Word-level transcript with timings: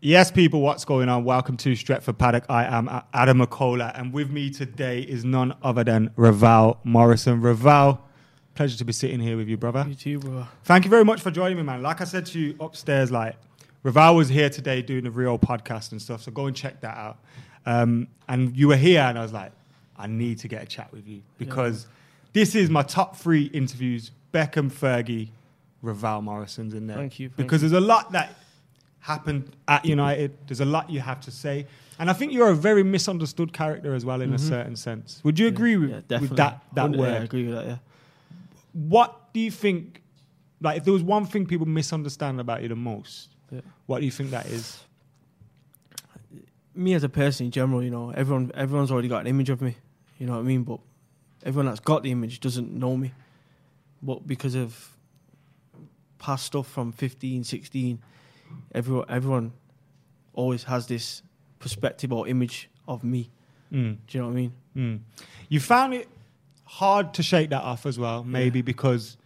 Yes, 0.00 0.30
people, 0.30 0.60
what's 0.60 0.84
going 0.84 1.08
on? 1.08 1.24
Welcome 1.24 1.56
to 1.56 1.72
Stretford 1.72 2.18
Paddock. 2.18 2.44
I 2.48 2.66
am 2.66 2.88
Adam 3.12 3.40
McCullough, 3.40 3.98
and 3.98 4.12
with 4.12 4.30
me 4.30 4.48
today 4.48 5.00
is 5.00 5.24
none 5.24 5.56
other 5.60 5.82
than 5.82 6.12
Ravel 6.14 6.78
Morrison. 6.84 7.40
Ravel, 7.40 8.00
pleasure 8.54 8.78
to 8.78 8.84
be 8.84 8.92
sitting 8.92 9.18
here 9.18 9.36
with 9.36 9.48
you, 9.48 9.56
brother. 9.56 9.84
You 9.88 9.96
too. 9.96 10.46
Thank 10.62 10.84
you 10.84 10.90
very 10.90 11.04
much 11.04 11.20
for 11.20 11.32
joining 11.32 11.56
me, 11.56 11.64
man. 11.64 11.82
Like 11.82 12.00
I 12.00 12.04
said 12.04 12.26
to 12.26 12.38
you 12.38 12.54
upstairs, 12.60 13.10
like 13.10 13.34
Ravel 13.82 14.14
was 14.14 14.28
here 14.28 14.48
today 14.48 14.82
doing 14.82 15.02
the 15.02 15.10
real 15.10 15.36
podcast 15.36 15.90
and 15.90 16.00
stuff, 16.00 16.22
so 16.22 16.30
go 16.30 16.46
and 16.46 16.54
check 16.54 16.80
that 16.82 16.96
out. 16.96 17.18
Um, 17.66 18.06
and 18.28 18.56
you 18.56 18.68
were 18.68 18.76
here, 18.76 19.00
and 19.00 19.18
I 19.18 19.22
was 19.22 19.32
like, 19.32 19.50
I 19.96 20.06
need 20.06 20.38
to 20.38 20.48
get 20.48 20.62
a 20.62 20.66
chat 20.66 20.92
with 20.92 21.08
you 21.08 21.22
because 21.38 21.88
this 22.34 22.54
is 22.54 22.70
my 22.70 22.84
top 22.84 23.16
three 23.16 23.46
interviews: 23.46 24.12
Beckham, 24.32 24.70
Fergie, 24.70 25.30
Ravel 25.82 26.22
Morrison's 26.22 26.72
in 26.72 26.86
there. 26.86 26.96
Thank 26.96 27.18
you, 27.18 27.30
thank 27.30 27.36
because 27.36 27.62
there's 27.62 27.72
a 27.72 27.80
lot 27.80 28.12
that 28.12 28.36
happened 29.00 29.54
at 29.66 29.84
United. 29.84 30.36
There's 30.46 30.60
a 30.60 30.64
lot 30.64 30.90
you 30.90 31.00
have 31.00 31.20
to 31.22 31.30
say, 31.30 31.66
and 31.98 32.10
I 32.10 32.12
think 32.12 32.32
you're 32.32 32.50
a 32.50 32.54
very 32.54 32.82
misunderstood 32.82 33.52
character 33.52 33.94
as 33.94 34.04
well 34.04 34.20
in 34.20 34.32
a 34.32 34.38
certain 34.38 34.76
sense. 34.76 35.20
Would 35.24 35.38
you 35.38 35.46
agree 35.48 35.76
with, 35.76 35.90
Mm-hmm. 35.90 36.12
Yeah, 36.12 36.20
with 36.20 36.36
that 36.36 36.62
that 36.74 36.80
Hundred- 36.82 37.00
word? 37.00 37.08
Yeah, 37.12 37.20
I 37.20 37.22
agree 37.24 37.46
with 37.46 37.54
that. 37.54 37.66
Yeah. 37.66 37.76
What 38.72 39.32
do 39.32 39.40
you 39.40 39.50
think? 39.50 40.02
Like, 40.60 40.76
if 40.78 40.84
there 40.84 40.92
was 40.92 41.02
one 41.04 41.24
thing 41.26 41.46
people 41.46 41.66
misunderstand 41.66 42.40
about 42.40 42.62
you 42.62 42.68
the 42.68 42.76
most, 42.76 43.28
Yeah. 43.50 43.60
what 43.86 44.00
do 44.00 44.04
you 44.04 44.10
think 44.10 44.30
that 44.30 44.46
is? 44.46 44.82
Me 46.74 46.94
as 46.94 47.02
a 47.02 47.08
person 47.08 47.46
in 47.46 47.52
general, 47.52 47.82
you 47.82 47.90
know, 47.90 48.10
everyone 48.10 48.50
everyone's 48.54 48.90
already 48.90 49.08
got 49.08 49.20
an 49.22 49.26
image 49.26 49.50
of 49.50 49.60
me. 49.60 49.76
You 50.18 50.26
know 50.26 50.32
what 50.34 50.40
I 50.40 50.42
mean? 50.42 50.62
But 50.62 50.80
everyone 51.44 51.66
that's 51.66 51.80
got 51.80 52.02
the 52.02 52.10
image 52.12 52.40
doesn't 52.40 52.72
know 52.72 52.96
me. 52.96 53.12
But 54.02 54.26
because 54.26 54.54
of 54.54 54.96
past 56.18 56.46
stuff 56.46 56.68
from 56.68 56.92
15, 56.92 57.42
16, 57.44 58.00
everyone 58.72 59.06
everyone 59.08 59.52
always 60.34 60.64
has 60.64 60.86
this 60.86 61.22
perspective 61.58 62.12
or 62.12 62.28
image 62.28 62.70
of 62.86 63.04
me. 63.04 63.30
Mm. 63.72 63.98
Do 64.06 64.18
you 64.18 64.20
know 64.20 64.28
what 64.28 64.32
I 64.32 64.36
mean? 64.36 64.52
Mm. 64.76 65.00
You 65.48 65.60
found 65.60 65.94
it 65.94 66.08
hard 66.64 67.14
to 67.14 67.22
shake 67.22 67.50
that 67.50 67.62
off 67.62 67.86
as 67.86 67.98
well, 67.98 68.24
maybe 68.24 68.62
because 68.62 69.16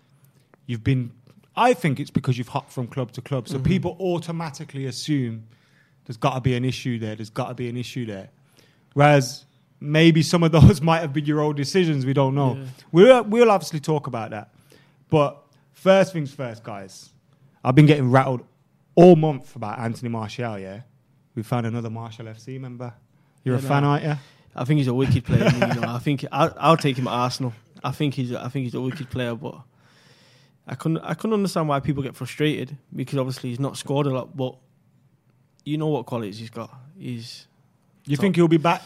you've 0.67 0.85
been. 0.85 1.13
I 1.55 1.75
think 1.75 2.01
it's 2.01 2.11
because 2.11 2.39
you've 2.39 2.49
hopped 2.49 2.73
from 2.73 2.87
club 2.87 3.13
to 3.13 3.21
club, 3.21 3.47
so 3.47 3.59
people 3.59 3.97
automatically 4.01 4.87
assume 4.87 5.45
there's 6.07 6.17
got 6.17 6.35
to 6.35 6.41
be 6.41 6.57
an 6.57 6.65
issue 6.65 6.99
there. 6.99 7.15
There's 7.15 7.31
got 7.31 7.49
to 7.49 7.55
be 7.55 7.69
an 7.69 7.77
issue 7.77 8.07
there, 8.07 8.31
whereas 8.95 9.45
maybe 9.79 10.23
some 10.23 10.43
of 10.43 10.53
those 10.53 10.81
might 10.91 11.01
have 11.01 11.13
been 11.13 11.27
your 11.27 11.43
own 11.43 11.55
decisions. 11.55 12.07
We 12.07 12.15
don't 12.15 12.35
know. 12.35 12.57
Yeah. 12.57 12.65
We'll 12.91 13.25
we'll 13.25 13.51
obviously 13.51 13.81
talk 13.81 14.07
about 14.07 14.31
that, 14.31 14.49
but 15.11 15.43
first 15.73 16.15
things 16.15 16.33
first, 16.33 16.65
guys. 16.65 17.11
I've 17.65 17.77
been 17.77 17.87
getting 17.87 18.11
rattled 18.11 18.45
all 18.95 19.17
month 19.17 19.57
about 19.57 19.79
Anthony 19.79 20.09
Martial. 20.09 20.59
Yeah, 20.59 20.81
we 21.35 21.43
found 21.43 21.67
another 21.67 21.91
Martial 21.91 22.27
FC 22.27 22.61
member. 22.61 22.93
You're 23.45 23.57
a 23.57 23.61
Yeah, 23.61 23.69
fan, 23.69 23.83
no. 23.83 23.89
aren't 23.91 24.05
you? 24.05 24.15
I 24.55 24.65
think 24.65 24.79
he's 24.79 24.89
a 24.89 24.95
wicked 24.95 25.25
player. 25.25 25.49
you 25.51 25.81
know, 25.81 25.89
I 25.89 25.99
think 25.99 26.25
I'll, 26.31 26.55
I'll 26.61 26.77
take 26.77 26.97
him 26.99 27.07
at 27.09 27.13
Arsenal. 27.13 27.55
I 27.83 27.91
think 27.91 28.15
he's 28.15 28.33
I 28.35 28.49
think 28.49 28.65
he's 28.65 28.75
a 28.75 28.81
wicked 28.81 29.11
player, 29.11 29.35
but 29.35 29.57
I 30.67 30.75
couldn't 30.75 30.99
I 30.99 31.15
couldn't 31.15 31.35
understand 31.35 31.69
why 31.69 31.81
people 31.81 32.03
get 32.03 32.15
frustrated 32.15 32.77
because 32.95 33.19
obviously 33.19 33.51
he's 33.51 33.59
not 33.61 33.77
scored 33.77 34.07
a 34.07 34.11
lot, 34.11 34.37
but 34.37 34.57
you 35.65 35.79
know 35.79 35.89
what 35.89 36.07
qualities 36.07 36.39
he's 36.39 36.51
got. 36.51 36.73
He's 36.99 37.47
You 38.07 38.17
Top. 38.17 38.23
think 38.23 38.37
he'll 38.37 38.47
be 38.49 38.59
back 38.59 38.83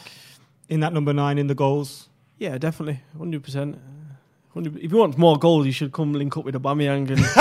in 0.69 0.81
that 0.81 0.93
number 0.93 1.13
nine 1.13 1.39
in 1.39 1.47
the 1.49 1.55
goals? 1.55 2.09
yeah, 2.39 2.57
definitely 2.59 3.01
hundred 3.19 3.43
percent. 3.43 3.79
If 4.55 4.75
he 4.91 4.97
wants 4.97 5.19
more 5.19 5.37
goals, 5.39 5.67
he 5.67 5.73
should 5.73 5.93
come 5.93 6.13
link 6.15 6.35
up 6.37 6.45
with 6.47 6.55
Aubameyang 6.55 7.11
and 7.11 7.19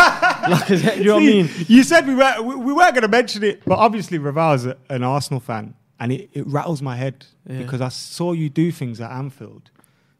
like, 0.50 0.69
you 0.97 1.03
know 1.06 1.13
what 1.16 1.23
I 1.23 1.25
mean? 1.25 1.50
You 1.67 1.83
said 1.83 2.07
we 2.07 2.16
were 2.16 2.41
we, 2.41 2.56
we 2.56 2.73
weren't 2.73 2.94
going 2.94 3.01
to 3.03 3.07
mention 3.07 3.44
it, 3.44 3.63
but 3.66 3.78
obviously 3.79 4.17
Ravel's 4.17 4.66
a- 4.66 4.78
an 4.89 5.03
Arsenal 5.03 5.39
fan, 5.39 5.73
and 6.00 6.11
it, 6.11 6.29
it 6.33 6.45
rattles 6.47 6.81
my 6.81 6.95
head 6.95 7.25
Yeah. 7.47 7.59
because 7.59 7.81
I 7.81 7.89
saw 7.89 8.33
you 8.33 8.50
do 8.50 8.72
things 8.72 9.00
at 9.01 9.11
Anfield 9.11 9.69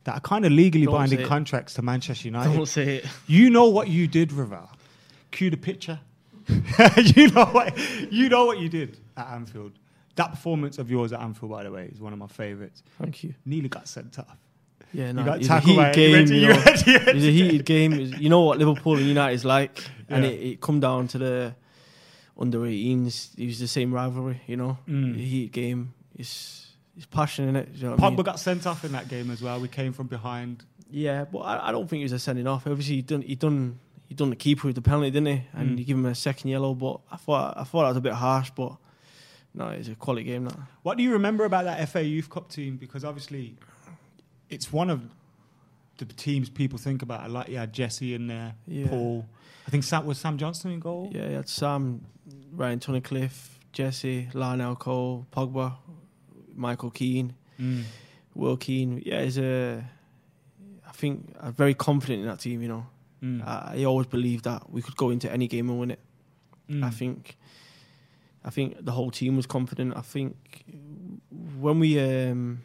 that 0.06 0.14
are 0.16 0.20
kind 0.22 0.46
of 0.46 0.52
legally 0.52 0.86
Don't 0.86 0.94
binding 0.96 1.26
contracts 1.26 1.74
to 1.76 1.82
Manchester 1.82 2.28
United. 2.28 2.54
Don't 2.54 2.66
say 2.68 2.98
it. 2.98 3.06
You 3.28 3.50
know 3.50 3.68
what 3.70 3.88
you 3.88 4.08
did, 4.08 4.32
Ravel. 4.32 4.70
Cue 5.32 5.50
the 5.50 5.58
picture. 5.58 6.00
you 7.04 7.28
know 7.32 7.46
what 7.46 7.76
you 8.12 8.30
know 8.30 8.46
what 8.46 8.60
you 8.60 8.70
did 8.70 8.98
at 9.18 9.28
Anfield. 9.30 9.72
That 10.16 10.30
performance 10.32 10.78
of 10.78 10.90
yours 10.92 11.12
at 11.12 11.20
Anfield, 11.22 11.52
by 11.52 11.64
the 11.64 11.72
way, 11.72 11.90
is 11.92 12.00
one 12.00 12.14
of 12.14 12.20
my 12.20 12.28
favourites. 12.28 12.84
Thank 13.02 13.24
you. 13.24 13.34
Nearly 13.46 13.68
got 13.68 13.88
sent 13.88 14.18
off. 14.20 14.38
Yeah, 14.94 15.12
no, 15.12 15.26
got 15.26 15.40
it's 15.40 15.50
a 15.50 15.60
heated 15.60 15.94
game. 15.94 16.28
You 16.28 16.48
know, 16.48 16.54
went 16.56 16.78
to- 16.80 16.92
you 16.92 16.98
went 17.00 17.18
it's 17.18 17.26
a 17.26 17.32
heated 17.32 17.66
game. 17.66 17.94
You 17.94 18.30
know 18.30 18.42
what 18.42 18.60
Liverpool 18.60 18.96
and 18.96 19.06
United 19.08 19.34
is 19.34 19.44
like, 19.44 19.84
and 20.10 20.24
Yeah. 20.24 20.30
it, 20.32 20.42
it 20.54 20.62
come 20.62 20.80
down 20.80 21.08
to 21.10 21.18
the 21.18 21.56
under 22.38 22.60
18s. 22.60 23.32
It 23.38 23.46
was 23.48 23.60
the 23.60 23.68
same 23.68 23.94
rivalry. 23.94 24.42
You 24.48 24.58
know, 24.58 24.78
Mm. 24.88 25.16
the 25.16 25.26
heated 25.26 25.52
game. 25.54 25.94
It's 26.18 26.62
it's 26.98 27.06
passion 27.06 27.50
in 27.50 27.56
it. 27.58 27.70
You 27.76 27.84
know 27.84 27.92
what 27.96 28.04
I 28.04 28.10
mean? 28.10 28.22
got 28.24 28.40
sent 28.40 28.66
off 28.66 28.86
in 28.86 28.94
that 28.94 29.10
game 29.10 29.30
as 29.30 29.42
well. 29.42 29.60
We 29.60 29.68
came 29.68 29.92
from 29.92 30.08
behind. 30.08 30.64
Yeah, 30.90 31.26
but 31.26 31.40
I, 31.40 31.70
I 31.70 31.72
don't 31.72 31.90
think 31.90 32.02
it 32.02 32.06
was 32.06 32.14
a 32.14 32.20
sending 32.20 32.48
off. 32.48 32.66
Obviously, 32.68 32.96
he 32.96 33.02
done 33.02 33.22
he 33.22 33.36
done 33.36 33.80
he 34.08 34.16
done 34.16 34.30
the 34.30 34.36
keeper 34.36 34.68
with 34.68 34.76
the 34.76 34.82
penalty, 34.82 35.12
didn't 35.12 35.28
he? 35.28 35.44
And 35.54 35.72
Mm. 35.72 35.78
he 35.80 35.84
give 35.84 35.98
him 35.98 36.06
a 36.06 36.16
second 36.16 36.50
yellow. 36.52 36.74
But 36.74 37.02
I 37.12 37.18
thought 37.18 37.58
I 37.58 37.64
thought 37.66 37.82
that 37.84 37.90
was 37.90 37.98
a 37.98 38.02
bit 38.02 38.14
harsh. 38.14 38.52
But 38.56 38.78
no, 39.54 39.68
it's 39.70 39.88
a 39.90 39.96
quality 39.96 40.24
game. 40.26 40.46
That 40.46 40.58
What 40.84 40.98
do 40.98 41.04
you 41.04 41.12
remember 41.14 41.44
about 41.46 41.66
that 41.66 41.80
FA 41.90 42.04
Youth 42.04 42.30
Cup 42.30 42.50
team? 42.50 42.78
Because 42.78 43.04
obviously, 43.04 43.56
it's 44.50 44.72
one 44.72 44.90
of 44.90 45.02
the 45.98 46.06
teams 46.06 46.50
people 46.50 46.78
think 46.78 47.02
about. 47.02 47.22
I 47.22 47.28
like 47.28 47.50
you 47.50 47.58
had 47.58 47.74
Jesse 47.74 48.14
in 48.14 48.28
there, 48.28 48.54
Yeah. 48.68 48.88
Paul. 48.88 49.26
I 49.66 49.70
think 49.72 49.84
Sam 49.84 50.06
was 50.06 50.18
Sam 50.20 50.38
Johnstone 50.38 50.74
in 50.74 50.80
goal. 50.80 51.10
yeah, 51.14 51.28
you 51.30 51.36
had 51.36 51.50
Sam, 51.50 52.06
Ryan 52.52 52.80
Tunnicliffe, 52.80 53.58
Jesse, 53.74 54.28
Larnell 54.34 54.78
Cole, 54.78 55.26
Pogba, 55.32 55.74
Michael 56.56 56.92
Keane. 56.92 57.34
Mm. 57.60 57.84
Will 58.36 58.58
Keane, 58.58 59.02
yeah, 59.06 59.22
is 59.22 59.38
a. 59.38 59.84
I 60.88 60.92
think 60.92 61.36
I'm 61.40 61.54
very 61.54 61.74
confident 61.74 62.22
in 62.22 62.28
that 62.28 62.40
team. 62.40 62.62
You 62.62 62.68
know, 62.68 62.86
Mm. 63.24 63.42
I, 63.48 63.78
I 63.80 63.84
always 63.86 64.08
believed 64.08 64.44
that 64.44 64.70
we 64.70 64.82
could 64.82 64.96
go 64.98 65.10
into 65.10 65.32
any 65.32 65.48
game 65.48 65.70
and 65.70 65.80
win 65.80 65.92
it. 65.92 66.00
Mm. 66.70 66.84
I 66.84 66.90
think, 66.90 67.38
I 68.44 68.50
think 68.50 68.84
the 68.86 68.92
whole 68.92 69.10
team 69.10 69.36
was 69.38 69.46
confident. 69.48 69.96
I 69.96 70.02
think 70.02 70.66
when 71.58 71.80
we 71.80 71.98
um, 72.00 72.62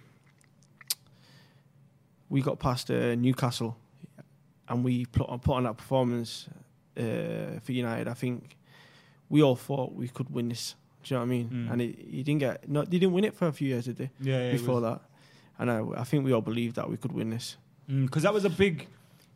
we 2.28 2.42
got 2.42 2.58
past 2.58 2.90
uh, 2.90 3.14
Newcastle, 3.14 3.76
and 4.68 4.84
we 4.84 5.06
put 5.06 5.28
on, 5.28 5.38
put 5.38 5.54
on 5.54 5.62
that 5.64 5.76
performance 5.76 6.48
uh, 7.00 7.60
for 7.60 7.72
United, 7.72 8.08
I 8.08 8.14
think 8.14 8.56
we 9.28 9.42
all 9.42 9.56
thought 9.56 9.94
we 9.94 10.08
could 10.08 10.30
win 10.30 10.48
this. 10.48 10.74
Do 11.02 11.14
you 11.14 11.18
know 11.18 11.26
what 11.26 11.32
I 11.32 11.36
mean? 11.36 11.48
Mm. 11.50 11.72
And 11.72 11.80
he 11.80 12.22
didn't 12.22 12.40
get 12.40 12.68
no, 12.68 12.82
they 12.82 12.98
didn't 12.98 13.12
win 13.12 13.24
it 13.24 13.34
for 13.34 13.46
a 13.48 13.52
few 13.52 13.68
years, 13.68 13.86
did 13.86 13.96
they? 13.96 14.10
Yeah, 14.20 14.46
yeah, 14.46 14.52
before 14.52 14.80
that, 14.82 15.00
and 15.58 15.70
I, 15.70 15.82
I 15.96 16.04
think 16.04 16.24
we 16.24 16.32
all 16.32 16.42
believed 16.42 16.76
that 16.76 16.90
we 16.90 16.96
could 16.96 17.12
win 17.12 17.30
this. 17.30 17.56
because 17.88 18.22
that 18.24 18.34
was 18.34 18.44
a 18.44 18.50
big. 18.50 18.86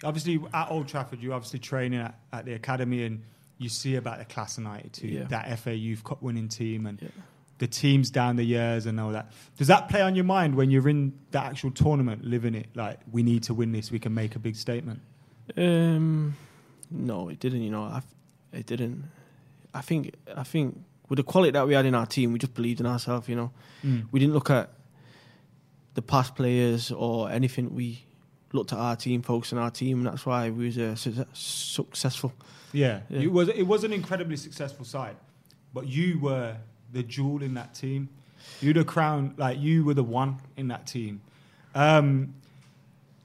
Obviously, 0.02 0.38
at 0.52 0.70
Old 0.70 0.88
Trafford, 0.88 1.20
you're 1.22 1.32
obviously 1.32 1.60
training 1.60 2.00
at, 2.00 2.18
at 2.32 2.44
the 2.44 2.52
academy, 2.52 3.04
and 3.04 3.22
you 3.56 3.70
see 3.70 3.96
about 3.96 4.18
the 4.18 4.26
class 4.26 4.58
of 4.58 4.64
'92, 4.64 5.08
Yeah. 5.08 5.24
that 5.28 5.58
FA 5.58 5.74
Youth 5.74 6.04
Cup 6.04 6.20
winning 6.20 6.48
team, 6.48 6.84
and 6.86 7.00
Yeah. 7.00 7.08
the 7.58 7.66
teams 7.68 8.10
down 8.10 8.36
the 8.36 8.44
years 8.44 8.84
and 8.84 9.00
all 9.00 9.12
that. 9.12 9.32
Does 9.56 9.68
that 9.68 9.88
play 9.88 10.02
on 10.02 10.14
your 10.14 10.24
mind 10.24 10.56
when 10.56 10.70
you're 10.70 10.88
in 10.88 11.14
the 11.30 11.38
actual 11.40 11.70
tournament, 11.70 12.24
living 12.24 12.54
it? 12.54 12.66
Like, 12.74 12.98
we 13.10 13.22
need 13.22 13.44
to 13.44 13.54
win 13.54 13.72
this. 13.72 13.90
We 13.90 13.98
can 14.00 14.12
make 14.12 14.36
a 14.36 14.38
big 14.40 14.56
statement. 14.56 15.00
Um, 15.56 16.36
no, 16.90 17.28
it 17.28 17.38
didn't. 17.40 17.62
You 17.62 17.70
know, 17.70 17.82
I, 17.84 18.02
it 18.52 18.66
didn't. 18.66 19.04
I 19.72 19.80
think 19.80 20.14
I 20.36 20.42
think 20.44 20.80
with 21.08 21.16
the 21.18 21.22
quality 21.22 21.50
that 21.52 21.66
we 21.66 21.74
had 21.74 21.86
in 21.86 21.94
our 21.94 22.06
team, 22.06 22.32
we 22.32 22.38
just 22.38 22.54
believed 22.54 22.80
in 22.80 22.86
ourselves. 22.86 23.28
You 23.28 23.36
know, 23.36 23.50
we 24.12 24.20
didn't 24.20 24.34
look 24.34 24.50
at 24.50 24.70
the 25.94 26.02
past 26.02 26.34
players 26.34 26.90
or 26.90 27.30
anything. 27.30 27.74
We 27.74 28.04
looked 28.52 28.72
at 28.72 28.78
our 28.78 28.96
team, 28.96 29.22
folks, 29.22 29.52
on 29.52 29.58
our 29.58 29.70
team, 29.70 29.98
and 29.98 30.06
that's 30.06 30.24
why 30.24 30.50
we 30.50 30.66
was 30.66 30.78
uh, 30.78 30.94
su- 30.94 31.26
successful. 31.32 32.32
Yeah, 32.72 33.00
Yeah. 33.08 33.20
It 33.20 33.32
was 33.32 33.48
it 33.48 33.62
was 33.64 33.84
an 33.84 33.92
incredibly 33.92 34.36
successful 34.36 34.84
side, 34.84 35.16
but 35.72 35.86
you 35.86 36.18
were 36.20 36.56
the 36.92 37.02
jewel 37.02 37.42
in 37.42 37.54
that 37.54 37.74
team. 37.74 38.08
You 38.60 38.72
the 38.72 38.84
crown, 38.84 39.34
like 39.36 39.58
you 39.58 39.84
were 39.84 39.94
the 39.94 40.04
one 40.04 40.36
in 40.56 40.68
that 40.68 40.86
team. 40.86 41.20
Um, 41.74 42.34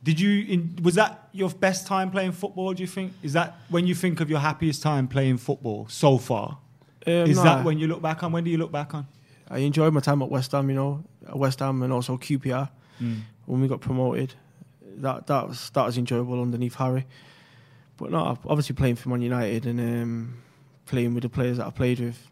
did 0.04 0.20
you? 0.20 0.46
In, 0.46 0.80
was 0.82 0.96
that 0.96 1.30
your 1.32 1.50
best 1.50 1.88
time 1.88 2.10
playing 2.12 2.32
football? 2.32 2.74
Do 2.74 2.82
you 2.82 2.88
think? 2.88 3.14
Is 3.22 3.34
that 3.34 3.58
when 3.70 3.86
you 3.86 3.96
think 3.96 4.22
of 4.22 4.30
your 4.30 4.40
happiest 4.40 4.82
time 4.82 5.08
playing 5.08 5.38
football 5.38 5.88
so 5.90 6.18
far? 6.18 6.58
Um, 7.06 7.14
Is 7.14 7.38
no, 7.38 7.44
that 7.44 7.66
when 7.66 7.80
you 7.80 7.88
look 7.88 8.02
back 8.02 8.24
on? 8.24 8.32
When 8.32 8.44
do 8.44 8.50
you 8.50 8.58
look 8.58 8.72
back 8.72 8.94
on? 8.94 9.08
I 9.50 9.60
enjoyed 9.60 9.94
my 9.94 10.00
time 10.00 10.22
at 10.22 10.30
West 10.30 10.52
Ham? 10.52 10.70
You 10.70 10.76
know, 10.76 11.04
at 11.28 11.38
West 11.38 11.60
Ham 11.60 11.82
and 11.82 11.92
also 11.92 12.18
QPR 12.18 12.70
when 13.46 13.62
we 13.62 13.68
got 13.68 13.82
promoted. 13.82 14.34
That 14.98 15.28
that 15.28 15.48
was 15.48 15.70
that 15.72 15.86
was 15.86 15.98
enjoyable 15.98 16.42
underneath 16.42 16.76
Harry. 16.76 17.06
But 17.98 18.12
no, 18.12 18.38
obviously 18.46 18.76
playing 18.76 18.96
for 18.96 19.10
Man 19.10 19.22
United 19.22 19.66
and 19.66 19.80
um, 19.80 20.38
playing 20.86 21.14
with 21.14 21.24
the 21.24 21.30
players 21.30 21.58
that 21.58 21.68
I 21.68 21.70
played 21.70 22.00
with, 22.00 22.28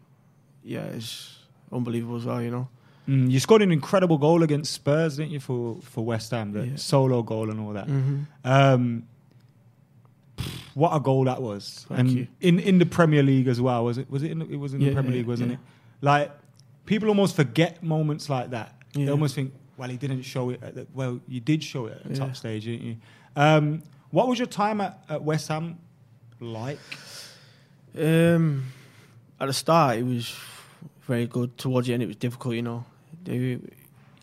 yeah, 0.64 0.84
it's 0.84 1.38
unbelievable 1.70 2.16
as 2.16 2.24
well. 2.24 2.40
You 2.40 2.50
know, 2.50 2.68
Mm, 3.08 3.30
you 3.30 3.40
scored 3.40 3.62
an 3.62 3.72
incredible 3.72 4.18
goal 4.18 4.42
against 4.42 4.72
Spurs, 4.72 5.16
didn't 5.16 5.32
you, 5.32 5.40
for 5.40 5.76
for 5.82 6.04
West 6.04 6.30
Ham? 6.32 6.52
The 6.52 6.66
Yeah. 6.66 6.76
solo 6.76 7.22
goal 7.22 7.50
and 7.50 7.58
all 7.60 7.72
that. 7.72 7.86
mm-hmm. 7.88 8.20
Um, 8.44 9.04
what 10.74 10.94
a 10.94 11.00
goal 11.00 11.24
that 11.24 11.40
was! 11.42 11.86
Thank 11.88 12.00
and 12.00 12.10
you. 12.10 12.26
in 12.40 12.58
in 12.60 12.78
the 12.78 12.86
Premier 12.86 13.22
League 13.22 13.48
as 13.48 13.60
well. 13.60 13.84
Was 13.84 13.98
it? 13.98 14.10
Was 14.10 14.22
it? 14.22 14.30
In, 14.30 14.38
the- 14.40 14.48
it 14.50 14.56
was 14.56 14.74
in 14.74 14.80
the 14.80 14.92
Premier 14.92 15.10
yeah, 15.12 15.18
League, 15.18 15.26
wasn't 15.26 15.50
yeah. 15.50 15.56
it? 15.56 15.60
Like 16.02 16.32
people 16.86 17.08
almost 17.08 17.34
forget 17.34 17.82
moments 17.82 18.28
like 18.30 18.50
that. 18.50 18.74
They 18.94 19.08
almost 19.08 19.34
think, 19.34 19.52
well, 19.76 19.88
he 19.88 19.96
didn't 19.96 20.22
show 20.22 20.50
it. 20.50 20.62
At 20.62 20.74
the, 20.74 20.86
well, 20.94 21.20
you 21.28 21.40
did 21.40 21.62
show 21.64 21.86
it 21.86 21.98
at 21.98 22.04
the 22.04 22.10
Yeah. 22.14 22.26
top 22.26 22.36
stage, 22.36 22.64
didn't 22.64 22.86
you? 22.86 22.96
Um, 23.36 23.82
what 24.10 24.26
was 24.28 24.38
your 24.38 24.48
time 24.48 24.80
at, 24.80 25.02
at 25.08 25.22
West 25.22 25.48
Ham 25.48 25.78
like? 26.40 26.78
Um, 27.98 28.64
at 29.40 29.46
the 29.46 29.52
start, 29.52 29.98
it 29.98 30.04
was 30.04 30.34
very 31.06 31.26
good. 31.26 31.56
Towards 31.58 31.86
the 31.88 31.94
end, 31.94 32.02
it 32.02 32.06
was 32.06 32.16
difficult. 32.16 32.54
You 32.54 32.62
know, 32.62 32.84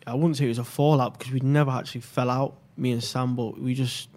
I 0.07 0.13
wouldn't 0.13 0.37
say 0.37 0.45
it 0.45 0.49
was 0.49 0.59
a 0.59 0.63
fallout 0.63 1.17
because 1.17 1.31
we'd 1.33 1.43
never 1.43 1.71
actually 1.71 2.01
fell 2.01 2.29
out, 2.29 2.55
me 2.77 2.91
and 2.91 3.03
Sam, 3.03 3.35
but 3.35 3.59
we 3.59 3.73
just. 3.73 4.09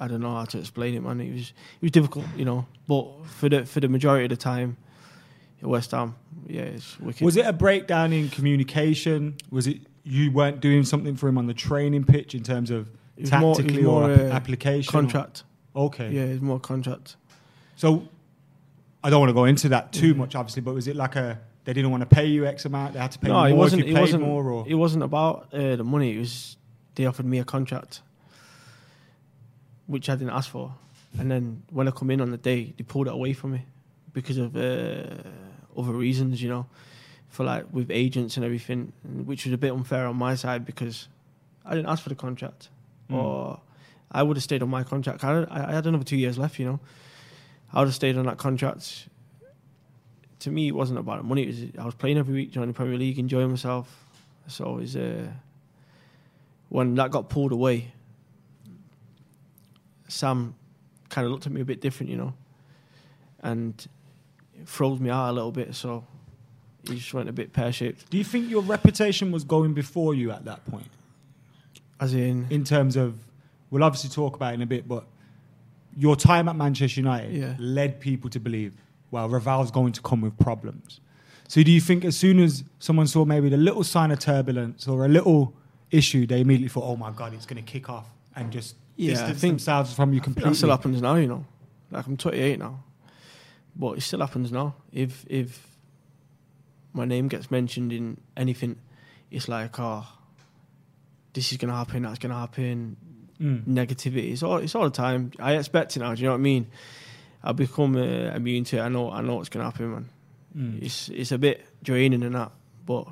I 0.00 0.06
don't 0.06 0.20
know 0.20 0.34
how 0.36 0.44
to 0.44 0.58
explain 0.58 0.94
it, 0.94 1.02
man. 1.02 1.20
It 1.20 1.32
was 1.32 1.48
it 1.50 1.82
was 1.82 1.90
difficult, 1.90 2.24
you 2.36 2.44
know. 2.44 2.66
But 2.86 3.08
for 3.26 3.48
the 3.48 3.66
for 3.66 3.80
the 3.80 3.88
majority 3.88 4.24
of 4.26 4.30
the 4.30 4.36
time, 4.36 4.76
West 5.60 5.90
Ham, 5.90 6.14
yeah, 6.46 6.62
it's 6.62 6.98
wicked. 7.00 7.24
Was 7.24 7.36
it 7.36 7.46
a 7.46 7.52
breakdown 7.52 8.12
in 8.12 8.28
communication? 8.28 9.36
Was 9.50 9.66
it 9.66 9.78
you 10.04 10.30
weren't 10.30 10.60
doing 10.60 10.84
something 10.84 11.16
for 11.16 11.28
him 11.28 11.36
on 11.36 11.46
the 11.48 11.54
training 11.54 12.04
pitch 12.04 12.34
in 12.34 12.42
terms 12.44 12.70
of 12.70 12.88
was 13.18 13.32
more- 13.32 13.54
tactically 13.56 13.82
more, 13.82 14.08
or 14.10 14.14
ap- 14.14 14.20
application? 14.34 14.90
contract? 14.92 15.42
Okay. 15.74 16.10
Yeah, 16.12 16.22
it's 16.22 16.40
more 16.42 16.60
contract. 16.60 17.16
So 17.76 18.08
I 19.02 19.10
don't 19.10 19.20
want 19.20 19.30
to 19.30 19.34
go 19.34 19.44
into 19.46 19.68
that 19.70 19.92
too 19.92 20.10
Mm-hmm. 20.10 20.18
much, 20.20 20.34
obviously, 20.36 20.62
but 20.62 20.74
was 20.74 20.86
it 20.86 20.94
like 20.96 21.16
a 21.16 21.40
they 21.68 21.74
didn't 21.74 21.90
want 21.90 22.00
to 22.00 22.06
pay 22.06 22.24
you 22.24 22.46
X 22.46 22.64
amount, 22.64 22.94
they 22.94 22.98
had 22.98 23.12
to 23.12 23.18
pay 23.18 23.28
no, 23.28 23.44
you 23.44 23.48
it 23.48 23.50
more 23.50 23.58
wasn't. 23.58 23.82
if 23.82 23.88
you 23.88 23.96
It 23.96 24.00
wasn't. 24.00 24.22
more, 24.24 24.50
or 24.50 24.64
It 24.66 24.74
wasn't 24.74 25.02
about 25.04 25.52
uh, 25.52 25.76
the 25.76 25.84
money. 25.84 26.14
It 26.16 26.18
was 26.18 26.56
they 26.94 27.04
offered 27.04 27.26
me 27.26 27.38
a 27.40 27.44
contract, 27.44 28.00
which 29.86 30.08
I 30.08 30.14
didn't 30.16 30.30
ask 30.32 30.50
for, 30.50 30.74
and 31.18 31.30
then 31.30 31.62
when 31.70 31.86
I 31.88 31.90
come 31.90 32.10
in 32.10 32.20
on 32.22 32.30
the 32.30 32.38
day, 32.38 32.72
they 32.76 32.84
pulled 32.84 33.06
it 33.06 33.12
away 33.12 33.34
from 33.34 33.52
me 33.52 33.66
because 34.14 34.38
of 34.38 34.56
uh, 34.56 35.22
other 35.76 35.92
reasons, 35.92 36.42
you 36.42 36.48
know, 36.48 36.64
for 37.28 37.44
like 37.44 37.66
with 37.70 37.90
agents 37.90 38.36
and 38.36 38.44
everything, 38.46 38.92
which 39.26 39.44
was 39.44 39.52
a 39.52 39.58
bit 39.58 39.72
unfair 39.72 40.06
on 40.06 40.16
my 40.16 40.34
side 40.36 40.64
because 40.64 41.08
I 41.66 41.74
didn't 41.74 41.90
ask 41.90 42.02
for 42.02 42.08
the 42.08 42.14
contract, 42.14 42.70
Mm. 43.10 43.14
or 43.16 43.60
I 44.10 44.22
would 44.22 44.36
have 44.38 44.44
stayed 44.44 44.62
on 44.62 44.70
my 44.70 44.84
contract. 44.84 45.22
I, 45.24 45.46
I 45.50 45.72
had 45.72 45.86
another 45.86 46.04
two 46.04 46.16
years 46.16 46.36
left, 46.38 46.58
you 46.58 46.64
know. 46.66 46.80
I 47.72 47.78
would 47.80 47.88
have 47.88 47.94
stayed 47.94 48.16
on 48.16 48.24
that 48.26 48.38
contract 48.38 49.08
to 50.40 50.50
me, 50.50 50.68
it 50.68 50.74
wasn't 50.74 50.98
about 50.98 51.18
the 51.18 51.24
money. 51.24 51.42
It 51.42 51.46
was, 51.48 51.82
I 51.82 51.84
was 51.84 51.94
playing 51.94 52.18
every 52.18 52.34
week, 52.34 52.50
joining 52.52 52.68
the 52.70 52.74
Premier 52.74 52.96
League, 52.96 53.18
enjoying 53.18 53.50
myself. 53.50 54.04
So 54.46 54.76
it 54.76 54.80
was, 54.80 54.96
uh, 54.96 55.26
when 56.68 56.94
that 56.94 57.10
got 57.10 57.28
pulled 57.28 57.52
away, 57.52 57.92
Sam 60.08 60.54
kind 61.08 61.24
of 61.26 61.32
looked 61.32 61.46
at 61.46 61.52
me 61.52 61.60
a 61.60 61.64
bit 61.64 61.80
different, 61.80 62.10
you 62.10 62.16
know, 62.16 62.34
and 63.42 63.74
it 64.58 64.68
froze 64.68 65.00
me 65.00 65.10
out 65.10 65.30
a 65.30 65.32
little 65.32 65.52
bit. 65.52 65.74
So 65.74 66.04
he 66.86 66.96
just 66.96 67.12
went 67.12 67.28
a 67.28 67.32
bit 67.32 67.52
pear 67.52 67.72
shaped. 67.72 68.08
do 68.10 68.16
you 68.18 68.24
think 68.24 68.48
your 68.48 68.62
reputation 68.62 69.30
was 69.32 69.44
going 69.44 69.74
before 69.74 70.14
you 70.14 70.30
at 70.30 70.44
that 70.46 70.64
point? 70.66 70.86
As 72.00 72.14
in, 72.14 72.46
In 72.50 72.64
terms 72.64 72.96
of, 72.96 73.18
we'll 73.70 73.82
obviously 73.84 74.10
talk 74.10 74.36
about 74.36 74.52
it 74.52 74.54
in 74.54 74.62
a 74.62 74.66
bit, 74.66 74.86
but 74.86 75.04
your 75.96 76.14
time 76.16 76.48
at 76.48 76.54
Manchester 76.56 77.00
United 77.00 77.32
Yeah. 77.34 77.54
led 77.58 78.00
people 78.00 78.30
to 78.30 78.38
believe, 78.40 78.74
well, 79.10 79.28
Ravel's 79.28 79.70
going 79.70 79.92
to 79.92 80.02
come 80.02 80.20
with 80.20 80.38
problems. 80.38 81.00
So 81.48 81.62
do 81.62 81.70
you 81.70 81.80
think 81.80 82.04
as 82.04 82.16
soon 82.16 82.38
as 82.40 82.62
someone 82.78 83.06
saw 83.06 83.24
maybe 83.24 83.48
the 83.48 83.56
little 83.56 83.82
sign 83.84 84.10
of 84.10 84.18
turbulence 84.18 84.86
or 84.86 85.04
a 85.04 85.08
little 85.08 85.54
issue, 85.90 86.26
they 86.26 86.40
immediately 86.42 86.68
thought, 86.68 86.84
oh 86.84 86.96
my 86.96 87.10
God, 87.10 87.32
it's 87.32 87.46
going 87.46 87.62
to 87.64 87.70
kick 87.70 87.88
off 87.88 88.06
and 88.36 88.52
just 88.52 88.76
Yeah, 88.96 89.12
distance 89.12 89.40
think- 89.40 89.52
themselves 89.52 89.94
from 89.94 90.12
you 90.12 90.20
completely? 90.20 90.50
that 90.50 90.56
still 90.56 90.70
happens 90.70 91.00
now, 91.00 91.14
you 91.14 91.26
know. 91.28 91.44
Like 91.90 92.06
I'm 92.06 92.18
28 92.18 92.58
now, 92.58 92.84
but 93.74 93.96
it 93.96 94.02
still 94.02 94.20
happens 94.20 94.52
now. 94.52 94.74
If 94.92 95.24
if 95.28 95.66
my 96.92 97.06
name 97.06 97.28
gets 97.28 97.50
mentioned 97.50 97.94
in 97.94 98.18
anything, 98.36 98.76
it's 99.30 99.48
like, 99.48 99.78
oh, 99.80 100.06
this 101.32 101.50
is 101.50 101.56
gonna 101.56 101.74
happen, 101.74 102.02
that's 102.02 102.18
gonna 102.18 102.34
happen. 102.38 102.96
Mm. 103.40 103.64
Negativity. 103.64 104.32
It's 104.32 104.42
all 104.42 104.58
it's 104.58 104.74
all 104.74 104.84
the 104.84 104.90
time. 104.90 105.30
I 105.38 105.54
expect 105.54 105.96
it 105.96 106.00
now. 106.00 106.14
Do 106.14 106.20
you 106.20 106.26
know 106.26 106.32
what 106.32 106.38
I 106.38 106.42
mean? 106.42 106.66
I 107.42 107.52
become 107.52 107.96
uh, 107.96 108.34
immune 108.34 108.64
to 108.64 108.78
it. 108.78 108.80
I 108.80 108.88
know 108.88 109.10
I 109.10 109.20
know 109.20 109.36
what's 109.36 109.48
gonna 109.48 109.64
happen, 109.64 109.90
man. 109.90 110.08
Mm. 110.56 110.82
It's 110.82 111.08
it's 111.08 111.32
a 111.32 111.38
bit 111.38 111.64
draining 111.82 112.22
and 112.22 112.34
that, 112.34 112.52
but 112.84 113.06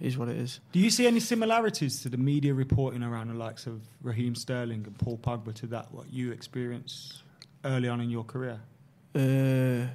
it 0.00 0.06
is 0.06 0.18
what 0.18 0.28
it 0.28 0.36
is. 0.36 0.60
Do 0.72 0.80
you 0.80 0.90
see 0.90 1.06
any 1.06 1.20
similarities 1.20 2.02
to 2.02 2.08
the 2.08 2.16
media 2.16 2.54
reporting 2.54 3.02
around 3.02 3.28
the 3.28 3.34
likes 3.34 3.66
of 3.66 3.82
Raheem 4.02 4.34
Sterling 4.34 4.84
and 4.86 4.98
Paul 4.98 5.18
Pogba 5.18 5.54
to 5.54 5.66
that, 5.68 5.92
what 5.92 6.12
you 6.12 6.32
experienced 6.32 7.22
early 7.64 7.88
on 7.88 8.00
in 8.00 8.10
your 8.10 8.24
career? 8.24 8.60
Uh, 9.14 9.86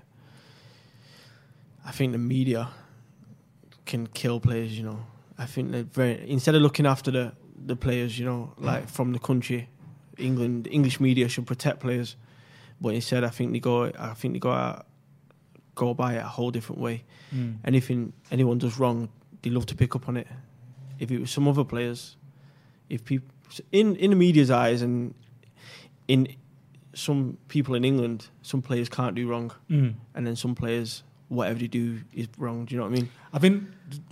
I 1.86 1.92
think 1.92 2.14
the 2.14 2.18
media 2.18 2.70
can 3.86 4.08
kill 4.08 4.40
players. 4.40 4.78
You 4.78 4.86
know, 4.86 5.00
I 5.38 5.46
think 5.46 5.72
they're 5.72 5.84
very 5.84 6.30
instead 6.30 6.56
of 6.56 6.62
looking 6.62 6.86
after 6.86 7.12
the 7.12 7.34
the 7.66 7.76
players, 7.76 8.18
you 8.18 8.26
know, 8.26 8.54
like 8.58 8.88
from 8.88 9.12
the 9.12 9.20
country, 9.20 9.68
England, 10.18 10.68
English 10.72 11.00
media 11.00 11.28
should 11.28 11.48
protect 11.48 11.80
players, 11.80 12.16
but 12.82 12.94
instead, 12.96 13.24
I 13.24 13.30
think 13.30 13.52
they 13.54 13.60
go. 13.60 13.86
I 13.98 14.14
think 14.14 14.34
they 14.34 14.40
go 14.40 14.52
out, 14.52 14.86
go 15.76 15.94
by 15.94 16.16
it 16.16 16.20
a 16.20 16.28
whole 16.28 16.52
different 16.52 16.82
way. 16.82 17.04
Mm. 17.36 17.58
Anything 17.66 18.14
anyone 18.32 18.58
does 18.58 18.78
wrong, 18.80 19.10
they 19.42 19.50
love 19.50 19.66
to 19.68 19.76
pick 19.76 19.96
up 19.96 20.08
on 20.08 20.18
it. 20.18 20.28
If 21.00 21.12
it 21.12 21.20
was 21.20 21.32
some 21.32 21.48
other 21.48 21.64
players, 21.64 22.16
if 22.90 23.04
people 23.06 23.28
in 23.72 23.96
in 23.96 24.10
the 24.12 24.16
media's 24.16 24.52
eyes 24.52 24.82
and 24.82 25.14
in 26.08 26.28
some 26.94 27.38
people 27.48 27.76
in 27.76 27.84
England, 27.86 28.28
some 28.42 28.62
players 28.62 28.90
can't 28.90 29.16
do 29.16 29.28
wrong, 29.28 29.52
Mm. 29.70 29.94
and 30.16 30.26
then 30.26 30.36
some 30.36 30.56
players, 30.56 31.04
whatever 31.30 31.60
they 31.60 31.68
do 31.68 32.00
is 32.14 32.28
wrong. 32.38 32.66
Do 32.66 32.74
you 32.74 32.80
know 32.80 32.88
what 32.88 32.94
I 32.94 33.02
mean? 33.02 33.10
I 33.34 33.40
think 33.40 33.64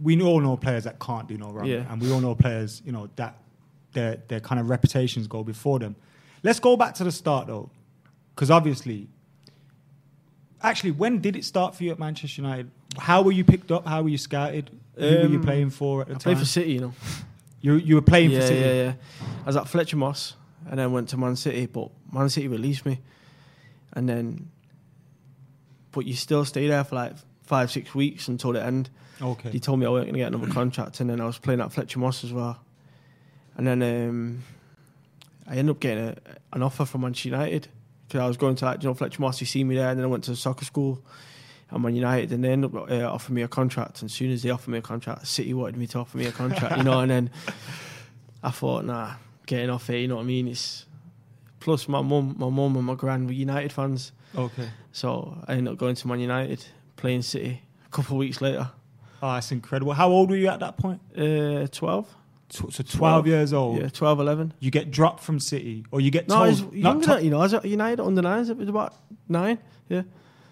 we 0.02 0.22
all 0.22 0.40
know 0.42 0.56
players 0.58 0.84
that 0.84 1.00
can't 1.00 1.28
do 1.28 1.38
no 1.38 1.52
wrong, 1.52 1.66
Yeah. 1.66 1.92
and 1.92 2.02
we 2.02 2.12
all 2.12 2.22
know 2.22 2.36
players, 2.36 2.82
you 2.86 2.92
know, 2.92 3.10
that 3.16 3.38
their 3.94 4.18
their 4.28 4.40
kind 4.40 4.60
of 4.60 4.70
reputations 4.70 5.26
go 5.28 5.44
before 5.44 5.80
them. 5.80 5.96
Let's 6.44 6.60
go 6.60 6.78
back 6.78 6.94
to 6.96 7.04
the 7.04 7.12
start 7.12 7.48
though, 7.48 7.70
because 8.36 8.52
obviously, 8.52 9.08
actually, 10.62 10.92
when 10.92 11.20
did 11.22 11.36
it 11.36 11.46
start 11.46 11.76
for 11.76 11.84
you 11.84 11.92
at 11.92 12.00
Manchester 12.00 12.42
United? 12.42 12.70
How 12.98 13.22
were 13.22 13.32
you 13.32 13.44
picked 13.44 13.72
up? 13.72 13.88
How 13.88 14.02
were 14.04 14.10
you 14.10 14.18
scouted? 14.18 14.70
Who 14.96 15.04
were 15.06 15.26
you 15.28 15.38
Um, 15.40 15.44
playing 15.44 15.70
for 15.70 16.02
at 16.02 16.08
the 16.08 16.14
I 16.16 16.18
time? 16.18 16.22
played 16.34 16.40
for 16.40 16.46
City, 16.46 16.74
you 16.74 16.82
know. 16.82 16.94
you 17.62 17.76
you 17.76 17.96
were 17.96 18.02
playing 18.02 18.32
yeah, 18.32 18.40
for 18.40 18.48
City. 18.48 18.60
yeah, 18.62 18.74
yeah. 18.84 18.94
I 19.44 19.46
was 19.48 19.56
at 19.58 19.68
Fletcher 19.68 19.98
Moss 19.98 20.36
and 20.70 20.80
then 20.80 20.92
went 20.92 21.10
to 21.10 21.18
Man 21.18 21.36
City. 21.36 21.66
But 21.66 21.90
Man 22.12 22.30
City 22.30 22.48
released 22.48 22.86
me, 22.86 23.00
and 23.94 24.08
then, 24.08 24.50
but 25.92 26.06
you 26.06 26.14
still 26.14 26.46
stay 26.46 26.68
there 26.68 26.84
for 26.84 26.96
like 26.96 27.14
five, 27.44 27.70
six 27.72 27.94
weeks 27.94 28.28
until 28.28 28.54
the 28.54 28.64
end. 28.64 28.90
Okay. 29.22 29.50
He 29.50 29.60
told 29.60 29.80
me 29.80 29.86
I 29.86 29.90
wasn't 29.90 30.08
going 30.08 30.14
to 30.16 30.20
get 30.20 30.34
another 30.34 30.52
contract, 30.52 31.00
and 31.00 31.10
then 31.10 31.22
I 31.22 31.26
was 31.26 31.38
playing 31.38 31.62
at 31.62 31.72
Fletcher 31.72 32.00
Moss 32.00 32.24
as 32.24 32.34
well. 32.34 32.60
And 33.58 33.66
then 33.68 33.82
um, 33.84 34.44
I 35.48 35.56
ended 35.56 35.76
up 35.76 35.80
getting 35.80 36.04
a, 36.10 36.16
an 36.54 36.62
offer 36.64 36.84
from 36.86 37.02
Manchester 37.02 37.30
United 37.30 37.68
because 38.08 38.22
I 38.22 38.28
was 38.28 38.38
going 38.38 38.56
to 38.58 38.66
like 38.66 38.84
you 38.84 38.90
know 38.90 38.94
Fletcher 38.94 39.22
Moss. 39.22 39.40
You 39.42 39.48
see 39.48 39.64
me 39.64 39.76
there, 39.76 39.90
and 39.90 40.00
then 40.00 40.06
I 40.06 40.10
went 40.10 40.24
to 40.26 40.36
soccer 40.36 40.66
school 40.66 41.02
And 41.72 41.82
Man 41.84 41.96
United, 41.96 42.32
and 42.32 42.44
they 42.44 42.52
ended 42.52 42.76
up 42.76 42.90
uh, 42.90 43.04
offering 43.12 43.36
me 43.36 43.42
a 43.42 43.48
contract. 43.48 44.02
And 44.02 44.10
as 44.10 44.14
soon 44.16 44.32
as 44.32 44.44
they 44.44 44.50
offered 44.50 44.72
me 44.72 44.78
a 44.78 44.82
contract, 44.82 45.28
City 45.28 45.54
wanted 45.54 45.78
me 45.78 45.88
to 45.88 46.00
offer 46.00 46.18
me 46.18 46.26
a 46.26 46.32
contract, 46.32 46.78
you 46.78 46.84
know. 46.84 47.00
And 47.00 47.10
then 47.12 47.30
I 48.44 48.52
thought, 48.52 48.86
nah, 48.86 49.14
getting 49.46 49.70
off 49.70 49.88
here, 49.88 49.98
you 49.98 50.08
know 50.08 50.16
what 50.18 50.22
I 50.22 50.26
mean? 50.26 50.48
It's 50.48 50.86
plus 51.60 51.88
my 51.88 52.02
mum, 52.02 52.36
my 52.38 52.50
mum 52.50 52.76
and 52.76 52.86
my 52.86 52.94
grand 52.94 53.26
were 53.26 53.34
United 53.34 53.72
fans, 53.72 54.12
Okay. 54.38 54.70
so 54.92 55.38
I 55.48 55.54
ended 55.54 55.74
up 55.74 55.80
going 55.80 55.96
to 55.96 56.08
Man 56.08 56.20
United, 56.20 56.64
playing 56.96 57.24
City. 57.24 57.62
A 57.88 57.90
couple 57.90 58.16
of 58.18 58.20
weeks 58.20 58.40
later, 58.42 58.70
Oh, 59.24 59.34
that's 59.34 59.52
incredible. 59.52 59.94
How 59.94 60.10
old 60.10 60.30
were 60.30 60.36
you 60.36 60.50
at 60.50 60.60
that 60.60 60.78
point? 60.78 61.02
uh, 61.18 61.66
12? 61.72 62.08
Tw- 62.56 62.74
So 62.74 62.84
12 62.84 63.28
years 63.28 63.54
old. 63.54 63.82
Yeah, 63.82 63.90
12, 63.90 64.20
11. 64.20 64.54
You 64.60 64.72
get 64.72 64.92
dropped 64.92 65.22
from 65.24 65.40
City, 65.40 65.86
or 65.92 66.02
you 66.02 66.12
get 66.12 66.28
No, 66.28 66.36
told. 66.36 66.46
I 66.46 66.50
was 66.50 66.62
not 66.62 66.74
younger 66.76 67.06
to- 67.06 67.14
than 67.16 67.24
you 67.26 67.30
know. 67.32 67.40
I 67.40 67.44
was 67.44 67.54
at 67.54 67.66
United 67.66 68.00
under 68.04 68.22
nines. 68.22 68.50
It 68.50 68.58
was 68.58 68.70
about 68.70 68.94
nine. 69.28 69.58
Yeah. 69.90 70.04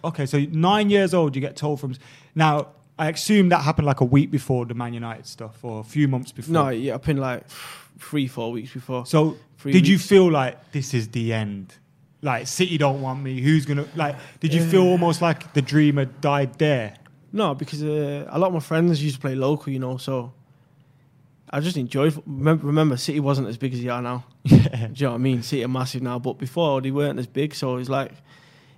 Okay, 0.04 0.26
so 0.26 0.40
nine 0.52 0.90
years 0.90 1.14
old, 1.14 1.36
you 1.36 1.42
get 1.42 1.56
told 1.56 1.80
from. 1.80 1.96
Now, 2.36 2.68
I 3.00 3.10
assume 3.10 3.50
that 3.50 3.60
happened 3.62 3.86
like 3.88 4.02
a 4.02 4.06
week 4.06 4.30
before 4.32 4.66
the 4.66 4.74
Man 4.74 4.94
United 4.94 5.26
stuff, 5.26 5.64
or 5.64 5.80
a 5.80 5.84
few 5.84 6.08
months 6.08 6.32
before. 6.32 6.54
No, 6.54 6.70
yeah, 6.70 6.94
I've 6.96 7.02
been 7.04 7.18
like 7.18 7.48
three, 7.98 8.28
four 8.28 8.52
weeks 8.52 8.74
before. 8.74 9.06
So, 9.06 9.38
Three 9.58 9.72
did 9.72 9.88
you 9.88 9.98
feel 9.98 10.30
like 10.30 10.72
this 10.74 10.94
is 10.94 11.08
the 11.08 11.32
end? 11.34 11.74
Like 12.22 12.48
City 12.48 12.78
don't 12.78 13.02
want 13.02 13.22
me. 13.24 13.42
Who's 13.42 13.66
gonna 13.66 13.86
like? 13.96 14.16
Did 14.40 14.54
you 14.54 14.64
feel 14.66 14.84
almost 14.84 15.22
like 15.22 15.54
the 15.54 15.62
dream 15.62 15.98
had 15.98 16.22
died 16.22 16.58
there? 16.60 16.96
No, 17.32 17.56
because 17.56 17.82
uh, 17.84 18.28
a 18.30 18.38
lot 18.38 18.48
of 18.48 18.54
my 18.54 18.60
friends 18.60 19.02
used 19.04 19.16
to 19.16 19.22
play 19.22 19.36
local, 19.36 19.74
you 19.74 19.80
know, 19.80 19.98
so 19.98 20.32
I 21.56 21.60
just 21.60 21.78
enjoyed. 21.78 22.20
Remember, 22.26 22.66
remember, 22.66 22.98
City 22.98 23.20
wasn't 23.20 23.48
as 23.48 23.58
big 23.58 23.74
as 23.74 23.82
they 23.82 23.90
are 23.90 24.02
now. 24.02 24.26
Yeah. 24.46 24.88
Do 24.88 24.94
you 24.96 25.06
know 25.06 25.12
what 25.12 25.16
I 25.16 25.20
mean? 25.20 25.44
City 25.44 25.64
are 25.64 25.68
massive 25.70 26.02
now, 26.02 26.18
but 26.20 26.38
before 26.40 26.82
they 26.82 26.92
weren't 26.92 27.20
as 27.20 27.28
big. 27.28 27.54
So 27.56 27.78
it's 27.78 27.90
like, 27.90 28.12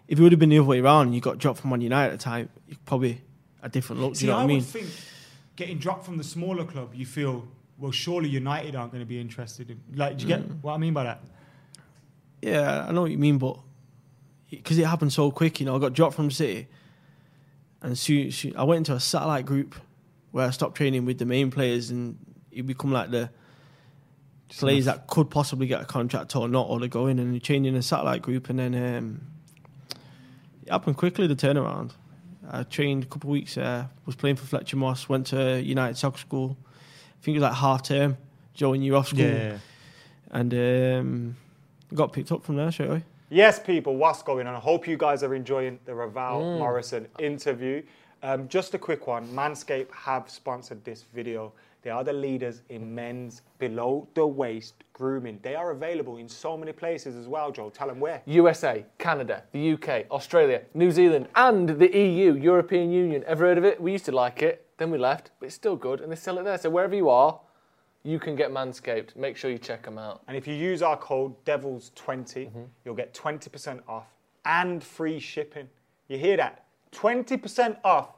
if 0.08 0.20
it 0.20 0.22
would 0.22 0.32
have 0.34 0.40
been 0.40 0.50
the 0.50 0.60
other 0.60 0.68
way 0.68 0.80
around 0.82 1.08
and 1.08 1.16
you 1.16 1.22
got 1.22 1.38
dropped 1.38 1.60
from 1.62 1.70
Man 1.72 1.82
United 1.82 2.14
at 2.14 2.20
the 2.20 2.24
time, 2.24 2.50
you 2.68 2.76
probably 2.86 3.22
a 3.64 3.70
different 3.70 4.02
look. 4.02 4.14
Do 4.16 4.26
you 4.26 4.32
know 4.32 4.38
I, 4.38 4.40
what 4.40 4.44
I 4.44 4.48
mean? 4.48 4.58
would 4.58 4.66
think 4.66 4.88
getting 5.56 5.78
dropped 5.80 6.06
from 6.06 6.18
the 6.18 6.24
smaller 6.24 6.66
club, 6.66 6.94
you 6.94 7.06
feel 7.06 7.48
well. 7.80 7.92
Surely 7.92 8.30
United 8.30 8.76
aren't 8.76 8.92
going 8.92 9.02
to 9.02 9.08
be 9.08 9.20
interested 9.20 9.72
in. 9.72 9.80
Like, 9.96 10.18
do 10.18 10.24
you 10.24 10.28
get 10.28 10.42
Mm. 10.48 10.62
what 10.62 10.74
I 10.74 10.78
mean 10.78 10.94
by 10.94 11.06
that? 11.06 11.22
Yeah, 12.42 12.86
I 12.88 12.92
know 12.92 13.02
what 13.04 13.12
you 13.12 13.18
mean, 13.18 13.38
but 13.38 13.58
because 14.52 14.78
it 14.78 14.86
happened 14.86 15.12
so 15.14 15.32
quick, 15.32 15.60
you 15.60 15.66
know, 15.66 15.76
I 15.76 15.80
got 15.80 15.94
dropped 15.94 16.16
from 16.16 16.30
City, 16.30 16.68
and 17.82 17.98
soon, 17.98 18.32
soon 18.32 18.56
I 18.56 18.64
went 18.64 18.80
into 18.80 18.94
a 18.94 19.00
satellite 19.00 19.46
group 19.46 19.76
where 20.32 20.46
I 20.46 20.52
stopped 20.52 20.76
training 20.76 21.06
with 21.06 21.18
the 21.18 21.26
main 21.26 21.50
players, 21.50 21.90
and 21.90 22.18
you 22.56 22.64
become 22.64 22.92
like 22.92 23.12
the 23.12 23.30
players 24.50 24.86
that 24.86 25.08
could 25.08 25.30
possibly 25.30 25.68
get 25.68 25.82
a 25.82 25.86
contract 25.86 26.36
or 26.36 26.48
not, 26.48 26.68
or 26.70 26.80
they 26.80 26.88
go 26.88 27.08
in 27.08 27.20
and 27.20 27.34
you 27.34 27.40
train 27.40 27.66
in 27.66 27.76
a 27.76 27.82
satellite 27.82 28.22
group, 28.22 28.50
and 28.50 28.60
then 28.60 28.76
um, 28.76 29.22
it 30.64 30.72
happened 30.72 30.98
quickly. 30.98 31.28
The 31.28 31.36
turnaround. 31.36 31.92
I 32.50 32.62
trained 32.64 33.04
a 33.04 33.08
couple 33.08 33.30
of 33.30 33.32
weeks 33.32 33.56
there, 33.56 33.90
was 34.06 34.16
playing 34.16 34.36
for 34.36 34.46
Fletcher 34.46 34.78
Moss, 34.78 35.10
went 35.10 35.28
to 35.28 35.60
United 35.62 35.98
Soccer 35.98 36.20
School. 36.20 36.56
I 36.72 37.24
think 37.24 37.36
it 37.36 37.40
was 37.40 37.50
like 37.50 37.58
half 37.58 37.82
term. 37.84 38.18
Joe 38.54 38.74
and 38.74 38.86
you 38.86 38.96
off 38.96 39.08
school, 39.10 39.22
Yeah. 39.22 39.58
and 40.32 40.54
um, 40.54 41.36
got 41.94 42.14
picked 42.14 42.32
up 42.32 42.44
from 42.44 42.56
there 42.56 42.72
straight 42.72 42.90
away. 42.90 43.04
Yes, 43.30 43.60
people, 43.60 43.98
what's 43.98 44.22
going 44.22 44.46
on? 44.48 44.54
I 44.56 44.60
hope 44.60 44.88
you 44.88 44.96
guys 44.96 45.24
are 45.24 45.34
enjoying 45.34 45.80
the 45.86 45.96
Ravel 45.96 46.60
Morrison 46.60 47.08
interview. 47.20 47.82
Um, 48.22 48.48
just 48.48 48.74
a 48.76 48.78
quick 48.78 49.08
one 49.08 49.28
Manscaped 49.30 49.92
have 49.92 50.30
sponsored 50.30 50.86
this 50.86 51.04
video. 51.14 51.52
They 51.86 51.92
are 51.92 52.04
the 52.04 52.14
leaders 52.14 52.64
in 52.70 52.96
men's 52.96 53.44
below 53.60 54.08
the 54.16 54.26
waist 54.26 54.74
grooming. 54.94 55.38
They 55.44 55.54
are 55.54 55.70
available 55.70 56.18
in 56.18 56.28
so 56.28 56.58
many 56.58 56.72
places 56.72 57.16
as 57.16 57.28
well, 57.28 57.52
Joe. 57.52 57.70
Tell 57.70 57.88
them 57.88 58.00
where. 58.00 58.24
USA, 58.26 58.84
Canada, 58.98 59.44
the 59.52 59.74
UK, 59.74 60.08
Australia, 60.10 60.64
New 60.74 60.90
Zealand, 60.90 61.28
and 61.36 61.70
the 61.70 61.96
EU, 61.96 62.34
European 62.34 62.92
Union. 62.92 63.24
Ever 63.28 63.46
heard 63.46 63.60
of 63.60 63.66
it? 63.66 63.80
We 63.80 63.92
used 63.92 64.06
to 64.06 64.12
like 64.12 64.42
it, 64.42 64.66
then 64.78 64.90
we 64.90 64.98
left, 64.98 65.30
but 65.40 65.46
it's 65.46 65.54
still 65.54 65.76
good, 65.76 66.02
and 66.02 66.12
they 66.12 66.16
sell 66.16 66.40
it 66.40 66.44
there. 66.46 66.58
So 66.58 66.72
wherever 66.72 66.96
you 66.96 67.08
are, 67.10 67.40
you 68.02 68.18
can 68.18 68.36
get 68.36 68.50
Manscaped. 68.50 69.16
Make 69.16 69.38
sure 69.38 69.52
you 69.52 69.60
check 69.60 69.84
them 69.84 70.00
out. 70.00 70.24
And 70.28 70.36
if 70.36 70.48
you 70.48 70.56
use 70.56 70.82
our 70.82 70.98
code 70.98 71.36
DEVILS20, 71.46 71.94
mm-hmm. 72.48 72.64
you'll 72.84 72.96
get 72.96 73.14
20% 73.14 73.82
off 73.88 74.08
and 74.44 74.84
free 74.84 75.20
shipping. 75.20 75.70
You 76.08 76.18
hear 76.18 76.38
that? 76.38 76.66
20% 76.94 77.78
off 77.84 78.16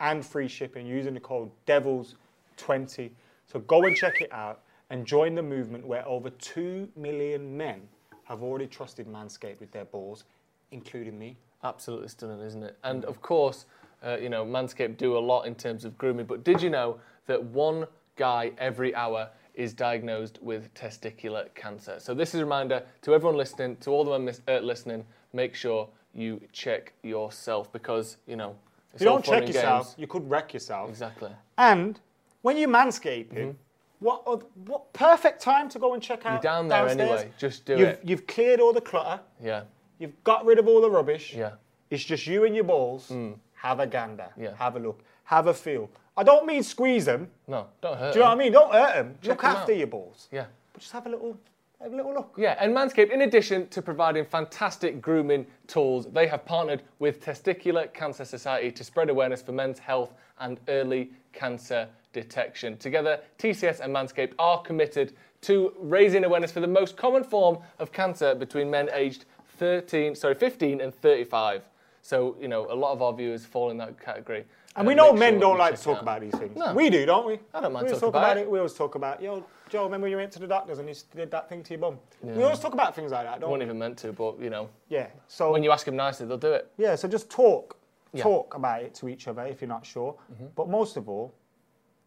and 0.00 0.24
free 0.24 0.48
shipping 0.48 0.86
using 0.86 1.14
the 1.14 1.20
code 1.20 1.50
DEVILS20. 1.66 2.16
So 2.58 3.60
go 3.60 3.84
and 3.84 3.96
check 3.96 4.20
it 4.20 4.32
out 4.32 4.62
and 4.90 5.06
join 5.06 5.34
the 5.34 5.42
movement 5.42 5.86
where 5.86 6.06
over 6.06 6.30
2 6.30 6.88
million 6.96 7.56
men 7.56 7.82
have 8.24 8.42
already 8.42 8.66
trusted 8.66 9.06
Manscaped 9.06 9.60
with 9.60 9.70
their 9.70 9.84
balls, 9.84 10.24
including 10.70 11.18
me. 11.18 11.36
Absolutely 11.62 12.08
stunning, 12.08 12.40
isn't 12.40 12.62
it? 12.62 12.76
And 12.84 13.04
of 13.04 13.20
course, 13.22 13.66
uh, 14.04 14.16
you 14.20 14.28
know, 14.28 14.44
Manscaped 14.44 14.96
do 14.96 15.16
a 15.16 15.18
lot 15.18 15.46
in 15.46 15.54
terms 15.54 15.84
of 15.84 15.96
grooming. 15.96 16.26
But 16.26 16.44
did 16.44 16.60
you 16.60 16.70
know 16.70 16.98
that 17.26 17.42
one 17.42 17.86
guy 18.16 18.52
every 18.58 18.94
hour 18.94 19.28
is 19.54 19.72
diagnosed 19.72 20.38
with 20.42 20.72
testicular 20.74 21.52
cancer? 21.54 21.96
So 21.98 22.14
this 22.14 22.34
is 22.34 22.40
a 22.40 22.44
reminder 22.44 22.82
to 23.02 23.14
everyone 23.14 23.36
listening, 23.36 23.76
to 23.78 23.90
all 23.90 24.04
the 24.04 24.18
men 24.18 24.34
uh, 24.48 24.58
listening, 24.58 25.04
make 25.32 25.54
sure 25.54 25.88
you 26.14 26.40
check 26.52 26.92
yourself 27.02 27.72
because 27.72 28.16
you 28.26 28.36
know. 28.36 28.56
If 28.94 29.02
you 29.02 29.06
don't 29.06 29.24
check 29.24 29.46
yourself, 29.46 29.88
games. 29.88 29.94
you 29.98 30.06
could 30.06 30.28
wreck 30.28 30.54
yourself. 30.54 30.88
Exactly. 30.88 31.30
And 31.58 32.00
when 32.46 32.56
you're 32.56 32.68
manscaping, 32.68 33.32
mm-hmm. 33.32 33.50
what 33.98 34.22
oth- 34.24 34.46
what 34.66 34.92
perfect 34.92 35.42
time 35.42 35.68
to 35.68 35.80
go 35.80 35.94
and 35.94 36.02
check 36.02 36.24
out? 36.24 36.34
You're 36.34 36.52
down 36.52 36.68
there 36.68 36.86
downstairs. 36.86 37.20
anyway, 37.22 37.32
just 37.38 37.64
do 37.64 37.72
you've, 37.72 37.88
it. 37.88 38.00
You've 38.04 38.26
cleared 38.28 38.60
all 38.60 38.72
the 38.72 38.80
clutter. 38.80 39.20
Yeah. 39.42 39.62
You've 39.98 40.22
got 40.22 40.46
rid 40.46 40.60
of 40.60 40.68
all 40.68 40.80
the 40.80 40.88
rubbish. 40.88 41.34
Yeah. 41.34 41.54
It's 41.90 42.04
just 42.04 42.24
you 42.24 42.44
and 42.44 42.54
your 42.54 42.62
balls. 42.62 43.08
Mm. 43.08 43.34
Have 43.54 43.80
a 43.80 43.86
gander. 43.86 44.28
Yeah. 44.36 44.54
Have 44.56 44.76
a 44.76 44.78
look. 44.78 45.00
Have 45.24 45.48
a 45.48 45.54
feel. 45.54 45.90
I 46.16 46.22
don't 46.22 46.46
mean 46.46 46.62
squeeze 46.62 47.04
them. 47.04 47.28
No, 47.48 47.66
don't 47.80 47.98
hurt. 47.98 48.12
Do 48.12 48.20
you 48.20 48.24
know 48.24 48.30
what 48.30 48.30
I 48.30 48.34
them. 48.36 48.44
mean? 48.44 48.52
Don't 48.52 48.72
hurt 48.72 48.94
them. 48.94 49.18
Check 49.22 49.28
look 49.30 49.44
'em 49.44 49.56
after 49.56 49.72
out. 49.72 49.78
your 49.78 49.86
balls. 49.88 50.28
Yeah. 50.30 50.44
But 50.72 50.82
just 50.82 50.92
have 50.92 51.06
a 51.06 51.08
little, 51.08 51.36
have 51.82 51.92
a 51.92 51.96
little 51.96 52.14
look. 52.14 52.34
Yeah, 52.38 52.56
and 52.60 52.72
Manscaped, 52.72 53.10
in 53.10 53.22
addition 53.22 53.66
to 53.70 53.82
providing 53.82 54.24
fantastic 54.24 55.02
grooming 55.02 55.46
tools, 55.66 56.06
they 56.12 56.28
have 56.28 56.44
partnered 56.44 56.82
with 57.00 57.20
Testicular 57.20 57.92
Cancer 57.92 58.24
Society 58.24 58.70
to 58.70 58.84
spread 58.84 59.10
awareness 59.10 59.42
for 59.42 59.50
men's 59.50 59.80
health 59.80 60.12
and 60.38 60.60
early 60.68 61.10
cancer 61.32 61.88
detection. 62.26 62.76
Together, 62.78 63.20
TCS 63.38 63.80
and 63.80 63.94
Manscaped 63.94 64.32
are 64.38 64.60
committed 64.62 65.12
to 65.42 65.72
raising 65.78 66.24
awareness 66.24 66.50
for 66.50 66.60
the 66.60 66.66
most 66.66 66.96
common 66.96 67.22
form 67.22 67.58
of 67.78 67.92
cancer 67.92 68.34
between 68.34 68.70
men 68.70 68.88
aged 68.92 69.26
13, 69.58 70.14
sorry, 70.14 70.34
15 70.34 70.80
and 70.80 70.94
35. 70.94 71.68
So, 72.02 72.36
you 72.40 72.48
know, 72.48 72.66
a 72.70 72.74
lot 72.74 72.92
of 72.92 73.02
our 73.02 73.12
viewers 73.12 73.44
fall 73.44 73.70
in 73.70 73.76
that 73.78 74.00
category. 74.00 74.44
And 74.76 74.86
Uh, 74.86 74.88
we 74.88 74.94
know 74.94 75.12
men 75.12 75.34
sure 75.34 75.40
don't 75.40 75.58
like 75.58 75.76
to 75.76 75.82
talk 75.82 75.96
out. 75.96 76.02
about 76.02 76.20
these 76.20 76.34
things. 76.34 76.56
No. 76.56 76.72
We 76.74 76.88
do, 76.90 77.04
don't 77.06 77.26
we? 77.26 77.38
I 77.54 77.60
don't 77.60 77.72
mind 77.72 77.84
we 77.86 77.90
always 77.92 78.00
talking 78.00 78.00
talk 78.00 78.08
about 78.10 78.32
about 78.32 78.36
it. 78.38 78.50
We 78.50 78.58
always 78.58 78.74
talk 78.74 78.94
about, 78.94 79.22
yo, 79.22 79.44
Joe, 79.68 79.84
remember 79.84 80.04
when 80.04 80.10
you 80.12 80.16
went 80.16 80.32
to 80.32 80.38
the 80.38 80.46
doctors 80.46 80.78
and 80.78 80.88
you 80.88 80.94
did 81.14 81.30
that 81.32 81.48
thing 81.48 81.62
to 81.64 81.70
your 81.74 81.80
bum? 81.80 81.98
We 82.22 82.42
always 82.42 82.60
talk 82.60 82.72
about 82.74 82.94
things 82.94 83.10
like 83.12 83.24
that, 83.24 83.40
don't 83.40 83.50
wasn't 83.50 83.64
even 83.68 83.78
meant 83.78 83.98
to, 83.98 84.12
but, 84.12 84.38
you 84.40 84.50
know, 84.50 84.68
Yeah. 84.88 85.08
So 85.28 85.50
when 85.52 85.62
you 85.64 85.70
ask 85.72 85.84
them 85.84 85.96
nicely, 85.96 86.26
they'll 86.26 86.38
do 86.38 86.52
it. 86.52 86.70
Yeah, 86.78 86.94
so 86.94 87.08
just 87.08 87.28
talk. 87.30 87.76
Yeah. 88.12 88.22
Talk 88.22 88.54
about 88.54 88.82
it 88.82 88.94
to 88.96 89.08
each 89.08 89.26
other 89.28 89.42
if 89.46 89.60
you're 89.60 89.68
not 89.68 89.84
sure. 89.84 90.14
But 90.54 90.68
most 90.68 90.96
of 90.96 91.08
all, 91.08 91.34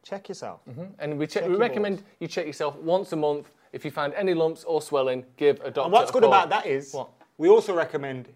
check 0.03 0.29
yourself. 0.29 0.61
Mm-hmm. 0.69 0.83
And 0.99 1.17
we, 1.17 1.27
check, 1.27 1.43
Check 1.43 1.51
we 1.51 1.57
recommend 1.57 1.97
balls. 1.97 2.07
you 2.19 2.27
check 2.27 2.45
yourself 2.45 2.75
once 2.77 3.11
a 3.11 3.15
month. 3.15 3.51
If 3.73 3.85
you 3.85 3.91
find 3.91 4.13
any 4.15 4.33
lumps 4.33 4.63
or 4.63 4.81
swelling, 4.81 5.25
give 5.37 5.57
a 5.61 5.65
doctor. 5.65 5.81
And 5.81 5.91
what's 5.93 6.11
good 6.11 6.23
call. 6.23 6.31
about 6.33 6.49
that 6.49 6.65
is 6.65 6.93
What? 6.93 7.09
we 7.37 7.49
also 7.49 7.75
recommend 7.75 8.27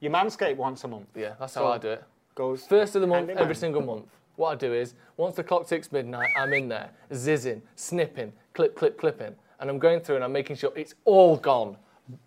you 0.00 0.10
manscape 0.10 0.56
once 0.56 0.84
a 0.84 0.88
month. 0.88 1.08
Yeah, 1.14 1.34
that's 1.38 1.52
So- 1.54 1.64
how 1.64 1.72
I 1.72 1.78
do 1.78 1.90
it. 1.90 2.04
Goes 2.34 2.64
First 2.66 2.94
of 2.94 3.00
the 3.00 3.06
month, 3.08 3.30
every 3.30 3.54
single 3.56 3.82
month. 3.82 4.06
What 4.36 4.50
I 4.52 4.54
do 4.54 4.72
is, 4.72 4.94
once 5.16 5.34
the 5.34 5.42
clock 5.42 5.66
ticks 5.66 5.90
midnight, 5.90 6.30
I'm 6.36 6.52
in 6.52 6.68
there, 6.68 6.90
zizzing, 7.10 7.62
snipping, 7.74 8.32
clip, 8.54 8.76
clip, 8.76 8.96
clipping, 8.96 9.34
and 9.58 9.68
I'm 9.68 9.80
going 9.80 9.98
through 9.98 10.14
and 10.14 10.24
I'm 10.24 10.30
making 10.32 10.54
sure 10.54 10.70
it's 10.76 10.94
all 11.04 11.36
gone. 11.36 11.76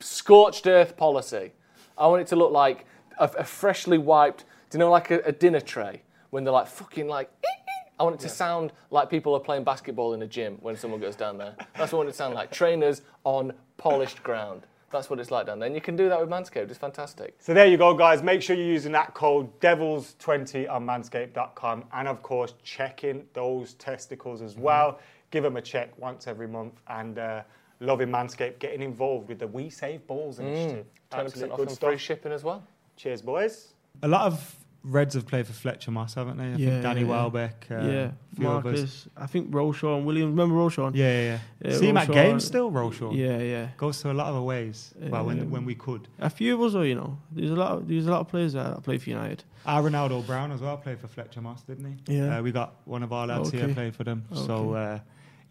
Scorched 0.01 0.67
earth 0.67 0.97
policy. 0.97 1.53
I 1.97 2.07
want 2.07 2.21
it 2.21 2.27
to 2.27 2.35
look 2.35 2.51
like 2.51 2.85
a, 3.17 3.25
a 3.37 3.43
freshly 3.45 3.97
wiped, 3.97 4.43
do 4.69 4.77
you 4.77 4.79
know, 4.79 4.91
like 4.91 5.11
a, 5.11 5.19
a 5.21 5.31
dinner 5.31 5.61
tray 5.61 6.01
when 6.31 6.43
they're 6.43 6.51
like 6.53 6.67
fucking 6.67 7.07
like. 7.07 7.29
"Eek, 7.39 7.49
eek." 7.60 7.60
I 8.01 8.03
want 8.03 8.15
it 8.15 8.21
to 8.21 8.29
sound 8.29 8.73
like 8.89 9.11
people 9.11 9.35
are 9.35 9.39
playing 9.39 9.63
basketball 9.63 10.15
in 10.15 10.23
a 10.23 10.27
gym 10.27 10.57
when 10.61 10.75
someone 10.75 10.99
goes 10.99 11.15
down 11.15 11.37
there. 11.37 11.55
That's 11.77 11.91
what 11.91 11.93
I 11.93 11.95
want 11.97 12.09
it 12.09 12.13
to 12.13 12.17
sound 12.17 12.33
like. 12.33 12.49
Trainers 12.51 13.03
on 13.25 13.53
polished 13.77 14.23
ground. 14.23 14.63
That's 14.89 15.07
what 15.07 15.19
it's 15.19 15.29
like 15.29 15.45
down 15.45 15.59
there. 15.59 15.67
And 15.67 15.75
you 15.75 15.81
can 15.81 15.95
do 15.95 16.09
that 16.09 16.19
with 16.19 16.27
Manscaped. 16.27 16.71
It's 16.71 16.79
fantastic. 16.79 17.35
So 17.37 17.53
there 17.53 17.67
you 17.67 17.77
go, 17.77 17.93
guys. 17.93 18.23
Make 18.23 18.41
sure 18.41 18.55
you're 18.55 18.65
using 18.65 18.91
that 18.93 19.13
code 19.13 19.47
DEVILS20 19.59 20.67
on 20.67 20.83
manscaped.com. 20.83 21.83
And 21.93 22.07
of 22.07 22.23
course, 22.23 22.55
checking 22.63 23.23
those 23.33 23.75
testicles 23.75 24.41
as 24.41 24.57
well. 24.57 24.99
Give 25.29 25.43
them 25.43 25.57
a 25.57 25.61
check 25.61 25.95
once 25.99 26.25
every 26.25 26.47
month. 26.47 26.73
And 26.87 27.19
uh, 27.19 27.43
loving 27.81 28.09
Manscaped, 28.09 28.57
getting 28.57 28.81
involved 28.81 29.29
with 29.29 29.37
the 29.37 29.47
We 29.47 29.69
Save 29.69 30.07
Balls 30.07 30.39
initiative. 30.39 30.87
Twenty 31.11 31.25
Absolute 31.25 31.31
percent 31.33 31.51
off 31.51 31.57
good 31.57 31.67
and 31.67 31.75
stuff. 31.75 31.89
free 31.91 31.97
shipping 31.99 32.31
as 32.31 32.43
well. 32.43 32.63
Cheers, 32.97 33.21
boys. 33.21 33.73
A 34.01 34.07
lot 34.07 34.25
of 34.25 34.55
Reds 34.83 35.13
have 35.13 35.27
played 35.27 35.45
for 35.45 35.53
Fletcher 35.53 35.91
Moss, 35.91 36.15
haven't 36.15 36.37
they? 36.37 36.43
I 36.45 36.55
Yeah, 36.55 36.69
think 36.71 36.83
Danny 36.83 37.01
yeah. 37.01 37.07
Welbeck. 37.07 37.67
Uh, 37.69 37.81
yeah. 37.81 38.11
Marcus. 38.37 39.07
I 39.15 39.27
think 39.27 39.51
Roshaw 39.51 39.97
and 39.97 40.05
Williams. 40.07 40.31
Remember 40.31 40.55
Roshaw? 40.55 40.91
Yeah, 40.95 41.21
yeah, 41.21 41.39
yeah. 41.63 41.77
See 41.77 41.87
him 41.89 41.97
at 41.97 42.07
games 42.11 42.45
still, 42.45 42.71
Roshaw. 42.71 43.15
Yeah, 43.15 43.37
yeah. 43.39 43.67
Goes 43.77 44.01
to 44.01 44.11
a 44.11 44.13
lot 44.13 44.27
of 44.29 44.37
aways. 44.37 44.93
well, 44.99 45.25
when 45.25 45.51
when 45.51 45.65
we 45.65 45.75
could. 45.75 46.07
A 46.19 46.29
few 46.31 46.55
of 46.55 46.61
us, 46.61 46.73
though, 46.73 46.81
you 46.81 46.95
know, 46.95 47.19
there's 47.31 47.51
a 47.51 47.55
lot. 47.55 47.71
Of, 47.73 47.87
there's 47.87 48.07
a 48.07 48.11
lot 48.11 48.21
of 48.21 48.27
players 48.29 48.53
that, 48.53 48.81
play 48.83 48.97
for 48.97 49.09
United. 49.09 49.43
Ah, 49.67 49.75
Our 49.75 49.83
Ronaldo 49.89 50.25
Brown 50.25 50.51
as 50.51 50.61
well 50.61 50.77
played 50.77 50.99
for 50.99 51.07
Fletcher 51.07 51.41
Moss, 51.41 51.61
didn't 51.61 51.85
he? 52.07 52.17
Yeah. 52.17 52.39
Uh, 52.39 52.41
we 52.41 52.51
got 52.51 52.73
one 52.85 53.03
of 53.03 53.13
our 53.13 53.27
lads 53.27 53.51
here 53.51 53.63
Okay. 53.65 53.73
played 53.75 53.95
for 53.95 54.03
them. 54.03 54.25
So, 54.33 54.73
Okay. 54.73 54.93
uh, 54.95 54.99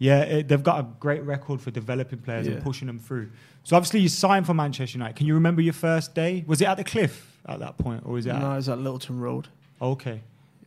yeah, 0.01 0.21
it, 0.21 0.47
they've 0.47 0.63
got 0.63 0.79
a 0.79 0.87
great 0.99 1.21
record 1.23 1.61
for 1.61 1.69
developing 1.69 2.17
players 2.17 2.47
and 2.47 2.63
pushing 2.63 2.87
them 2.87 2.97
through. 2.97 3.29
So, 3.63 3.75
obviously, 3.75 3.99
you 3.99 4.09
signed 4.09 4.47
for 4.47 4.55
Manchester 4.55 4.97
United. 4.97 5.15
Can 5.15 5.27
you 5.27 5.35
remember 5.35 5.61
your 5.61 5.73
first 5.73 6.15
day? 6.15 6.43
Was 6.47 6.59
it 6.59 6.67
at 6.67 6.77
the 6.77 6.83
cliff 6.83 7.37
at 7.45 7.59
that 7.59 7.77
point, 7.77 8.01
or 8.03 8.13
was 8.13 8.25
it? 8.25 8.33
No, 8.33 8.53
At, 8.53 8.57
it's 8.57 8.67
at 8.67 8.79
Littleton 8.79 9.19
Road. 9.19 9.47
okay. 9.79 10.21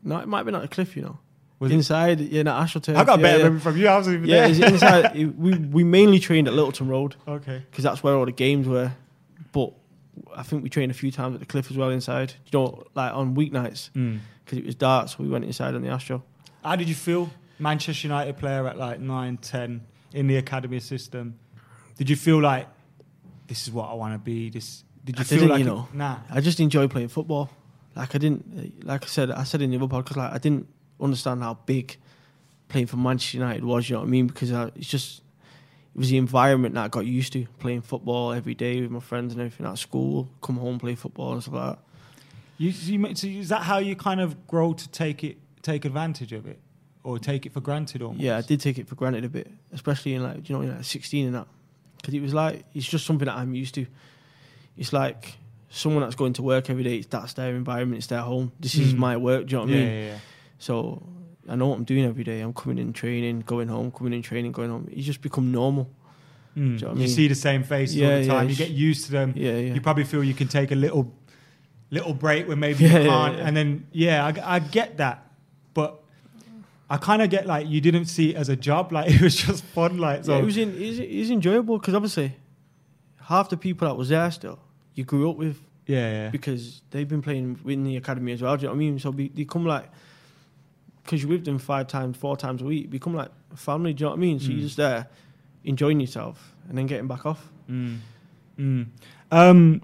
No, 0.04 0.18
it 0.18 0.28
might 0.28 0.44
be 0.44 0.52
not 0.52 0.62
the 0.62 0.68
cliff, 0.68 0.94
you 0.96 1.02
know. 1.02 1.18
Was 1.58 1.72
it- 1.72 1.74
inside, 1.74 2.20
yeah, 2.20 2.42
no, 2.44 2.52
AstroTurf. 2.52 2.94
I 2.94 3.02
got 3.04 3.18
a 3.18 3.22
yeah, 3.22 3.26
better 3.26 3.38
yeah. 3.38 3.44
memory 3.44 3.60
from 3.60 3.76
you. 3.76 3.88
I 3.88 3.96
wasn't 3.96 4.16
even 4.18 4.28
Yeah, 4.28 4.46
there. 4.46 4.50
it's 4.50 4.72
inside. 4.72 5.16
it- 5.16 5.36
we 5.36 5.54
we 5.58 5.82
mainly 5.82 6.20
trained 6.20 6.46
at 6.46 6.54
Littleton 6.54 6.86
Road 6.86 7.16
okay. 7.26 7.62
because 7.70 7.82
that's 7.82 8.02
where 8.04 8.14
all 8.14 8.26
the 8.26 8.30
games 8.32 8.68
were. 8.68 8.92
But 9.50 9.72
I 10.36 10.42
think 10.44 10.62
we 10.62 10.68
trained 10.68 10.92
a 10.92 10.94
few 10.94 11.10
times 11.10 11.34
at 11.34 11.40
the 11.40 11.46
cliff 11.46 11.70
as 11.72 11.76
well 11.76 11.90
inside. 11.90 12.34
You 12.52 12.58
know, 12.60 12.84
like 12.94 13.12
on 13.12 13.34
weeknights 13.34 13.90
Mm. 13.92 14.20
because 14.44 14.58
it 14.58 14.66
was 14.66 14.74
dark, 14.76 15.08
so 15.08 15.16
we 15.20 15.28
went 15.28 15.44
inside 15.44 15.74
on 15.74 15.82
the 15.82 15.88
Astro. 15.88 16.22
How 16.62 16.76
did 16.76 16.88
you 16.88 16.94
feel? 16.94 17.30
Manchester 17.58 18.08
United 18.08 18.36
player 18.38 18.66
at 18.66 18.76
like 18.78 19.00
9, 19.00 19.36
10 19.38 19.80
in 20.12 20.26
the 20.26 20.36
academy 20.36 20.80
system. 20.80 21.38
Did 21.96 22.10
you 22.10 22.16
feel 22.16 22.40
like 22.40 22.68
this 23.46 23.62
is 23.66 23.72
what 23.72 23.90
I 23.90 23.94
want 23.94 24.14
to 24.14 24.18
be? 24.18 24.50
This 24.50 24.84
did 25.04 25.16
you 25.18 25.20
I 25.20 25.24
feel 25.24 25.38
didn't, 25.40 25.50
like 25.50 25.58
you 25.60 25.64
it- 25.66 25.68
know. 25.68 25.88
nah? 25.92 26.18
I 26.30 26.40
just 26.40 26.58
enjoy 26.60 26.88
playing 26.88 27.08
football. 27.08 27.50
Like 27.94 28.14
I 28.14 28.18
didn't, 28.18 28.84
like 28.84 29.04
I 29.04 29.06
said, 29.06 29.30
I 29.30 29.44
said 29.44 29.62
in 29.62 29.70
the 29.70 29.76
other 29.76 29.86
podcast, 29.86 30.16
like 30.16 30.32
I 30.32 30.38
didn't 30.38 30.66
understand 31.00 31.42
how 31.42 31.54
big 31.66 31.96
playing 32.68 32.86
for 32.86 32.96
Manchester 32.96 33.36
United 33.38 33.64
was. 33.64 33.88
You 33.88 33.94
know 33.96 34.00
what 34.00 34.06
I 34.06 34.10
mean? 34.10 34.26
Because 34.26 34.52
I, 34.52 34.72
it's 34.74 34.88
just 34.88 35.20
it 35.94 35.98
was 35.98 36.08
the 36.10 36.16
environment 36.16 36.74
that 36.74 36.84
I 36.84 36.88
got 36.88 37.06
used 37.06 37.32
to 37.34 37.46
playing 37.60 37.82
football 37.82 38.32
every 38.32 38.54
day 38.54 38.80
with 38.80 38.90
my 38.90 38.98
friends 38.98 39.32
and 39.32 39.40
everything 39.40 39.66
at 39.66 39.78
school. 39.78 40.28
Come 40.42 40.56
home, 40.56 40.80
play 40.80 40.96
football 40.96 41.34
and 41.34 41.42
stuff 41.42 41.54
like 41.54 41.76
that. 41.76 41.78
You, 42.58 42.70
you, 42.70 43.14
so 43.14 43.26
is 43.28 43.48
that 43.50 43.62
how 43.62 43.78
you 43.78 43.94
kind 43.94 44.20
of 44.20 44.46
grow 44.48 44.72
to 44.72 44.88
take 44.88 45.22
it, 45.22 45.36
take 45.62 45.84
advantage 45.84 46.32
of 46.32 46.46
it, 46.46 46.58
or 47.04 47.18
take 47.20 47.46
it 47.46 47.52
for 47.52 47.60
granted 47.60 48.02
almost? 48.02 48.20
Yeah, 48.20 48.36
I 48.38 48.40
did 48.40 48.60
take 48.60 48.78
it 48.78 48.88
for 48.88 48.96
granted 48.96 49.24
a 49.24 49.28
bit, 49.28 49.48
especially 49.72 50.14
in 50.14 50.22
like 50.24 50.48
you 50.48 50.56
know, 50.56 50.62
in 50.62 50.74
like 50.74 50.84
sixteen 50.84 51.26
and 51.26 51.34
that, 51.36 51.46
because 51.98 52.14
it 52.14 52.20
was 52.20 52.34
like 52.34 52.64
it's 52.74 52.86
just 52.88 53.06
something 53.06 53.26
that 53.26 53.36
I'm 53.36 53.54
used 53.54 53.74
to. 53.76 53.86
It's 54.76 54.92
like 54.92 55.36
someone 55.68 56.02
that's 56.02 56.16
going 56.16 56.32
to 56.34 56.42
work 56.42 56.68
every 56.70 56.82
day. 56.82 56.96
It's 56.96 57.06
that's 57.06 57.34
their 57.34 57.54
environment. 57.54 57.98
It's 57.98 58.08
their 58.08 58.22
home. 58.22 58.50
This 58.58 58.74
is 58.74 58.92
Mm. 58.94 58.98
my 58.98 59.16
work. 59.16 59.46
Do 59.46 59.52
you 59.52 59.56
know 59.58 59.62
what 59.66 59.70
yeah, 59.70 59.76
I 59.76 59.80
mean? 59.84 59.88
yeah, 59.94 60.06
yeah. 60.12 60.18
So 60.58 61.02
I 61.48 61.54
know 61.56 61.68
what 61.68 61.76
I'm 61.78 61.84
doing 61.84 62.04
every 62.04 62.24
day. 62.24 62.40
I'm 62.40 62.52
coming 62.54 62.78
in 62.78 62.92
training, 62.92 63.40
going 63.40 63.68
home, 63.68 63.90
coming 63.92 64.12
in 64.14 64.22
training, 64.22 64.52
going 64.52 64.70
home. 64.70 64.88
It's 64.90 65.06
just 65.06 65.20
become 65.20 65.52
normal. 65.52 65.90
Mm. 66.56 66.56
Do 66.56 66.60
you 66.62 66.78
know 66.80 66.86
what 66.88 66.96
I 66.96 66.98
mean? 67.00 67.08
see 67.08 67.28
the 67.28 67.34
same 67.34 67.64
faces 67.64 67.96
all 68.00 68.08
Yeah, 68.08 68.18
the 68.18 68.24
yeah, 68.24 68.32
time. 68.32 68.48
you 68.48 68.54
get 68.56 68.70
used 68.70 69.06
to 69.06 69.12
them. 69.12 69.32
Yeah, 69.36 69.52
yeah. 69.56 69.74
You 69.74 69.80
probably 69.80 70.04
feel 70.04 70.22
you 70.24 70.34
can 70.34 70.46
take 70.48 70.70
a 70.70 70.76
little, 70.76 71.12
little 71.90 72.14
break 72.14 72.46
when 72.48 72.60
maybe 72.60 72.84
Yeah, 72.84 72.98
you 73.00 73.08
can't, 73.08 73.36
yeah. 73.38 73.46
and 73.46 73.56
then 73.56 73.86
yeah, 73.92 74.24
I, 74.24 74.56
I 74.56 74.58
get 74.60 74.98
that, 74.98 75.26
but 75.74 76.00
I 76.90 76.96
kind 76.98 77.22
of 77.22 77.30
get 77.30 77.46
like 77.46 77.66
you 77.68 77.80
didn't 77.80 78.06
see 78.06 78.30
it 78.30 78.36
as 78.36 78.48
a 78.48 78.56
job. 78.56 78.92
Like 78.92 79.10
it 79.10 79.20
was 79.20 79.36
just 79.36 79.64
fun. 79.64 79.98
Like 79.98 80.24
so. 80.24 80.32
yeah, 80.34 80.42
it 80.42 80.44
was 80.44 80.56
in, 80.56 80.74
it 80.76 80.86
was, 80.86 80.98
it 80.98 81.18
was 81.18 81.30
enjoyable 81.30 81.78
because 81.78 81.94
obviously 81.94 82.36
half 83.22 83.48
the 83.48 83.56
people 83.56 83.88
that 83.88 83.94
was 83.94 84.10
there 84.10 84.30
still 84.30 84.58
you 84.94 85.02
grew 85.04 85.30
up 85.30 85.36
with 85.36 85.58
yeah, 85.86 86.10
yeah. 86.24 86.28
because 86.30 86.82
they've 86.90 87.08
been 87.08 87.22
playing 87.22 87.58
in 87.66 87.84
the 87.84 87.96
academy 87.96 88.32
as 88.32 88.42
well. 88.42 88.56
Do 88.56 88.62
you 88.62 88.68
know 88.68 88.72
what 88.72 88.76
I 88.76 88.78
mean? 88.78 88.98
So 88.98 89.10
they 89.10 89.44
come 89.44 89.66
like 89.66 89.88
because 91.02 91.22
you're 91.22 91.30
with 91.30 91.44
them 91.44 91.58
five 91.58 91.86
times, 91.88 92.16
four 92.16 92.36
times 92.36 92.62
a 92.62 92.64
week. 92.64 92.90
Become 92.90 93.14
like 93.14 93.30
family. 93.56 93.92
Do 93.92 94.02
you 94.04 94.06
know 94.06 94.10
what 94.12 94.18
I 94.18 94.20
mean? 94.20 94.40
So 94.40 94.48
Mm. 94.48 94.52
you're 94.52 94.60
just 94.60 94.76
there 94.76 95.08
enjoying 95.64 96.00
yourself 96.00 96.54
and 96.68 96.76
then 96.78 96.86
getting 96.86 97.06
back 97.08 97.26
off. 97.26 97.50
Mm. 97.70 97.98
Mm. 98.58 98.86
Um, 99.30 99.82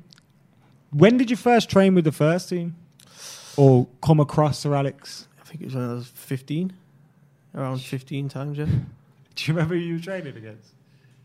when 0.91 1.17
did 1.19 1.31
you 1.31 1.37
first 1.37 1.69
train 1.71 1.95
with 1.95 2.05
the 2.05 2.13
first 2.13 2.49
team, 2.49 2.77
or 3.57 3.87
come 4.03 4.21
across 4.21 4.59
Sir 4.61 4.75
Alex? 4.75 5.29
I 5.41 5.45
think 5.45 5.63
it 5.63 5.67
was 5.67 5.75
when 5.75 5.91
I 5.91 5.95
was 5.95 6.07
15, 6.07 6.73
around 7.55 7.81
15 7.81 8.29
times. 8.29 8.59
Yeah, 8.59 8.65
Do 9.35 9.45
you 9.45 9.55
remember 9.55 9.75
who 9.75 9.81
you 9.81 9.95
were 9.95 10.01
training 10.01 10.37
against? 10.37 10.71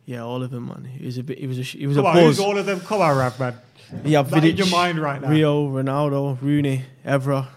yeah, 0.05 0.21
all 0.23 0.43
of 0.43 0.51
them, 0.51 0.67
man. 0.67 0.87
It 0.99 1.05
was 1.05 1.17
a 1.17 1.23
bit. 1.23 1.39
It 1.39 1.47
was 1.47 1.57
a. 1.59 1.63
sh- 1.63 1.75
It 1.75 1.87
was 1.87 1.97
Come 1.97 2.05
a 2.05 2.09
on, 2.09 2.15
who's 2.17 2.39
all 2.39 2.57
of 2.57 2.65
them? 2.65 2.79
Come 2.81 3.01
on, 3.01 3.17
Rav, 3.17 3.39
man. 3.39 3.55
Yeah, 4.03 4.19
in 4.21 4.25
Vidic, 4.27 4.57
your 4.57 4.67
mind 4.67 4.99
right 4.99 5.21
now. 5.21 5.29
Rio, 5.29 5.67
Ronaldo, 5.67 6.39
Rooney, 6.41 6.83
Evra, 7.05 7.47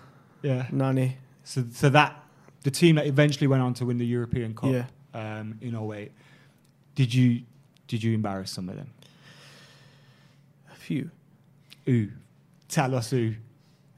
Yeah. 0.43 0.67
Nani. 0.71 1.17
So, 1.45 1.65
so 1.73 1.89
that 1.91 2.23
the 2.63 2.71
team 2.71 2.97
that 2.97 3.07
eventually 3.07 3.47
went 3.47 3.63
on 3.63 3.73
to 3.75 3.87
win 3.87 3.97
the 3.99 4.07
European 4.07 4.55
Cup 4.55 4.71
Yeah. 4.71 4.85
um, 5.15 5.59
in 5.63 5.75
08, 5.75 6.13
did 6.95 7.13
you 7.15 7.43
did 7.87 8.03
you 8.03 8.13
embarrass 8.15 8.51
some 8.51 8.69
of 8.69 8.77
them? 8.77 8.91
A 10.73 10.75
few. 10.77 11.11
Who? 11.87 12.09
Tell 12.69 12.95
us 12.95 13.11
who. 13.11 13.35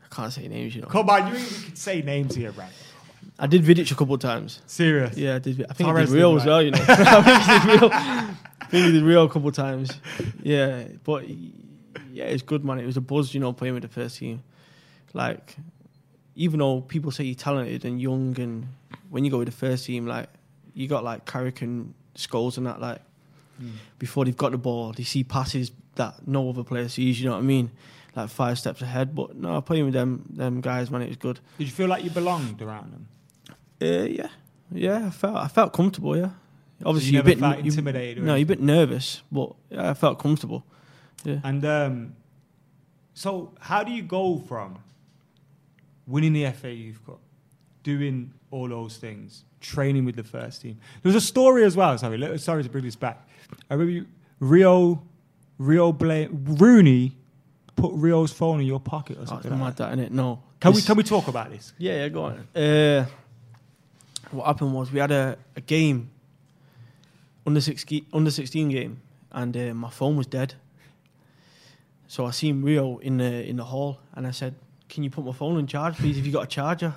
I 0.04 0.14
can't 0.14 0.32
say 0.32 0.46
names, 0.48 0.74
you 0.74 0.82
know. 0.82 0.88
Come 0.88 1.08
on, 1.10 1.28
you 1.28 1.34
even 1.38 1.62
can 1.64 1.76
say 1.76 2.02
names 2.02 2.34
here, 2.34 2.52
Brad. 2.52 2.70
I 3.42 3.46
did 3.46 3.62
Vidic 3.62 3.90
a 3.90 3.94
couple 3.94 4.14
of 4.14 4.20
times. 4.20 4.60
Serious. 4.66 5.16
Yeah, 5.16 5.36
I 5.36 5.38
did. 5.38 5.64
I 5.68 5.72
think 5.72 5.88
I 5.88 5.92
Torres 5.92 6.10
did 6.10 6.16
Rio 6.16 6.32
did, 6.32 6.40
as 6.42 6.46
well, 6.46 6.62
you 6.62 6.70
know. 6.72 6.84
I 6.88 7.22
think 7.22 7.48
I 7.48 7.58
did 7.58 7.80
Rio. 7.80 7.90
I 7.90 8.66
think 8.66 8.86
I 8.86 8.90
did 8.90 9.02
Rio 9.02 9.24
a 9.24 9.28
couple 9.28 9.48
of 9.48 9.54
times. 9.54 9.98
Yeah, 10.42 10.84
but 11.04 11.24
yeah, 12.12 12.24
it's 12.24 12.42
good, 12.42 12.64
man. 12.66 12.78
It 12.78 12.86
was 12.86 12.98
a 12.98 13.00
buzz, 13.00 13.32
you 13.32 13.40
know, 13.40 13.54
playing 13.54 13.74
with 13.74 13.82
the 13.82 13.88
first 13.88 14.18
team. 14.18 14.42
Like, 15.14 15.56
even 16.34 16.58
though 16.58 16.82
people 16.82 17.10
say 17.10 17.24
you're 17.24 17.34
talented 17.34 17.86
and 17.86 17.98
young, 17.98 18.38
and 18.38 18.68
when 19.08 19.24
you 19.24 19.30
go 19.30 19.38
with 19.38 19.48
the 19.48 19.56
first 19.56 19.86
team, 19.86 20.06
like, 20.06 20.28
you 20.74 20.86
got 20.86 21.02
like 21.02 21.24
Carrick 21.24 21.62
and 21.62 21.94
Scholes 22.16 22.58
and 22.58 22.66
that, 22.66 22.78
like, 22.78 23.00
hmm. 23.58 23.70
before 23.98 24.26
they've 24.26 24.36
got 24.36 24.52
the 24.52 24.58
ball, 24.58 24.92
they 24.92 25.02
see 25.02 25.24
passes 25.24 25.72
that 25.94 26.28
no 26.28 26.50
other 26.50 26.62
player 26.62 26.88
sees, 26.88 27.18
you 27.18 27.26
know 27.26 27.32
what 27.32 27.42
I 27.42 27.46
mean? 27.46 27.70
Like 28.14 28.28
five 28.28 28.58
steps 28.58 28.82
ahead. 28.82 29.14
But 29.14 29.36
no, 29.36 29.60
playing 29.62 29.86
with 29.86 29.94
them 29.94 30.26
them 30.30 30.60
guys, 30.60 30.90
man, 30.90 31.02
it 31.02 31.08
was 31.08 31.16
good. 31.16 31.40
Did 31.58 31.64
you 31.64 31.72
feel 31.72 31.88
like 31.88 32.04
you 32.04 32.10
belonged 32.10 32.60
around 32.60 32.92
them? 32.92 33.06
Uh, 33.82 34.04
yeah, 34.04 34.28
yeah. 34.72 35.06
I 35.06 35.10
felt 35.10 35.36
I 35.36 35.48
felt 35.48 35.72
comfortable. 35.72 36.16
Yeah, 36.16 36.30
obviously 36.84 37.10
you 37.12 37.14
you're 37.14 37.22
a 37.22 37.24
never 37.24 37.36
bit 37.36 37.38
felt 37.40 37.58
you- 37.64 37.70
intimidated 37.70 38.18
or 38.22 38.26
No, 38.26 38.34
you're 38.34 38.44
a 38.44 38.46
bit 38.46 38.60
nervous, 38.60 39.22
but 39.30 39.54
yeah, 39.70 39.90
I 39.90 39.94
felt 39.94 40.18
comfortable. 40.18 40.64
Yeah, 41.24 41.40
And 41.44 41.64
um, 41.66 42.16
so, 43.12 43.52
how 43.60 43.84
do 43.84 43.92
you 43.92 44.02
go 44.02 44.38
from 44.48 44.78
winning 46.06 46.32
the 46.32 46.50
FA 46.52 46.72
Youth 46.72 47.04
Cup, 47.04 47.18
doing 47.82 48.32
all 48.50 48.68
those 48.68 48.96
things, 48.96 49.44
training 49.60 50.04
with 50.06 50.16
the 50.16 50.24
first 50.24 50.62
team? 50.62 50.78
There 51.02 51.12
was 51.12 51.22
a 51.22 51.26
story 51.26 51.64
as 51.64 51.76
well. 51.76 51.96
Sorry, 51.98 52.38
sorry 52.38 52.62
to 52.62 52.68
bring 52.70 52.84
this 52.84 52.96
back. 52.96 53.28
I 53.70 53.74
remember 53.74 53.92
you, 53.92 54.06
Rio, 54.38 55.02
Rio 55.58 55.92
Bla- 55.92 56.28
Rooney 56.30 57.16
put 57.76 57.92
Rio's 57.94 58.32
phone 58.32 58.60
in 58.60 58.66
your 58.66 58.80
pocket 58.80 59.18
or 59.18 59.22
oh, 59.22 59.26
something. 59.26 59.58
like 59.60 59.76
that. 59.76 59.96
that 59.96 59.98
innit? 59.98 60.10
No, 60.10 60.42
Can 60.60 60.72
we 60.72 60.82
can 60.82 60.96
we 60.96 61.02
talk 61.02 61.28
about 61.28 61.50
this? 61.50 61.72
Yeah, 61.78 61.94
yeah. 61.96 62.08
Go 62.08 62.24
on. 62.24 62.48
Uh, 62.56 63.06
what 64.30 64.46
happened 64.46 64.74
was 64.74 64.92
we 64.92 65.00
had 65.00 65.10
a, 65.10 65.36
a 65.56 65.60
game 65.60 66.10
under 67.46 67.60
sixteen 67.60 68.06
under 68.12 68.30
sixteen 68.30 68.68
game, 68.68 69.00
and 69.32 69.56
uh, 69.56 69.74
my 69.74 69.90
phone 69.90 70.16
was 70.16 70.26
dead. 70.26 70.54
So 72.06 72.26
I 72.26 72.30
seen 72.32 72.62
Rio 72.62 72.98
in 72.98 73.18
the 73.18 73.48
in 73.48 73.56
the 73.56 73.64
hall, 73.64 74.00
and 74.14 74.26
I 74.26 74.30
said, 74.30 74.54
"Can 74.88 75.02
you 75.02 75.10
put 75.10 75.24
my 75.24 75.32
phone 75.32 75.56
on 75.56 75.66
charge, 75.66 75.96
please? 75.96 76.18
If 76.18 76.26
you 76.26 76.32
got 76.32 76.44
a 76.44 76.48
charger?" 76.48 76.94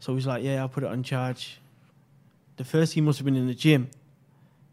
So 0.00 0.14
he's 0.14 0.26
like, 0.26 0.42
"Yeah, 0.42 0.60
I'll 0.60 0.68
put 0.68 0.82
it 0.82 0.90
on 0.90 1.02
charge." 1.02 1.60
The 2.56 2.64
first 2.64 2.92
team 2.92 3.04
must 3.04 3.18
have 3.18 3.24
been 3.24 3.36
in 3.36 3.46
the 3.46 3.54
gym 3.54 3.90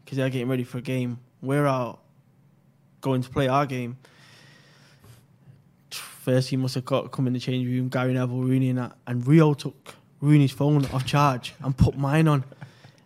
because 0.04 0.18
they're 0.18 0.30
getting 0.30 0.48
ready 0.48 0.64
for 0.64 0.78
a 0.78 0.82
game. 0.82 1.18
We're 1.40 1.66
out 1.66 1.98
going 3.00 3.22
to 3.22 3.28
play 3.28 3.48
our 3.48 3.66
game. 3.66 3.96
First 5.90 6.50
team 6.50 6.60
must 6.60 6.76
have 6.76 6.84
got 6.84 7.10
come 7.10 7.26
in 7.26 7.32
the 7.32 7.40
change 7.40 7.66
room, 7.66 7.88
Gary 7.88 8.14
Neville, 8.14 8.42
Rooney, 8.42 8.68
and 8.68 8.78
that. 8.78 8.96
And 9.08 9.26
Rio 9.26 9.54
took 9.54 9.96
Rooney's 10.22 10.52
phone 10.52 10.86
off 10.86 11.04
charge 11.04 11.54
and 11.62 11.76
put 11.76 11.98
mine 11.98 12.28
on. 12.28 12.44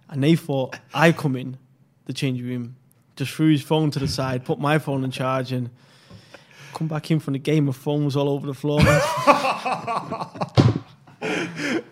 And 0.09 0.23
they 0.23 0.37
thought 0.37 0.79
I 0.95 1.11
come 1.11 1.35
in 1.35 1.59
the 2.05 2.13
change 2.13 2.41
room, 2.41 2.77
just 3.17 3.33
threw 3.33 3.51
his 3.51 3.63
phone 3.63 3.91
to 3.91 3.99
the 3.99 4.07
side, 4.07 4.45
put 4.45 4.61
my 4.61 4.79
phone 4.79 5.03
on 5.03 5.11
charge, 5.11 5.51
and 5.51 5.71
come 6.75 6.87
back 6.87 7.11
in 7.11 7.19
from 7.19 7.33
the 7.33 7.41
game. 7.41 7.65
My 7.65 7.73
phone 7.73 8.05
was 8.05 8.17
all 8.17 8.29
over 8.29 8.47
the 8.47 8.55
floor. 8.55 8.81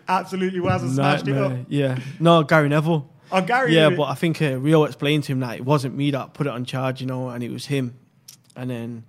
Absolutely 0.06 0.60
was 0.60 0.82
and 0.82 0.92
smashed 0.92 1.26
it 1.26 1.36
up. 1.36 1.52
Yeah. 1.68 1.98
No, 2.20 2.44
Gary 2.44 2.68
Neville. 2.68 3.10
Oh, 3.32 3.40
Gary. 3.40 3.74
Yeah, 3.74 3.90
but 3.90 4.04
I 4.04 4.14
think 4.14 4.40
uh, 4.40 4.58
Rio 4.58 4.84
explained 4.84 5.24
to 5.24 5.32
him 5.32 5.40
that 5.40 5.56
it 5.56 5.64
wasn't 5.64 5.96
me 5.96 6.12
that 6.12 6.34
put 6.34 6.46
it 6.46 6.50
on 6.52 6.64
charge, 6.64 7.00
you 7.00 7.06
know, 7.06 7.30
and 7.30 7.42
it 7.42 7.50
was 7.50 7.66
him. 7.66 7.98
And 8.54 8.70
then 8.70 9.04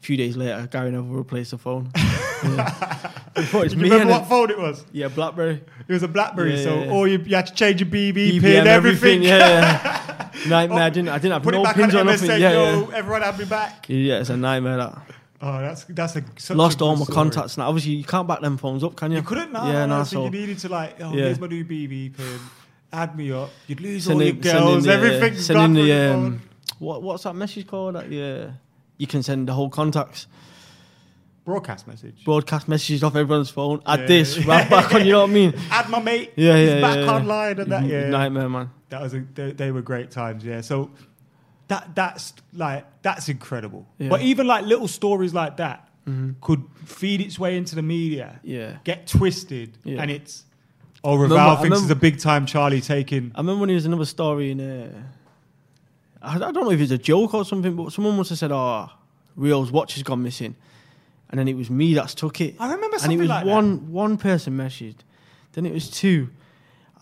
a 0.00 0.04
few 0.04 0.16
days 0.18 0.36
later, 0.36 0.68
Gary 0.70 0.90
Neville 0.90 1.14
replaced 1.14 1.52
the 1.52 1.58
phone. 1.58 1.92
yeah. 2.44 3.10
It's 3.36 3.50
Do 3.50 3.58
you 3.60 3.76
me. 3.76 3.90
remember 3.90 4.12
what 4.12 4.26
phone 4.28 4.50
it 4.50 4.58
was? 4.58 4.84
Yeah, 4.92 5.08
BlackBerry. 5.08 5.62
It 5.88 5.92
was 5.92 6.02
a 6.02 6.08
BlackBerry, 6.08 6.56
Yeah, 6.56 6.62
so 6.62 6.74
yeah, 6.74 6.84
yeah. 6.84 6.90
all 6.92 7.06
you, 7.06 7.18
you 7.18 7.36
had 7.36 7.46
to 7.48 7.54
change 7.54 7.80
your 7.80 7.90
BB, 7.90 8.40
pin, 8.40 8.66
everything. 8.66 9.22
Yeah, 9.22 9.38
yeah. 9.38 10.30
nightmare. 10.48 10.82
I 10.84 10.90
didn't. 10.90 11.08
I 11.08 11.18
didn't 11.18 11.32
have 11.32 11.42
Put 11.42 11.54
it 11.54 11.58
no 11.58 11.64
back 11.64 11.76
pins 11.76 11.94
on 11.94 12.08
or 12.08 12.12
MSN, 12.12 12.20
nothing. 12.26 12.40
Yeah, 12.40 12.52
yo, 12.52 12.88
yeah. 12.88 12.96
everyone 12.96 13.22
had 13.22 13.38
me 13.38 13.44
back. 13.44 13.86
Yeah, 13.88 14.20
it's 14.20 14.30
a 14.30 14.36
nightmare. 14.36 14.76
That 14.76 15.02
Oh, 15.46 15.60
that's 15.60 15.84
that's 15.84 16.16
a 16.16 16.24
such 16.38 16.56
lost 16.56 16.80
a 16.80 16.84
all 16.84 16.92
good 16.94 17.00
my 17.00 17.04
story. 17.04 17.14
contacts. 17.14 17.56
Now, 17.58 17.68
obviously, 17.68 17.92
you 17.92 18.04
can't 18.04 18.26
back 18.26 18.40
them 18.40 18.56
phones 18.56 18.82
up, 18.82 18.96
can 18.96 19.10
you? 19.10 19.18
You 19.18 19.22
couldn't, 19.24 19.52
no, 19.52 19.66
Yeah, 19.70 19.84
no, 19.84 20.02
so, 20.04 20.10
So 20.16 20.24
you 20.24 20.30
needed 20.30 20.58
to 20.60 20.68
like, 20.70 20.96
oh, 21.02 21.12
Yeah. 21.12 21.24
here's 21.24 21.38
my 21.40 21.48
new 21.48 21.64
BB 21.64 22.16
pin. 22.16 22.40
Add 22.92 23.16
me 23.16 23.30
up. 23.32 23.50
You'd 23.66 23.80
lose 23.80 24.08
all 24.08 24.22
your 24.22 24.32
send 24.32 24.46
in 24.46 24.52
girls. 24.52 24.84
the, 24.84 24.90
uh, 24.92 24.94
Everything's 24.94 25.44
send 25.44 25.56
gone 25.58 25.76
in 25.76 25.76
from 25.76 25.86
the 25.86 25.92
um, 25.92 26.22
phone. 26.38 26.40
what 26.78 27.02
what's 27.02 27.24
that 27.24 27.34
message 27.34 27.66
called? 27.66 27.96
That 27.96 28.10
yeah, 28.10 28.52
you 28.96 29.06
can 29.06 29.22
send 29.22 29.48
the 29.48 29.52
whole 29.52 29.68
contacts 29.68 30.28
broadcast 31.44 31.86
message. 31.86 32.24
broadcast 32.24 32.68
messages 32.68 33.02
off 33.02 33.14
everyone's 33.16 33.50
phone. 33.50 33.80
Add 33.86 34.00
Yeah. 34.00 34.06
this, 34.06 34.38
right 34.46 34.68
back 34.76 34.94
on. 34.94 35.04
You 35.04 35.12
know 35.12 35.20
what 35.22 35.30
I 35.30 35.32
mean? 35.32 35.54
Add 35.70 35.88
my 35.90 36.00
mate. 36.00 36.32
Yeah, 36.36 36.56
He's 36.58 36.68
yeah, 36.70 36.80
back 36.80 36.96
yeah, 36.98 37.12
online 37.14 37.58
and 37.60 37.72
that. 37.72 37.84
Yeah, 37.86 38.08
Nightmare, 38.08 38.48
man. 38.48 38.70
that 38.88 39.02
was 39.02 39.14
a, 39.14 39.20
they, 39.34 39.52
they 39.52 39.70
were 39.70 39.82
great 39.82 40.10
times. 40.10 40.44
Yeah, 40.44 40.60
so 40.62 40.90
that 41.68 41.94
that's 41.94 42.32
like 42.54 42.84
that's 43.02 43.28
incredible. 43.28 43.86
But 43.98 44.22
even 44.22 44.46
like 44.46 44.64
little 44.66 44.88
stories 44.88 45.32
like 45.34 45.56
that 45.58 45.88
could 46.40 46.62
feed 46.84 47.20
its 47.22 47.38
way 47.38 47.56
into 47.56 47.74
the 47.74 47.82
media. 47.82 48.40
Yeah. 48.42 48.76
get 48.84 49.06
twisted, 49.06 49.76
and 49.86 50.10
it's 50.10 50.44
oh, 51.02 51.14
Remember- 51.14 51.36
Ravel 51.36 51.52
I 51.52 51.60
thinks 51.62 51.76
remember- 51.76 51.92
a 51.92 51.96
big 51.96 52.18
time 52.20 52.46
Charlie 52.46 52.80
taking. 52.80 53.32
I 53.34 53.40
remember 53.40 53.60
when 53.60 53.68
there 53.68 53.74
was 53.74 53.86
another 53.86 54.04
story 54.06 54.50
in. 54.50 54.60
Uh, 54.60 54.90
I, 56.22 56.36
I 56.36 56.38
don't 56.38 56.54
know 56.64 56.70
if 56.70 56.80
it's 56.80 56.90
a 56.92 56.98
joke 56.98 57.34
or 57.34 57.44
something, 57.44 57.74
but 57.76 57.92
someone 57.92 58.16
must 58.16 58.30
have 58.30 58.38
said, 58.38 58.52
"Oh, 58.52 58.88
Rio's 59.36 59.70
watch 59.70 59.94
has 59.94 60.02
gone 60.02 60.22
missing," 60.22 60.56
and 61.34 61.40
then 61.40 61.48
it 61.48 61.56
was 61.56 61.68
me 61.68 61.94
that 61.94 62.10
took 62.10 62.40
it. 62.40 62.54
I 62.60 62.72
remember 62.72 62.94
and 62.94 63.00
something 63.00 63.18
it 63.18 63.22
was 63.22 63.28
like 63.28 63.44
that. 63.44 63.52
one 63.52 63.90
one 63.90 64.16
person 64.16 64.56
messaged, 64.56 64.98
then 65.54 65.66
it 65.66 65.72
was 65.74 65.90
two, 65.90 66.30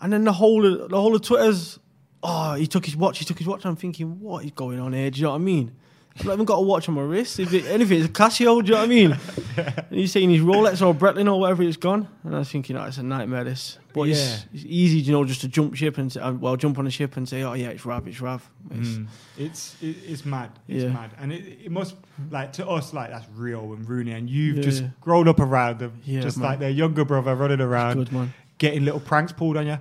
and 0.01 0.11
then 0.11 0.23
the 0.23 0.33
whole 0.33 0.65
of, 0.65 0.89
the 0.89 0.99
whole 0.99 1.15
of 1.15 1.21
Twitter's. 1.21 1.77
Oh, 2.23 2.55
he 2.55 2.65
took 2.65 2.83
his 2.83 2.95
watch. 2.95 3.19
He 3.19 3.25
took 3.25 3.37
his 3.37 3.45
watch. 3.45 3.63
I'm 3.63 3.75
thinking, 3.75 4.19
what 4.19 4.43
is 4.43 4.49
going 4.49 4.79
on 4.79 4.93
here? 4.93 5.11
Do 5.11 5.19
you 5.19 5.25
know 5.25 5.31
what 5.31 5.35
I 5.35 5.39
mean? 5.39 5.75
I've 6.19 6.25
not 6.25 6.33
even 6.33 6.45
got 6.45 6.57
a 6.57 6.61
watch 6.61 6.87
on 6.87 6.93
my 6.95 7.01
wrist. 7.01 7.39
If 7.39 7.53
it, 7.53 7.65
anything, 7.65 7.99
it's 7.99 8.07
a 8.07 8.11
Casio. 8.11 8.63
Do 8.63 8.67
you 8.67 8.73
know 8.73 8.77
what 8.77 8.83
I 8.83 8.87
mean? 8.87 9.17
and 9.57 9.85
he's 9.89 10.11
saying 10.11 10.29
his 10.29 10.41
Rolex 10.41 10.85
or 10.85 10.93
Breitling 10.93 11.25
or 11.31 11.39
whatever 11.39 11.63
it's 11.63 11.75
gone. 11.75 12.07
And 12.23 12.35
I 12.35 12.39
was 12.39 12.49
thinking, 12.51 12.77
oh, 12.77 12.83
it's 12.83 12.97
a 12.97 13.03
nightmare. 13.03 13.43
This, 13.43 13.79
but 13.93 14.03
Yeah. 14.03 14.13
it's, 14.13 14.45
it's 14.53 14.63
easy, 14.67 14.99
you 14.99 15.11
know, 15.11 15.25
just 15.25 15.41
to 15.41 15.47
jump 15.47 15.73
ship 15.73 15.97
and 15.97 16.11
say, 16.11 16.19
uh, 16.19 16.31
well, 16.33 16.55
jump 16.55 16.77
on 16.77 16.85
a 16.85 16.91
ship 16.91 17.17
and 17.17 17.27
say, 17.27 17.41
oh 17.41 17.53
yeah, 17.53 17.69
it's 17.69 17.83
Rav, 17.83 18.07
it's 18.07 18.21
Rav. 18.21 18.47
It's, 18.69 18.87
Mm. 18.89 19.07
It's 19.39 19.75
it, 19.81 19.95
it's 20.07 20.23
mad. 20.23 20.51
It's 20.67 20.83
Yeah. 20.83 20.89
mad, 20.91 21.09
and 21.19 21.33
it, 21.33 21.45
it 21.65 21.71
must 21.71 21.95
like 22.29 22.53
to 22.53 22.67
us 22.67 22.93
like 22.93 23.09
that's 23.09 23.25
real 23.35 23.73
and 23.73 23.87
Rooney, 23.89 24.11
and 24.11 24.29
you've 24.29 24.57
Yeah, 24.57 24.63
just 24.63 24.83
yeah. 24.83 24.89
grown 25.01 25.27
up 25.27 25.39
around 25.39 25.79
them, 25.79 25.93
Yeah, 26.05 26.21
just 26.21 26.37
man. 26.37 26.47
like 26.49 26.59
their 26.59 26.69
younger 26.69 27.05
brother 27.05 27.33
running 27.35 27.59
around, 27.59 28.09
good 28.11 28.29
getting 28.59 28.85
little 28.85 28.99
pranks 28.99 29.31
pulled 29.31 29.57
on 29.57 29.65
you. 29.65 29.79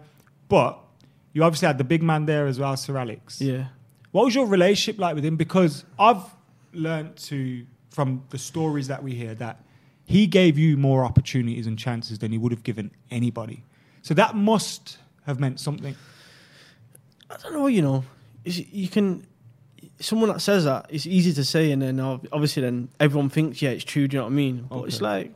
But 0.48 0.78
you 1.34 1.44
obviously 1.44 1.66
had 1.66 1.76
the 1.76 1.84
big 1.84 2.02
man 2.02 2.24
there 2.24 2.46
as 2.46 2.58
well, 2.58 2.74
Sir 2.76 2.96
Alex. 2.96 3.38
Yeah. 3.40 3.66
What 4.12 4.24
was 4.24 4.34
your 4.34 4.46
relationship 4.46 5.00
like 5.00 5.14
with 5.14 5.24
him? 5.24 5.36
Because 5.36 5.84
I've 5.98 6.22
learned 6.72 7.16
to 7.16 7.66
from 7.90 8.24
the 8.30 8.38
stories 8.38 8.88
that 8.88 9.02
we 9.02 9.14
hear 9.14 9.34
that 9.34 9.64
he 10.04 10.26
gave 10.26 10.58
you 10.58 10.76
more 10.76 11.04
opportunities 11.04 11.66
and 11.66 11.78
chances 11.78 12.18
than 12.18 12.32
he 12.32 12.38
would 12.38 12.52
have 12.52 12.62
given 12.62 12.90
anybody. 13.10 13.64
So 14.02 14.14
that 14.14 14.34
must 14.34 14.98
have 15.26 15.38
meant 15.38 15.60
something. 15.60 15.94
I 17.30 17.36
don't 17.36 17.52
know, 17.52 17.66
you 17.66 17.82
know, 17.82 18.04
you 18.44 18.88
can. 18.88 19.26
Someone 20.00 20.30
that 20.30 20.40
says 20.40 20.64
that, 20.64 20.86
it's 20.90 21.06
easy 21.06 21.32
to 21.34 21.44
say, 21.44 21.70
and 21.70 21.80
then 21.80 22.00
obviously 22.00 22.62
then 22.62 22.88
everyone 22.98 23.30
thinks, 23.30 23.62
yeah, 23.62 23.70
it's 23.70 23.84
true. 23.84 24.08
Do 24.08 24.16
you 24.16 24.20
know 24.20 24.24
what 24.24 24.32
I 24.32 24.34
mean? 24.34 24.66
But 24.68 24.82
it's 24.84 25.00
like, 25.00 25.32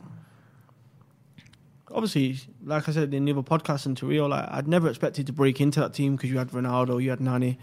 obviously, 1.89 2.37
like 2.63 2.89
I 2.89 2.91
said 2.91 3.13
in 3.13 3.25
the 3.25 3.31
other 3.31 3.43
podcast 3.43 3.85
in 3.85 3.95
Rio, 4.07 4.27
like 4.27 4.45
I'd 4.51 4.67
never 4.67 4.89
expected 4.89 5.25
to 5.27 5.33
break 5.33 5.61
into 5.61 5.79
that 5.79 5.93
team 5.93 6.15
because 6.15 6.29
you 6.29 6.37
had 6.37 6.49
Ronaldo, 6.49 7.01
you 7.01 7.09
had 7.11 7.21
Nani, 7.21 7.57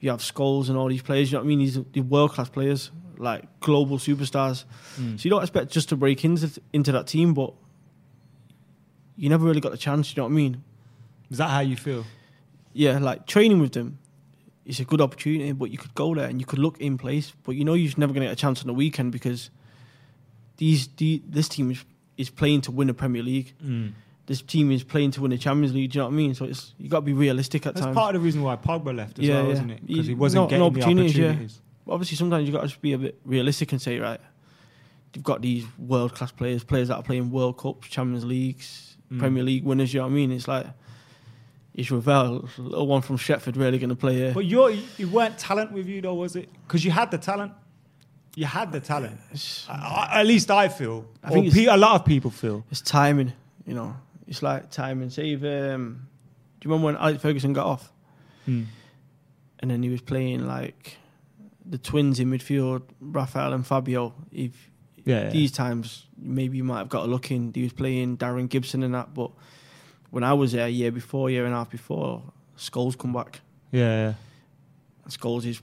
you 0.00 0.10
have 0.10 0.20
Scholes 0.20 0.68
and 0.68 0.76
all 0.76 0.88
these 0.88 1.02
players. 1.02 1.30
You 1.30 1.38
know 1.38 1.44
what 1.44 1.52
I 1.52 1.56
mean? 1.56 1.84
These 1.92 2.04
world 2.04 2.32
class 2.32 2.48
players, 2.48 2.90
like 3.16 3.60
global 3.60 3.98
superstars. 3.98 4.64
Mm. 4.96 5.18
So 5.18 5.24
you 5.24 5.30
don't 5.30 5.42
expect 5.42 5.70
just 5.70 5.88
to 5.90 5.96
break 5.96 6.24
into 6.24 6.60
into 6.72 6.92
that 6.92 7.06
team, 7.06 7.34
but 7.34 7.54
you 9.16 9.28
never 9.28 9.44
really 9.44 9.60
got 9.60 9.72
the 9.72 9.78
chance. 9.78 10.10
You 10.10 10.20
know 10.20 10.24
what 10.24 10.32
I 10.32 10.34
mean? 10.34 10.62
Is 11.30 11.38
that 11.38 11.50
how 11.50 11.60
you 11.60 11.76
feel? 11.76 12.04
yeah, 12.74 12.98
like 12.98 13.26
training 13.26 13.60
with 13.60 13.72
them, 13.72 13.98
it's 14.66 14.80
a 14.80 14.84
good 14.84 15.00
opportunity. 15.00 15.52
But 15.52 15.70
you 15.70 15.78
could 15.78 15.94
go 15.94 16.14
there 16.14 16.28
and 16.28 16.40
you 16.40 16.46
could 16.46 16.58
look 16.58 16.78
in 16.80 16.98
place, 16.98 17.32
but 17.44 17.52
you 17.52 17.64
know 17.64 17.74
you're 17.74 17.92
never 17.96 18.12
going 18.12 18.22
to 18.22 18.26
get 18.26 18.32
a 18.32 18.36
chance 18.36 18.60
on 18.60 18.66
the 18.66 18.74
weekend 18.74 19.12
because 19.12 19.50
these 20.58 20.88
the, 20.96 21.22
this 21.26 21.48
team 21.48 21.70
is 21.70 21.84
is 22.18 22.30
playing 22.30 22.60
to 22.62 22.70
win 22.70 22.88
the 22.88 22.94
Premier 22.94 23.22
League. 23.22 23.54
This 24.26 24.40
team 24.40 24.70
is 24.72 24.82
playing 24.82 25.10
to 25.12 25.20
win 25.22 25.30
the 25.30 25.38
Champions 25.38 25.74
League. 25.74 25.90
Do 25.92 25.98
you 25.98 26.02
know 26.02 26.06
what 26.08 26.12
I 26.14 26.16
mean? 26.16 26.34
So 26.34 26.46
it's 26.46 26.72
you 26.78 26.88
got 26.88 26.98
to 27.00 27.02
be 27.02 27.12
realistic 27.12 27.66
at 27.66 27.74
times. 27.74 27.74
That's 27.74 27.84
times. 27.86 27.94
part 27.96 28.14
of 28.14 28.20
the 28.22 28.24
reason 28.24 28.42
why 28.42 28.56
Pogba 28.56 28.96
left 28.96 29.18
as 29.18 29.26
Yeah, 29.26 29.34
well, 29.36 29.46
yeah. 29.46 29.52
isn't 29.52 29.70
it? 29.70 29.86
Because 29.86 30.06
he 30.06 30.14
wasn't 30.14 30.42
not- 30.42 30.48
getting 30.50 30.60
no 30.64 30.70
the 30.70 30.80
opportunities, 30.80 31.18
yeah. 31.18 31.92
Obviously, 31.92 32.16
sometimes 32.16 32.46
you've 32.46 32.54
got 32.54 32.62
to 32.62 32.68
just 32.68 32.80
be 32.80 32.94
a 32.94 32.98
bit 32.98 33.20
realistic 33.26 33.70
and 33.72 33.82
say, 33.82 33.98
right, 33.98 34.20
you've 35.12 35.24
got 35.24 35.42
these 35.42 35.66
world 35.78 36.14
class 36.14 36.32
players, 36.32 36.64
players 36.64 36.88
that 36.88 36.96
are 36.96 37.02
playing 37.02 37.30
World 37.30 37.58
Cups, 37.58 37.88
Champions 37.88 38.24
Leagues, 38.24 38.96
Mm. 39.12 39.18
Premier 39.18 39.42
League 39.42 39.64
winners. 39.64 39.92
You 39.92 40.00
know 40.00 40.06
what 40.06 40.12
I 40.12 40.14
mean? 40.14 40.32
It's 40.32 40.48
like. 40.48 40.66
Is 41.74 41.90
Ravel, 41.90 42.48
a 42.56 42.60
little 42.60 42.86
one 42.86 43.02
from 43.02 43.16
Sheffield, 43.16 43.56
really 43.56 43.78
going 43.78 43.90
to 43.90 43.96
play 43.96 44.14
here? 44.14 44.32
But 44.32 44.44
you're, 44.44 44.70
you 44.96 45.08
weren't 45.08 45.36
talent 45.36 45.72
with 45.72 45.88
you 45.88 46.00
though, 46.00 46.14
was 46.14 46.36
it? 46.36 46.48
Because 46.66 46.84
you 46.84 46.92
had 46.92 47.10
the 47.10 47.18
talent. 47.18 47.52
You 48.36 48.46
had 48.46 48.70
the 48.70 48.78
talent. 48.78 49.18
I, 49.68 49.72
I- 50.12 50.20
at 50.20 50.26
least 50.26 50.50
I 50.52 50.68
feel. 50.68 51.04
I 51.22 51.30
think 51.30 51.48
it's- 51.48 51.66
a 51.68 51.76
lot 51.76 51.96
of 52.00 52.06
people 52.06 52.30
feel. 52.30 52.64
It's 52.70 52.80
timing, 52.80 53.32
you 53.66 53.74
know. 53.74 53.96
It's 54.26 54.42
like 54.42 54.70
time 54.70 55.02
and 55.02 55.12
save. 55.12 55.44
um, 55.44 56.06
do 56.60 56.68
you 56.68 56.70
remember 56.74 56.86
when 56.86 56.96
Alex 56.96 57.20
Ferguson 57.22 57.52
got 57.52 57.66
off 57.66 57.92
Mm. 58.48 58.66
and 59.60 59.70
then 59.70 59.82
he 59.82 59.88
was 59.90 60.00
playing 60.00 60.46
like 60.46 60.96
the 61.64 61.78
twins 61.78 62.20
in 62.20 62.30
midfield, 62.30 62.82
Rafael 63.00 63.52
and 63.52 63.66
Fabio? 63.66 64.14
If 64.32 64.70
Yeah. 65.04 65.28
these 65.30 65.52
times 65.52 66.06
maybe 66.16 66.56
you 66.56 66.64
might 66.64 66.78
have 66.78 66.88
got 66.88 67.04
a 67.04 67.06
look 67.06 67.30
in. 67.30 67.52
He 67.54 67.62
was 67.62 67.72
playing 67.74 68.16
Darren 68.16 68.48
Gibson 68.48 68.82
and 68.82 68.94
that, 68.94 69.12
but 69.14 69.30
when 70.10 70.24
I 70.24 70.32
was 70.32 70.52
there 70.52 70.66
a 70.66 70.70
year 70.70 70.90
before, 70.92 71.28
year 71.28 71.44
and 71.44 71.52
a 71.54 71.58
half 71.58 71.70
before, 71.70 72.22
Scholes 72.56 72.96
come 72.96 73.12
back. 73.12 73.40
yeah. 73.72 74.14
Scholes 75.08 75.44
is, 75.44 75.60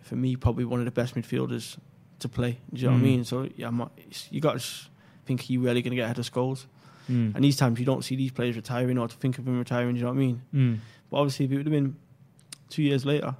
for 0.00 0.16
me, 0.16 0.34
probably 0.34 0.64
one 0.64 0.80
of 0.80 0.84
the 0.84 0.90
best 0.90 1.14
midfielders 1.14 1.76
to 2.18 2.28
play. 2.28 2.58
Do 2.72 2.80
you 2.80 2.86
know 2.88 2.94
what 2.94 2.98
I 2.98 3.00
Mm. 3.00 3.04
mean? 3.04 3.24
So 3.24 3.48
yeah, 3.56 3.70
not, 3.70 3.92
you 4.32 4.40
got 4.40 4.58
to 4.60 4.66
think 5.26 5.48
you're 5.48 5.62
really 5.62 5.80
going 5.82 5.90
to 5.92 5.96
get 5.96 6.04
ahead 6.06 6.18
of 6.18 6.28
Scholes. 6.32 6.66
Mm. 7.10 7.34
And 7.34 7.44
these 7.44 7.56
times 7.56 7.78
you 7.78 7.84
don't 7.86 8.02
see 8.04 8.16
these 8.16 8.32
players 8.32 8.56
retiring 8.56 8.98
or 8.98 9.08
to 9.08 9.16
think 9.16 9.38
of 9.38 9.46
him 9.46 9.58
retiring. 9.58 9.94
Do 9.94 9.98
you 9.98 10.04
know 10.04 10.10
what 10.10 10.16
I 10.16 10.18
mean? 10.18 10.42
Mm. 10.54 10.78
But 11.10 11.18
obviously, 11.18 11.44
if 11.46 11.52
it 11.52 11.56
would 11.58 11.66
have 11.66 11.72
been 11.72 11.96
two 12.70 12.82
years 12.82 13.04
later, 13.04 13.34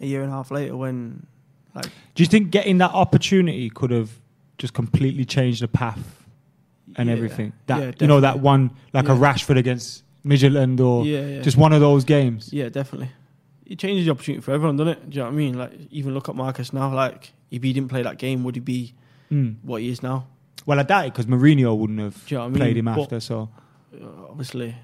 a 0.00 0.06
year 0.06 0.22
and 0.22 0.30
a 0.30 0.34
half 0.34 0.50
later, 0.50 0.76
when 0.76 1.26
like 1.74 1.86
Do 2.14 2.22
you 2.22 2.26
think 2.26 2.50
getting 2.50 2.78
that 2.78 2.92
opportunity 2.92 3.70
could 3.70 3.90
have 3.90 4.10
just 4.58 4.74
completely 4.74 5.24
changed 5.24 5.62
the 5.62 5.68
path 5.68 6.24
and 6.96 7.08
yeah, 7.08 7.14
everything? 7.14 7.52
That 7.66 7.80
yeah, 7.80 7.92
you 8.00 8.06
know 8.06 8.20
that 8.20 8.40
one 8.40 8.70
like 8.92 9.08
a 9.08 9.12
Rashford 9.14 9.58
against 9.58 10.02
Midtjylland 10.24 10.80
or 10.80 11.04
yeah, 11.04 11.26
yeah, 11.26 11.40
just 11.42 11.56
one 11.56 11.72
of 11.72 11.80
those 11.80 12.04
games. 12.04 12.52
yeah, 12.52 12.68
definitely. 12.68 13.10
It 13.66 13.78
changes 13.78 14.04
the 14.04 14.10
opportunity 14.12 14.42
for 14.42 14.52
everyone, 14.52 14.76
doesn't 14.76 14.92
it? 14.92 15.10
Do 15.10 15.16
you 15.16 15.20
know 15.20 15.26
what 15.28 15.32
I 15.32 15.36
mean? 15.36 15.58
Like 15.58 15.72
even 15.90 16.14
look 16.14 16.28
at 16.28 16.34
Marcus 16.34 16.72
now. 16.72 16.92
Like 16.94 17.32
if 17.50 17.62
he 17.62 17.72
didn't 17.72 17.88
play 17.90 18.02
that 18.02 18.18
game, 18.18 18.44
would 18.44 18.54
he 18.56 18.60
be 18.60 18.94
Mm. 19.30 19.56
what 19.62 19.80
he 19.80 19.88
is 19.88 20.02
now? 20.02 20.26
Well, 20.66 20.78
I 20.78 20.82
doubt 20.84 21.06
it 21.06 21.12
because 21.12 21.26
Mourinho 21.26 21.76
wouldn't 21.76 21.98
have 21.98 22.22
you 22.30 22.36
know 22.36 22.42
what 22.42 22.46
I 22.46 22.50
mean? 22.50 22.58
played 22.58 22.76
him 22.76 22.84
But- 22.86 22.98
after. 23.00 23.20
So 23.20 23.48
Uh, 23.94 24.06
obviously, 24.30 24.74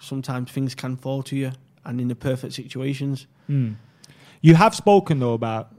sometimes 0.00 0.50
things 0.50 0.74
can 0.74 0.96
fall 0.96 1.22
to 1.24 1.36
you, 1.36 1.52
and 1.84 2.00
in 2.00 2.08
the 2.08 2.14
perfect 2.16 2.54
situations, 2.54 3.26
Mm. 3.50 3.74
You 4.40 4.54
have 4.54 4.74
spoken 4.74 5.18
though 5.18 5.34
about 5.34 5.74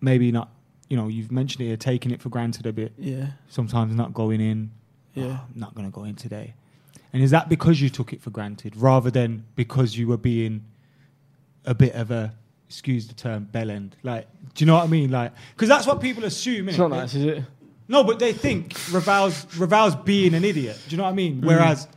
maybe 0.00 0.30
not. 0.32 0.50
You 0.88 0.96
know, 0.96 1.08
you've 1.08 1.30
mentioned 1.32 1.62
it, 1.62 1.68
you're 1.68 1.76
taking 1.76 2.10
it 2.12 2.20
for 2.20 2.28
granted 2.30 2.66
a 2.66 2.72
bit. 2.72 2.92
yeah, 2.98 3.32
Sometimes 3.48 3.94
not 3.94 4.12
going 4.14 4.40
in. 4.40 4.70
yeah. 5.14 5.24
"Oh, 5.24 5.30
I'm 5.54 5.60
not 5.60 5.74
going 5.74 5.86
to 5.90 5.94
go 5.94 6.04
in 6.04 6.14
today. 6.14 6.54
And 7.12 7.22
is 7.22 7.30
that 7.30 7.48
because 7.48 7.80
you 7.80 7.88
took 7.90 8.12
it 8.12 8.20
for 8.22 8.30
granted 8.30 8.76
rather 8.76 9.10
than 9.10 9.44
because 9.56 9.96
you 9.96 10.06
were 10.08 10.16
being 10.16 10.64
a 11.64 11.74
bit 11.74 11.94
of 11.94 12.10
a, 12.10 12.32
excuse 12.68 13.06
the 13.08 13.14
term, 13.14 13.48
bellend? 13.52 13.92
Like, 14.02 14.26
do 14.54 14.62
you 14.62 14.66
know 14.66 14.74
what 14.74 14.84
I 14.84 14.88
mean? 14.88 15.10
Like, 15.10 15.32
because 15.54 15.68
that's 15.68 15.86
what 15.86 16.00
people 16.00 16.24
assume. 16.24 16.68
It's 16.68 16.76
innit? 16.78 16.80
not 16.90 16.90
nice, 16.90 17.14
is 17.14 17.24
it? 17.24 17.44
No, 17.90 18.04
but 18.04 18.18
they 18.20 18.32
think 18.32 18.74
Ravel's, 18.92 19.44
Ravel's 19.58 19.96
being 19.96 20.32
an 20.34 20.44
idiot. 20.44 20.78
Do 20.88 20.92
you 20.92 20.96
know 20.96 21.02
what 21.04 21.10
I 21.10 21.14
mean? 21.14 21.40
Whereas 21.42 21.88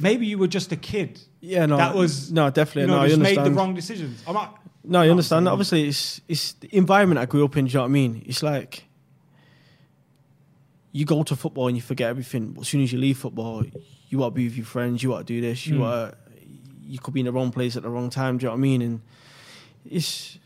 maybe 0.00 0.26
you 0.26 0.38
were 0.38 0.48
just 0.48 0.72
a 0.72 0.76
kid. 0.76 1.20
Yeah, 1.40 1.66
no, 1.66 1.76
That 1.76 1.94
was- 1.94 2.32
no, 2.32 2.50
definitely. 2.50 2.82
You 2.82 2.86
know, 2.88 2.96
no, 2.96 3.02
I 3.02 3.08
just 3.08 3.20
made 3.20 3.28
understand. 3.38 3.46
the 3.54 3.58
wrong 3.58 3.74
decisions. 3.74 4.22
I'm 4.26 4.34
not. 4.34 4.58
No, 4.84 5.02
you 5.02 5.10
understand. 5.12 5.44
saying- 5.44 5.52
Obviously, 5.52 5.88
it's 5.88 6.20
it's 6.28 6.52
the 6.54 6.68
environment 6.76 7.20
I 7.20 7.26
grew 7.26 7.44
up 7.44 7.56
in. 7.56 7.66
Do 7.66 7.70
you 7.70 7.74
know 7.76 7.82
what 7.82 7.88
I 7.88 7.92
mean? 7.92 8.22
It's 8.26 8.42
like 8.42 8.84
you 10.92 11.04
go 11.04 11.22
to 11.22 11.36
football 11.36 11.68
and 11.68 11.76
you 11.76 11.82
forget 11.82 12.08
everything. 12.08 12.52
But 12.52 12.62
as 12.62 12.68
soon 12.68 12.82
as 12.82 12.92
you 12.92 12.98
leave 12.98 13.18
football, 13.18 13.64
you 14.08 14.18
want 14.18 14.34
to 14.34 14.36
be 14.36 14.44
with 14.48 14.56
your 14.56 14.66
friends. 14.66 15.02
You 15.02 15.10
want 15.10 15.26
to 15.26 15.32
do 15.32 15.40
this. 15.40 15.66
You 15.66 15.76
Mm. 15.76 15.80
want 15.80 16.12
to, 16.12 16.18
You 16.90 16.98
could 16.98 17.12
be 17.12 17.20
in 17.20 17.26
the 17.26 17.32
wrong 17.32 17.50
place 17.52 17.76
at 17.76 17.82
the 17.82 17.90
wrong 17.90 18.08
time. 18.08 18.38
Do 18.38 18.44
you 18.44 18.46
know 18.48 18.52
what 18.52 18.58
I 18.58 18.62
mean? 18.62 18.80
And 18.82 19.00
it's 19.84 20.38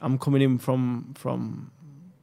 I'm 0.00 0.16
coming 0.18 0.40
in 0.40 0.56
from 0.58 1.12
from 1.14 1.70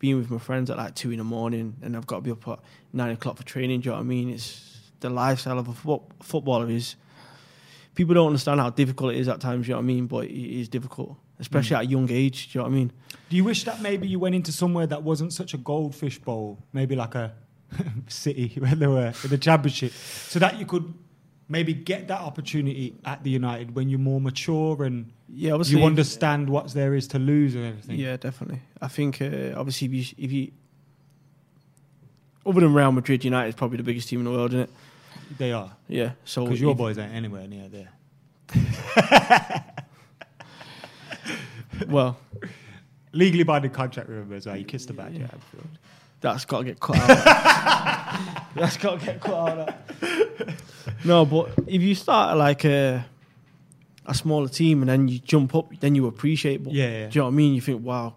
being 0.04 0.18
with 0.18 0.30
my 0.30 0.38
friends 0.38 0.70
at 0.70 0.76
like 0.76 0.94
two 0.96 1.12
in 1.12 1.18
the 1.18 1.24
morning, 1.24 1.78
and 1.82 1.96
I've 1.96 2.06
got 2.06 2.18
to 2.18 2.22
be 2.24 2.32
up 2.32 2.46
at 2.50 2.60
nine 2.92 3.12
o'clock 3.12 3.38
for 3.38 3.46
training. 3.46 3.80
Do 3.80 3.86
you 3.86 3.92
know 3.92 4.00
what 4.00 4.02
I 4.02 4.04
mean? 4.04 4.32
It's 4.32 4.82
the 5.00 5.10
lifestyle 5.10 5.58
of 5.58 5.70
a 5.70 5.74
fo- 5.74 6.10
footballer 6.22 6.70
is 6.70 6.98
people 7.96 8.14
don't 8.14 8.28
understand 8.28 8.60
how 8.60 8.70
difficult 8.70 9.14
it 9.14 9.20
is 9.20 9.30
at 9.30 9.40
times. 9.40 9.66
Do 9.66 9.70
You 9.70 9.76
know 9.76 9.78
what 9.78 9.84
I 9.84 9.88
mean? 9.88 10.08
But 10.08 10.26
it 10.26 10.60
is 10.60 10.68
difficult, 10.68 11.16
especially 11.40 11.76
mm. 11.76 11.80
at 11.80 11.86
a 11.86 11.88
young 11.88 12.12
age. 12.12 12.52
Do 12.52 12.60
you 12.60 12.60
know 12.60 12.70
what 12.70 12.76
I 12.76 12.80
mean? 12.80 12.92
Do 13.30 13.38
you 13.38 13.46
wish 13.46 13.64
that 13.64 13.82
maybe 13.82 14.06
you 14.06 14.20
went 14.20 14.36
into 14.36 14.52
somewhere 14.52 14.88
that 14.88 15.04
wasn't 15.04 15.32
such 15.32 15.54
a 15.54 15.58
goldfish 15.58 16.20
bowl, 16.20 16.62
maybe 16.74 16.98
like 16.98 17.16
a 17.16 17.34
City 18.10 18.54
where 18.60 18.76
they 18.76 18.88
were 18.88 19.14
in 19.24 19.30
the 19.30 19.38
championship, 19.38 19.94
so 19.94 20.38
that 20.40 20.60
you 20.60 20.66
could 20.66 20.94
maybe 21.50 21.74
get 21.74 22.08
that 22.08 22.22
opportunity 22.22 22.96
at 23.06 23.24
the 23.24 23.30
United 23.30 23.76
when 23.76 23.90
you're 23.90 24.00
more 24.00 24.22
mature 24.22 24.84
and 24.84 25.12
Yeah, 25.30 25.54
obviously. 25.54 25.80
you 25.80 25.86
understand 25.86 26.50
what 26.50 26.74
there 26.74 26.96
is 26.96 27.08
to 27.10 27.20
lose 27.20 27.56
and 27.56 27.66
everything. 27.66 28.00
Yeah, 28.00 28.18
definitely. 28.18 28.62
I 28.82 28.88
think 28.88 29.22
uh, 29.22 29.54
obviously 29.58 29.88
if 29.88 29.94
you, 29.94 30.06
if 30.26 30.32
you 30.32 30.52
other 32.46 32.62
than 32.62 32.74
Real 32.74 32.92
Madrid, 32.92 33.24
United 33.24 33.50
is 33.50 33.56
probably 33.56 33.78
the 33.78 33.84
biggest 33.84 34.10
team 34.10 34.20
in 34.20 34.26
the 34.26 34.32
world, 34.32 34.52
isn't 34.52 34.62
it? 34.64 34.70
They 35.38 35.52
are 35.52 35.72
Yeah. 35.88 36.12
So 36.26 36.46
because 36.46 36.62
your 36.62 36.76
boys 36.76 36.98
ain't 36.98 37.14
anywhere 37.14 37.48
near 37.48 37.68
there. 37.70 37.90
well, 41.88 42.18
Legally 43.16 43.44
binding 43.44 43.70
contract, 43.72 44.10
remember 44.10 44.34
as 44.36 44.48
well. 44.48 44.58
You 44.58 44.66
kissed 44.66 44.88
the 44.88 44.94
badge 44.94 45.16
at 45.16 45.22
Anfield. 45.34 45.68
That's 46.32 46.46
got 46.46 46.60
to 46.60 46.64
get 46.66 46.80
cut 46.80 46.98
out. 46.98 48.46
that's 48.56 48.78
got 48.78 49.00
to 49.00 49.06
get 49.06 49.22
cut 49.22 49.60
out. 49.60 49.76
no, 51.06 51.26
but 51.26 51.52
if 51.68 51.82
you 51.82 51.96
start 51.96 52.38
like 52.38 52.66
a 52.66 53.06
a 54.06 54.14
smaller 54.14 54.50
team 54.50 54.82
and 54.82 54.90
then 54.90 55.08
you 55.08 55.20
jump 55.20 55.56
up, 55.56 55.72
then 55.80 55.96
you 55.96 56.08
appreciate. 56.08 56.64
But 56.64 56.74
Yeah, 56.74 56.86
yeah. 56.90 57.08
Do 57.10 57.14
you 57.18 57.22
know 57.22 57.26
what 57.26 57.32
I 57.32 57.36
mean? 57.36 57.54
You 57.54 57.62
think, 57.62 57.84
wow. 57.86 58.16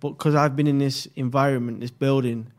But 0.00 0.10
because 0.10 0.34
I've 0.34 0.56
been 0.56 0.66
in 0.66 0.78
this 0.78 1.06
environment, 1.14 1.80
this 1.80 1.90
building, 1.92 2.50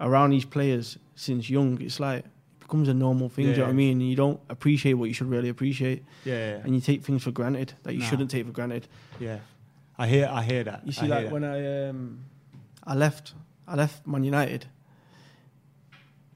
around 0.00 0.30
these 0.30 0.44
players 0.44 0.98
since 1.16 1.48
young, 1.50 1.80
it's 1.80 1.98
like 1.98 2.20
it 2.24 2.30
becomes 2.60 2.88
a 2.88 2.94
normal 2.94 3.28
thing. 3.28 3.46
Do 3.46 3.50
you 3.52 3.56
know 3.58 3.64
what 3.64 3.70
I 3.70 3.72
mean? 3.74 4.00
And 4.00 4.08
you 4.08 4.14
don't 4.16 4.38
appreciate 4.48 4.94
what 4.94 5.06
you 5.06 5.14
should 5.14 5.28
really 5.30 5.48
appreciate, 5.48 6.04
Yeah, 6.24 6.34
yeah, 6.34 6.60
and 6.64 6.74
you 6.74 6.80
take 6.80 7.02
things 7.02 7.22
for 7.24 7.30
granted 7.32 7.72
that 7.82 7.94
you 7.94 8.00
Nah. 8.00 8.06
shouldn't 8.06 8.30
take 8.30 8.46
for 8.46 8.52
granted. 8.52 8.86
yeah. 9.18 9.38
I 9.98 10.06
hear, 10.08 10.28
I 10.30 10.42
hear 10.42 10.64
that. 10.64 10.84
You 10.84 10.92
see, 10.92 11.06
I 11.06 11.08
like 11.08 11.24
that. 11.26 11.32
when 11.32 11.44
I 11.44 11.88
um, 11.88 12.24
I 12.84 12.94
left, 12.94 13.32
I 13.66 13.74
left 13.76 14.06
Man 14.06 14.24
United, 14.24 14.66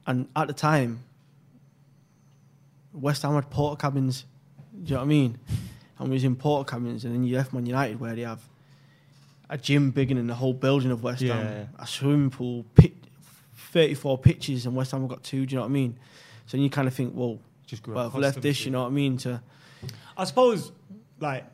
and 0.07 0.27
at 0.35 0.47
the 0.47 0.53
time, 0.53 1.03
West 2.93 3.21
Ham 3.21 3.35
had 3.35 3.49
Portakabins. 3.49 4.23
Do 4.73 4.79
you 4.85 4.89
know 4.91 4.97
what 4.97 5.03
I 5.03 5.07
mean? 5.07 5.39
And 5.99 6.09
we 6.09 6.15
was 6.15 6.23
in 6.23 6.35
Portakabins, 6.35 7.03
and 7.03 7.13
then 7.13 7.23
you 7.23 7.35
left 7.35 7.53
Man 7.53 7.65
United 7.65 7.99
where 7.99 8.15
they 8.15 8.21
have 8.23 8.41
a 9.49 9.57
gym 9.57 9.91
bigger 9.91 10.15
than 10.15 10.27
the 10.27 10.35
whole 10.35 10.53
building 10.53 10.91
of 10.91 11.03
West 11.03 11.21
Yeah, 11.21 11.35
Ham, 11.35 11.45
yeah. 11.45 11.83
a 11.83 11.87
swimming 11.87 12.29
pool, 12.29 12.65
pit, 12.75 12.93
thirty-four 13.71 14.17
pitches, 14.17 14.65
and 14.65 14.75
West 14.75 14.91
Ham 14.91 15.01
have 15.01 15.09
got 15.09 15.23
two. 15.23 15.45
Do 15.45 15.53
you 15.53 15.55
know 15.57 15.63
what 15.63 15.69
I 15.69 15.73
mean? 15.73 15.97
So 16.47 16.57
then 16.57 16.63
you 16.63 16.69
kind 16.69 16.87
of 16.87 16.93
think, 16.93 17.13
well, 17.15 17.39
Just 17.67 17.83
grew 17.83 17.93
well, 17.93 18.07
I've 18.07 18.15
left 18.15 18.41
this. 18.41 18.65
You 18.65 18.71
know 18.71 18.81
what 18.81 18.87
I 18.87 18.91
mean? 18.91 19.17
To 19.17 19.41
I 20.17 20.23
suppose, 20.23 20.71
like, 21.19 21.45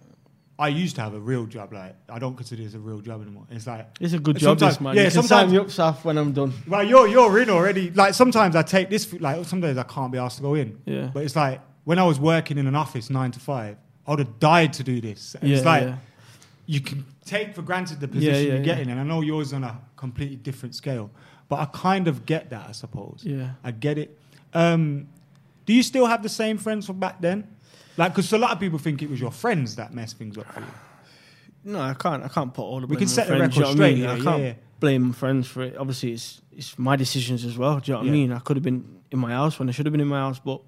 I 0.58 0.70
used 0.70 0.96
to 0.96 1.02
have 1.02 1.14
a 1.14 1.20
real 1.20 1.46
job. 1.46 1.74
Like, 1.74 1.96
I 2.08 2.18
don't 2.18 2.36
consider 2.36 2.64
this 2.64 2.76
a 2.76 2.80
real 2.80 3.02
job 3.02 3.22
anymore. 3.22 3.46
It's 3.52 3.68
like, 3.68 3.88
it's 4.00 4.14
a 4.14 4.20
good 4.20 4.38
job, 4.38 4.58
this 4.58 4.76
Sometimes- 4.76 4.82
man. 4.82 4.96
yeah, 4.96 5.02
you 5.04 5.12
can 5.12 5.24
sign 5.24 5.28
sometimes- 5.28 5.52
me 5.52 5.58
up, 5.58 5.68
Saf, 5.68 6.04
when 6.06 6.18
I'm 6.18 6.32
done. 6.32 6.54
well, 6.68 6.84
you're 6.84 7.08
you're 7.08 7.40
in 7.42 7.50
already. 7.50 7.92
Like, 7.92 8.14
sometimes 8.14 8.56
I 8.56 8.62
take 8.62 8.90
this. 8.90 9.12
Like, 9.14 9.44
sometimes 9.46 9.78
I 9.78 9.84
can't 9.84 10.12
be 10.12 10.18
asked 10.18 10.38
to 10.38 10.44
go 10.44 10.54
in. 10.54 10.78
Yeah. 10.86 11.10
But 11.14 11.24
it's 11.24 11.36
like 11.36 11.60
when 11.84 12.00
I 12.00 12.04
was 12.04 12.20
working 12.20 12.58
in 12.58 12.68
an 12.68 12.76
office 12.76 13.10
nine 13.10 13.32
to 13.32 13.40
five, 13.40 13.76
I 14.08 14.12
would 14.12 14.20
have 14.20 14.40
died 14.40 14.72
to 14.74 14.84
do 14.84 15.02
this. 15.02 15.36
And 15.36 15.50
Yeah, 15.50 15.58
it's 15.58 15.66
like 15.66 15.84
yeah. 15.84 15.96
you 16.68 16.80
can 16.80 17.06
take 17.26 17.54
for 17.56 17.62
granted 17.62 18.00
the 18.00 18.08
position 18.08 18.64
yeah, 18.64 18.76
yeah. 18.76 18.80
in, 18.82 18.90
and 18.90 19.00
I 19.00 19.04
know 19.04 19.22
yours 19.22 19.52
on 19.52 19.64
a 19.64 19.78
completely 19.98 20.38
different 20.38 20.74
scale. 20.76 21.10
But 21.50 21.60
I 21.60 21.66
kind 21.66 22.08
of 22.08 22.26
get 22.26 22.50
that, 22.52 22.66
I 22.70 22.72
suppose. 22.72 23.22
Yeah. 23.24 23.50
I 23.64 23.72
get 23.72 23.98
it. 23.98 24.18
Um, 24.54 25.08
do 25.66 25.74
you 25.74 25.84
still 25.84 26.06
have 26.06 26.24
the 26.24 26.30
same 26.30 26.58
friends 26.58 26.86
from 26.86 27.00
back 27.00 27.20
then? 27.20 27.48
Like, 27.98 28.12
because 28.14 28.32
a 28.34 28.38
lot 28.38 28.52
of 28.52 28.60
people 28.60 28.80
think 28.80 29.02
it 29.02 29.10
was 29.10 29.20
your 29.20 29.32
friends 29.32 29.76
that 29.78 29.94
messed 29.94 30.18
things 30.18 30.38
up 30.38 30.52
for 30.54 30.60
you. 30.60 30.66
No, 31.64 31.80
I 31.80 31.94
can't. 31.94 32.24
I 32.24 32.28
can't 32.28 32.54
put 32.54 32.62
all 32.64 32.80
the 32.82 32.88
We 32.88 32.96
can 32.96 33.08
set 33.08 33.28
the 33.28 33.38
friends, 33.38 33.42
record 33.42 33.54
do 33.54 33.60
you 33.60 33.64
know 33.64 33.68
what 33.70 33.72
I 33.72 33.76
straight 33.76 33.94
mean? 33.94 33.98
here, 34.02 34.10
I 34.10 34.16
yeah, 34.18 34.24
can't 34.24 34.44
yeah. 34.44 34.54
blame 34.80 35.14
friends 35.14 35.48
for 35.48 35.64
it. 35.64 35.78
Obviously, 35.78 36.12
it's 36.12 36.42
it's 36.52 36.78
my 36.78 36.96
decisions 36.96 37.44
as 37.46 37.58
well. 37.58 37.80
Do 37.80 37.92
you 37.92 37.94
know 37.94 38.00
what 38.00 38.06
Yeah. 38.06 38.12
I 38.12 38.14
mean? 38.14 38.32
I 38.34 38.40
could 38.40 38.58
have 38.58 38.64
been 38.64 39.02
in 39.12 39.20
my 39.20 39.32
house 39.32 39.58
when 39.58 39.68
I 39.70 39.72
should 39.72 39.86
have 39.86 39.94
been 39.94 40.02
in 40.02 40.08
my 40.08 40.20
house, 40.20 40.40
but 40.40 40.62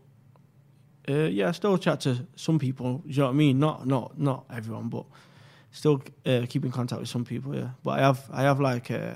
uh, 1.09 1.13
yeah, 1.27 1.49
I 1.49 1.51
still 1.51 1.77
chat 1.77 1.99
to 2.01 2.25
some 2.35 2.57
people. 2.59 2.99
Do 2.99 3.09
you 3.11 3.17
know 3.19 3.25
what 3.25 3.31
I 3.31 3.35
mean? 3.35 3.59
Not 3.59 3.85
not 3.85 4.19
not 4.19 4.45
everyone, 4.51 4.89
but 4.89 5.05
still 5.71 6.01
uh, 6.25 6.45
keep 6.49 6.65
in 6.65 6.71
contact 6.71 6.99
with 7.01 7.09
some 7.09 7.25
people. 7.25 7.53
Yeah, 7.55 7.69
but 7.83 7.99
I 7.99 8.01
have 8.01 8.27
I 8.31 8.41
have 8.43 8.59
like. 8.59 8.89
Uh, 8.89 9.13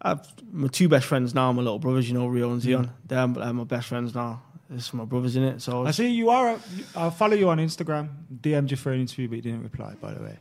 I 0.00 0.10
have 0.10 0.28
my 0.52 0.68
two 0.68 0.88
best 0.88 1.06
friends 1.06 1.34
now. 1.34 1.50
My 1.52 1.60
little 1.62 1.80
brothers, 1.80 2.08
you 2.08 2.14
know, 2.14 2.28
Rio 2.28 2.52
and 2.52 2.62
Zion. 2.62 2.90
They're, 3.04 3.26
they're 3.26 3.52
my 3.52 3.64
best 3.64 3.88
friends 3.88 4.14
now. 4.14 4.42
It's 4.74 4.92
my 4.92 5.04
brothers 5.04 5.34
in 5.36 5.44
it. 5.44 5.62
So 5.62 5.86
I 5.86 5.92
see 5.92 6.08
you 6.08 6.28
are. 6.30 6.50
A, 6.50 6.60
I 6.96 7.10
follow 7.10 7.34
you 7.34 7.48
on 7.48 7.58
Instagram. 7.58 8.08
DM'd 8.40 8.70
you 8.70 8.76
for 8.76 8.92
an 8.92 9.00
interview, 9.00 9.28
but 9.28 9.36
you 9.36 9.42
didn't 9.42 9.62
reply, 9.62 9.94
by 10.00 10.12
the 10.12 10.22
way. 10.22 10.36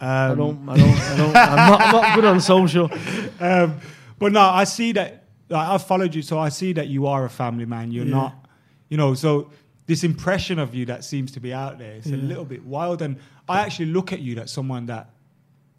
Um, 0.00 0.08
I 0.32 0.34
don't, 0.34 0.68
I 0.68 0.76
don't, 0.76 0.90
I 0.98 1.16
don't. 1.16 1.36
I'm 1.36 1.70
not, 1.70 1.80
I'm 1.80 1.92
not 1.92 2.14
good 2.14 2.24
on 2.24 2.40
social. 2.40 2.90
um, 3.40 3.80
but 4.18 4.32
no, 4.32 4.40
I 4.40 4.64
see 4.64 4.92
that. 4.92 5.24
Like, 5.48 5.68
I've 5.68 5.84
followed 5.86 6.14
you, 6.14 6.22
so 6.22 6.38
I 6.38 6.48
see 6.50 6.72
that 6.74 6.86
you 6.88 7.06
are 7.06 7.24
a 7.24 7.30
family 7.30 7.64
man. 7.66 7.90
You're 7.92 8.04
Yeah. 8.06 8.10
not, 8.12 8.46
you 8.88 8.96
know. 8.96 9.14
So 9.14 9.50
this 9.86 10.02
impression 10.04 10.58
of 10.58 10.74
you 10.74 10.86
that 10.86 11.04
seems 11.04 11.32
to 11.32 11.40
be 11.40 11.52
out 11.52 11.78
there, 11.78 11.92
it's 11.92 12.06
a 12.06 12.16
little 12.16 12.44
bit 12.44 12.64
wild. 12.64 13.02
And 13.02 13.16
I 13.48 13.60
actually 13.60 13.86
look 13.86 14.12
at 14.12 14.20
you 14.20 14.36
as 14.38 14.50
someone 14.52 14.86
that 14.86 15.10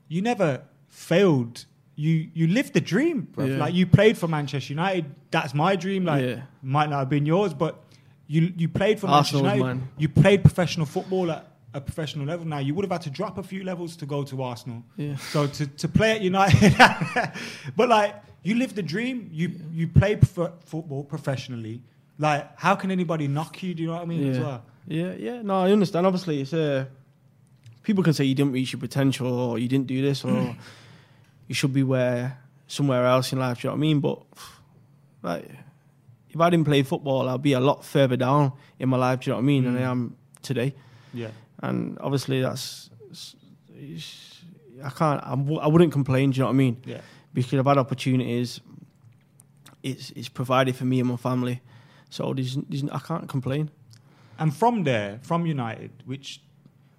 you 0.07 0.21
never 0.21 0.61
failed. 0.89 1.65
You 1.97 2.29
you 2.33 2.47
lived 2.47 2.73
the 2.73 2.81
dream, 2.81 3.21
bro. 3.31 3.45
Yeah. 3.45 3.57
Like 3.57 3.73
you 3.73 3.85
played 3.87 4.17
for 4.17 4.27
Manchester 4.27 4.73
United. 4.73 5.05
That's 5.31 5.53
my 5.53 5.75
dream. 5.77 6.03
Like 6.05 6.23
Yeah. 6.25 6.41
might 6.61 6.89
not 6.89 6.99
have 6.99 7.09
been 7.09 7.25
yours, 7.25 7.53
but 7.53 7.81
you 8.27 8.53
you 8.57 8.67
played 8.69 8.99
for 8.99 9.07
Arsenal's 9.07 9.43
Manchester 9.43 9.57
United. 9.67 9.79
mine. 9.81 9.89
You 9.97 10.09
played 10.09 10.41
professional 10.43 10.85
football 10.85 11.31
at 11.31 11.45
a 11.73 11.81
professional 11.81 12.25
level. 12.25 12.45
Now 12.45 12.59
you 12.59 12.73
would 12.73 12.85
have 12.85 12.91
had 12.91 13.01
to 13.03 13.09
drop 13.09 13.37
a 13.37 13.43
few 13.43 13.63
levels 13.63 13.95
to 13.97 14.05
go 14.05 14.23
to 14.23 14.41
Arsenal. 14.41 14.83
Yeah. 14.97 15.15
So 15.17 15.47
to, 15.47 15.67
to 15.67 15.87
play 15.87 16.11
at 16.11 16.21
United, 16.21 16.73
but 17.75 17.89
like 17.89 18.15
you 18.43 18.55
lived 18.55 18.75
the 18.75 18.83
dream. 18.83 19.29
You 19.31 19.51
you 19.71 19.87
played 19.87 20.27
football 20.27 21.03
professionally. 21.03 21.81
Like 22.17 22.57
how 22.57 22.75
can 22.75 22.91
anybody 22.91 23.27
knock 23.27 23.61
you? 23.63 23.73
Do 23.73 23.81
you 23.83 23.87
know 23.89 23.95
what 23.95 24.03
I 24.03 24.05
mean? 24.05 24.29
As 24.29 24.37
Yeah. 24.37 24.43
well. 24.43 24.63
Yeah, 24.87 25.13
yeah. 25.17 25.41
No, 25.41 25.61
I 25.61 25.71
understand. 25.71 26.05
Obviously, 26.05 26.41
it's 26.41 26.53
uh, 26.53 26.85
people 27.83 28.03
can 28.03 28.13
say 28.13 28.23
you 28.23 28.35
didn't 28.35 28.53
reach 28.53 28.71
your 28.71 28.79
potential 28.79 29.27
or 29.27 29.57
you 29.59 29.67
didn't 29.67 29.87
do 29.87 30.01
this 30.01 30.23
or 30.23 30.55
you 31.47 31.55
should 31.55 31.73
be 31.73 31.83
where 31.83 32.37
somewhere 32.67 33.05
else 33.05 33.33
in 33.33 33.39
life. 33.39 33.61
Do 33.61 33.67
you 33.67 33.69
know 33.69 33.73
what 33.73 33.77
I 33.77 33.81
mean? 33.81 33.99
But 33.99 34.19
like, 35.23 35.49
if 36.35 36.41
I 36.41 36.49
didn't 36.49 36.65
play 36.65 36.83
football, 36.83 37.29
I'd 37.29 37.41
be 37.41 37.53
a 37.53 37.59
lot 37.59 37.85
further 37.85 38.17
down 38.17 38.51
in 38.77 38.89
my 38.89 38.97
life. 38.97 39.21
Do 39.21 39.29
you 39.29 39.31
know 39.31 39.37
what 39.37 39.43
I 39.43 39.45
mean? 39.45 39.63
Than 39.63 39.77
I 39.77 39.81
mm. 39.81 39.91
am 39.91 40.17
today. 40.41 40.75
Yeah. 41.13 41.29
And 41.59 41.97
obviously, 42.01 42.41
that's 42.41 42.89
it's, 43.73 44.41
I 44.83 44.89
can't. 44.89 45.23
I 45.23 45.31
w- 45.31 45.59
I 45.59 45.67
wouldn't 45.67 45.93
complain. 45.93 46.31
Do 46.31 46.35
you 46.35 46.41
know 46.41 46.47
what 46.47 46.53
I 46.53 46.57
mean? 46.57 46.81
Yeah. 46.85 47.01
because 47.35 47.59
I've 47.59 47.65
had 47.65 47.77
opportunities. 47.77 48.59
It's 49.81 50.09
it's 50.11 50.29
provided 50.29 50.75
for 50.75 50.85
me 50.85 50.99
and 50.99 51.09
my 51.09 51.15
family, 51.15 51.61
so 52.09 52.33
there's, 52.33 52.55
there's, 52.55 52.83
I 52.91 52.99
can't 52.99 53.29
complain. 53.29 53.69
And 54.39 54.53
from 54.53 54.83
there, 54.83 55.19
from 55.21 55.45
United, 55.45 55.91
which 56.05 56.41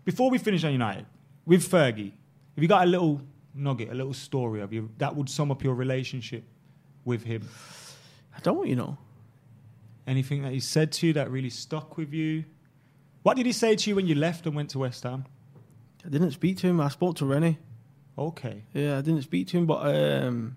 before 0.05 0.31
we 0.31 0.39
finish 0.39 0.63
on 0.65 0.73
United, 0.73 1.07
with 1.45 1.69
Fergie, 1.69 2.13
have 2.55 2.63
you 2.63 2.69
got 2.69 2.85
a 2.85 2.87
little 2.87 3.21
nugget, 3.55 3.91
a 3.91 3.95
little 3.95 4.15
story 4.15 4.61
of 4.61 4.73
you 4.73 4.91
that 4.99 5.15
would 5.17 5.29
sum 5.29 5.51
up 5.51 5.65
your 5.65 5.75
relationship 5.75 6.45
with 7.05 7.25
him? 7.25 7.49
I 8.37 8.41
don't, 8.41 8.57
want 8.57 8.69
you 8.69 8.77
know. 8.77 8.97
Anything 10.07 10.43
that 10.43 10.53
he 10.53 10.61
said 10.61 10.93
to 10.93 11.07
you 11.09 11.13
that 11.15 11.31
really 11.31 11.51
stuck 11.51 11.97
with 11.97 12.13
you? 12.13 12.45
What 13.23 13.37
did 13.37 13.47
he 13.47 13.53
say 13.53 13.75
to 13.75 13.91
you 13.91 13.97
when 13.97 14.07
you 14.07 14.15
left 14.15 14.47
and 14.47 14.55
went 14.55 14.71
to 14.71 14.79
West 14.79 15.03
Ham? 15.03 15.25
I 16.05 16.09
didn't 16.09 16.31
speak 16.31 16.59
to 16.59 16.69
him. 16.69 16.81
I 16.81 16.89
spoke 16.89 17.17
to 17.17 17.27
Rennie. 17.27 17.59
Okay. 18.17 18.63
Yeah, 18.73 18.99
I 18.99 19.01
didn't 19.01 19.23
speak 19.23 19.49
to 19.49 19.59
him, 19.59 19.67
but 19.67 19.85
um, 19.95 20.57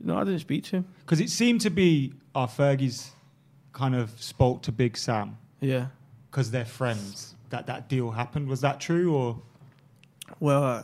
no, 0.00 0.16
I 0.18 0.24
didn't 0.24 0.40
speak 0.40 0.64
to 0.64 0.76
him. 0.78 0.84
Because 1.00 1.20
it 1.20 1.30
seemed 1.30 1.60
to 1.62 1.70
be 1.70 2.12
our 2.34 2.48
Fergie's 2.48 3.12
kind 3.72 3.94
of 3.94 4.10
spoke 4.20 4.62
to 4.62 4.72
Big 4.72 4.96
Sam 4.96 5.38
Yeah. 5.60 5.86
because 6.30 6.50
they're 6.50 6.64
friends. 6.64 7.34
That 7.50 7.66
that 7.66 7.88
deal 7.88 8.10
happened. 8.10 8.48
Was 8.48 8.62
that 8.62 8.80
true 8.80 9.14
or? 9.14 9.40
Well, 10.40 10.64
uh, 10.64 10.82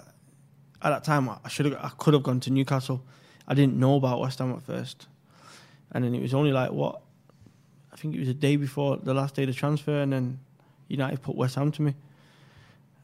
at 0.83 0.91
that 0.91 1.05
time, 1.05 1.29
I 1.29 1.49
should 1.49 1.67
have, 1.67 1.75
I 1.83 1.89
could 1.99 2.15
have 2.15 2.23
gone 2.23 2.41
to 2.41 2.51
Newcastle. 2.51 3.03
I 3.49 3.55
didn't 3.55 3.75
know 3.77 3.97
about 3.97 4.21
West 4.21 4.39
Ham 4.39 4.53
at 4.53 4.63
first, 4.63 5.07
and 5.93 6.05
then 6.05 6.15
it 6.15 6.23
was 6.23 6.35
only 6.35 6.53
like 6.53 6.71
what 6.71 7.01
I 7.93 7.97
think 7.97 8.15
it 8.15 8.21
was 8.21 8.29
a 8.29 8.35
day 8.35 8.57
before 8.57 8.97
the 8.97 9.15
last 9.15 9.35
day 9.35 9.43
of 9.43 9.49
the 9.49 9.55
transfer, 9.55 10.01
and 10.01 10.13
then 10.13 10.41
United 10.89 11.23
put 11.23 11.37
West 11.37 11.55
Ham 11.57 11.73
to 11.73 11.83
me, 11.83 11.95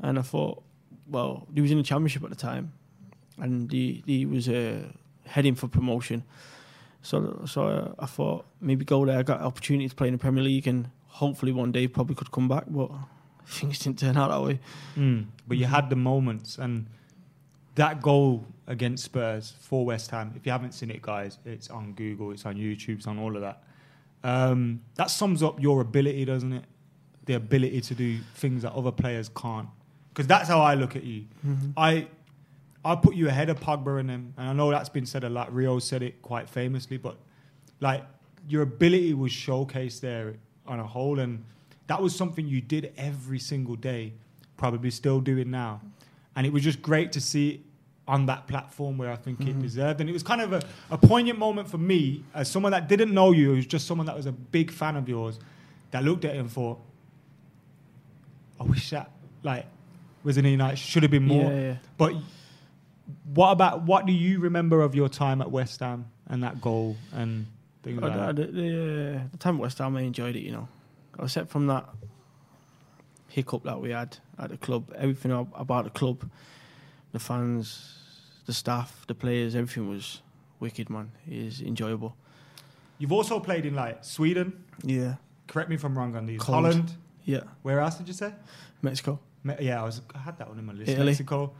and 0.00 0.18
I 0.18 0.22
thought, 0.22 0.62
well, 1.08 1.46
he 1.54 1.60
was 1.60 1.70
in 1.70 1.78
the 1.78 1.84
Championship 1.84 2.22
at 2.24 2.30
the 2.30 2.36
time, 2.36 2.72
and 3.38 3.70
he 3.70 4.02
he 4.06 4.26
was 4.26 4.48
uh, 4.48 4.84
heading 5.26 5.54
for 5.54 5.68
promotion, 5.68 6.24
so 7.02 7.42
so 7.46 7.94
I 7.98 8.06
thought 8.06 8.46
maybe 8.60 8.84
go 8.84 9.04
there, 9.04 9.18
I 9.18 9.22
got 9.22 9.40
an 9.40 9.46
opportunity 9.46 9.88
to 9.88 9.94
play 9.94 10.08
in 10.08 10.14
the 10.14 10.18
Premier 10.18 10.42
League, 10.42 10.66
and 10.66 10.90
hopefully 11.08 11.52
one 11.52 11.72
day 11.72 11.86
probably 11.86 12.14
could 12.14 12.30
come 12.30 12.48
back, 12.48 12.64
but 12.68 12.90
things 13.46 13.78
didn't 13.78 13.98
turn 13.98 14.16
out 14.16 14.30
that 14.30 14.42
way. 14.42 14.60
Mm. 14.96 15.26
But 15.46 15.56
you 15.58 15.66
had 15.66 15.90
the 15.90 15.96
moments 15.96 16.58
and 16.58 16.86
that 17.74 18.00
goal 18.02 18.44
against 18.66 19.04
Spurs 19.04 19.54
for 19.60 19.84
West 19.84 20.10
Ham. 20.10 20.32
If 20.36 20.46
you 20.46 20.52
haven't 20.52 20.72
seen 20.72 20.90
it, 20.90 21.02
guys, 21.02 21.38
it's 21.44 21.70
on 21.70 21.92
Google, 21.92 22.30
it's 22.30 22.46
on 22.46 22.56
YouTube, 22.56 22.98
it's 22.98 23.06
on 23.06 23.18
all 23.18 23.34
of 23.34 23.42
that. 23.42 23.62
Um, 24.22 24.80
that 24.94 25.10
sums 25.10 25.42
up 25.42 25.60
your 25.60 25.80
ability, 25.80 26.24
doesn't 26.24 26.52
it? 26.52 26.64
The 27.26 27.34
ability 27.34 27.80
to 27.82 27.94
do 27.94 28.18
things 28.36 28.62
that 28.62 28.72
other 28.72 28.92
players 28.92 29.28
can't. 29.28 29.68
Because 30.10 30.26
that's 30.26 30.48
how 30.48 30.60
I 30.60 30.74
look 30.74 30.94
at 30.96 31.04
you. 31.04 31.24
I 31.76 32.06
I 32.84 32.94
put 32.96 33.14
you 33.14 33.28
ahead 33.28 33.48
of 33.48 33.58
Pogba 33.60 33.98
and 33.98 34.08
them, 34.08 34.34
and 34.36 34.48
I 34.48 34.52
know 34.52 34.70
that's 34.70 34.90
been 34.90 35.06
said 35.06 35.24
a 35.24 35.28
lot. 35.30 35.52
Rio 35.54 35.78
said 35.78 36.02
it 36.02 36.20
quite 36.22 36.48
famously, 36.48 36.98
but 36.98 37.16
like 37.80 38.04
your 38.46 38.62
ability 38.62 39.14
was 39.14 39.32
showcased 39.32 40.00
there 40.00 40.34
on 40.66 40.78
a 40.80 40.86
whole, 40.86 41.18
and 41.18 41.44
that 41.86 42.00
was 42.00 42.14
something 42.14 42.46
you 42.46 42.60
did 42.60 42.92
every 42.96 43.38
single 43.38 43.74
day, 43.74 44.12
probably 44.56 44.90
still 44.90 45.20
doing 45.20 45.50
now, 45.50 45.80
and 46.36 46.46
it 46.46 46.52
was 46.52 46.62
just 46.62 46.82
great 46.82 47.12
to 47.12 47.20
see 47.20 47.50
it 47.50 47.60
on 48.06 48.26
that 48.26 48.46
platform 48.46 48.98
where 48.98 49.10
I 49.10 49.16
think 49.16 49.40
it 49.40 49.46
mm-hmm. 49.46 49.62
deserved, 49.62 50.00
and 50.00 50.10
it 50.10 50.12
was 50.12 50.22
kind 50.22 50.42
of 50.42 50.52
a, 50.52 50.62
a 50.90 50.98
poignant 50.98 51.38
moment 51.38 51.68
for 51.68 51.78
me 51.78 52.22
as 52.34 52.50
someone 52.50 52.72
that 52.72 52.86
didn't 52.86 53.12
know 53.14 53.32
you, 53.32 53.50
who 53.50 53.56
was 53.56 53.66
just 53.66 53.86
someone 53.86 54.06
that 54.06 54.16
was 54.16 54.26
a 54.26 54.32
big 54.32 54.70
fan 54.70 54.96
of 54.96 55.08
yours, 55.08 55.38
that 55.90 56.04
looked 56.04 56.24
at 56.24 56.34
it 56.34 56.38
and 56.38 56.50
thought, 56.50 56.78
I 58.60 58.64
wish 58.64 58.90
that 58.90 59.10
like 59.42 59.66
was 60.22 60.36
in 60.36 60.44
the 60.44 60.50
United 60.50 60.76
should 60.76 61.02
have 61.02 61.10
been 61.10 61.26
more, 61.26 61.50
Yeah, 61.50 61.60
yeah. 61.60 61.76
but 61.96 62.14
what 63.34 63.50
about 63.50 63.82
what 63.82 64.06
do 64.06 64.12
you 64.12 64.40
remember 64.40 64.82
of 64.82 64.94
your 64.94 65.08
time 65.08 65.40
at 65.40 65.50
West 65.50 65.80
Ham 65.80 66.06
and 66.26 66.42
that 66.42 66.60
goal 66.60 66.96
and 67.12 67.46
things 67.82 68.02
I- 68.02 68.06
like 68.06 68.12
I- 68.12 68.32
that? 68.32 68.36
the, 68.36 68.46
the, 68.46 69.16
uh, 69.16 69.20
the 69.32 69.38
time 69.38 69.56
at 69.56 69.60
West 69.60 69.78
Ham, 69.78 69.96
I 69.96 70.02
enjoyed 70.02 70.36
it. 70.36 70.40
You 70.40 70.52
know, 70.52 70.68
except 71.22 71.50
from 71.50 71.66
that 71.68 71.88
hiccup 73.34 73.62
that 73.64 73.80
we 73.80 73.90
had 73.90 74.16
at 74.38 74.50
the 74.50 74.56
club, 74.56 74.82
everything 74.96 75.32
about 75.54 75.84
the 75.84 75.90
club, 75.90 76.18
the 77.12 77.18
fans, 77.18 77.98
the 78.46 78.52
staff, 78.52 79.04
the 79.08 79.14
players, 79.14 79.54
everything 79.56 79.88
was 79.88 80.22
wicked. 80.60 80.88
Man, 80.90 81.10
it 81.26 81.34
is 81.48 81.60
enjoyable. 81.60 82.16
You've 82.98 83.12
also 83.12 83.40
played 83.40 83.66
in 83.66 83.74
like 83.74 84.04
Sweden. 84.04 84.64
Yeah, 84.84 85.14
Correct 85.48 85.68
me 85.68 85.74
if 85.74 85.84
I'm 85.84 85.96
wrong 85.98 86.14
on 86.16 86.26
these. 86.26 86.40
Cold. 86.40 86.54
Holland. 86.64 86.92
yeah. 87.24 87.40
Where 87.62 87.80
else 87.80 87.96
did 87.96 88.08
you 88.08 88.14
say? 88.14 88.32
Mexico. 88.82 89.18
Me- 89.42 89.56
yeah, 89.60 89.80
I 89.82 89.84
was. 89.84 90.00
I 90.14 90.18
had 90.18 90.38
that 90.38 90.48
one 90.48 90.58
in 90.58 90.64
my 90.64 90.72
list. 90.72 90.90
Italy. 90.90 91.06
Mexico, 91.06 91.52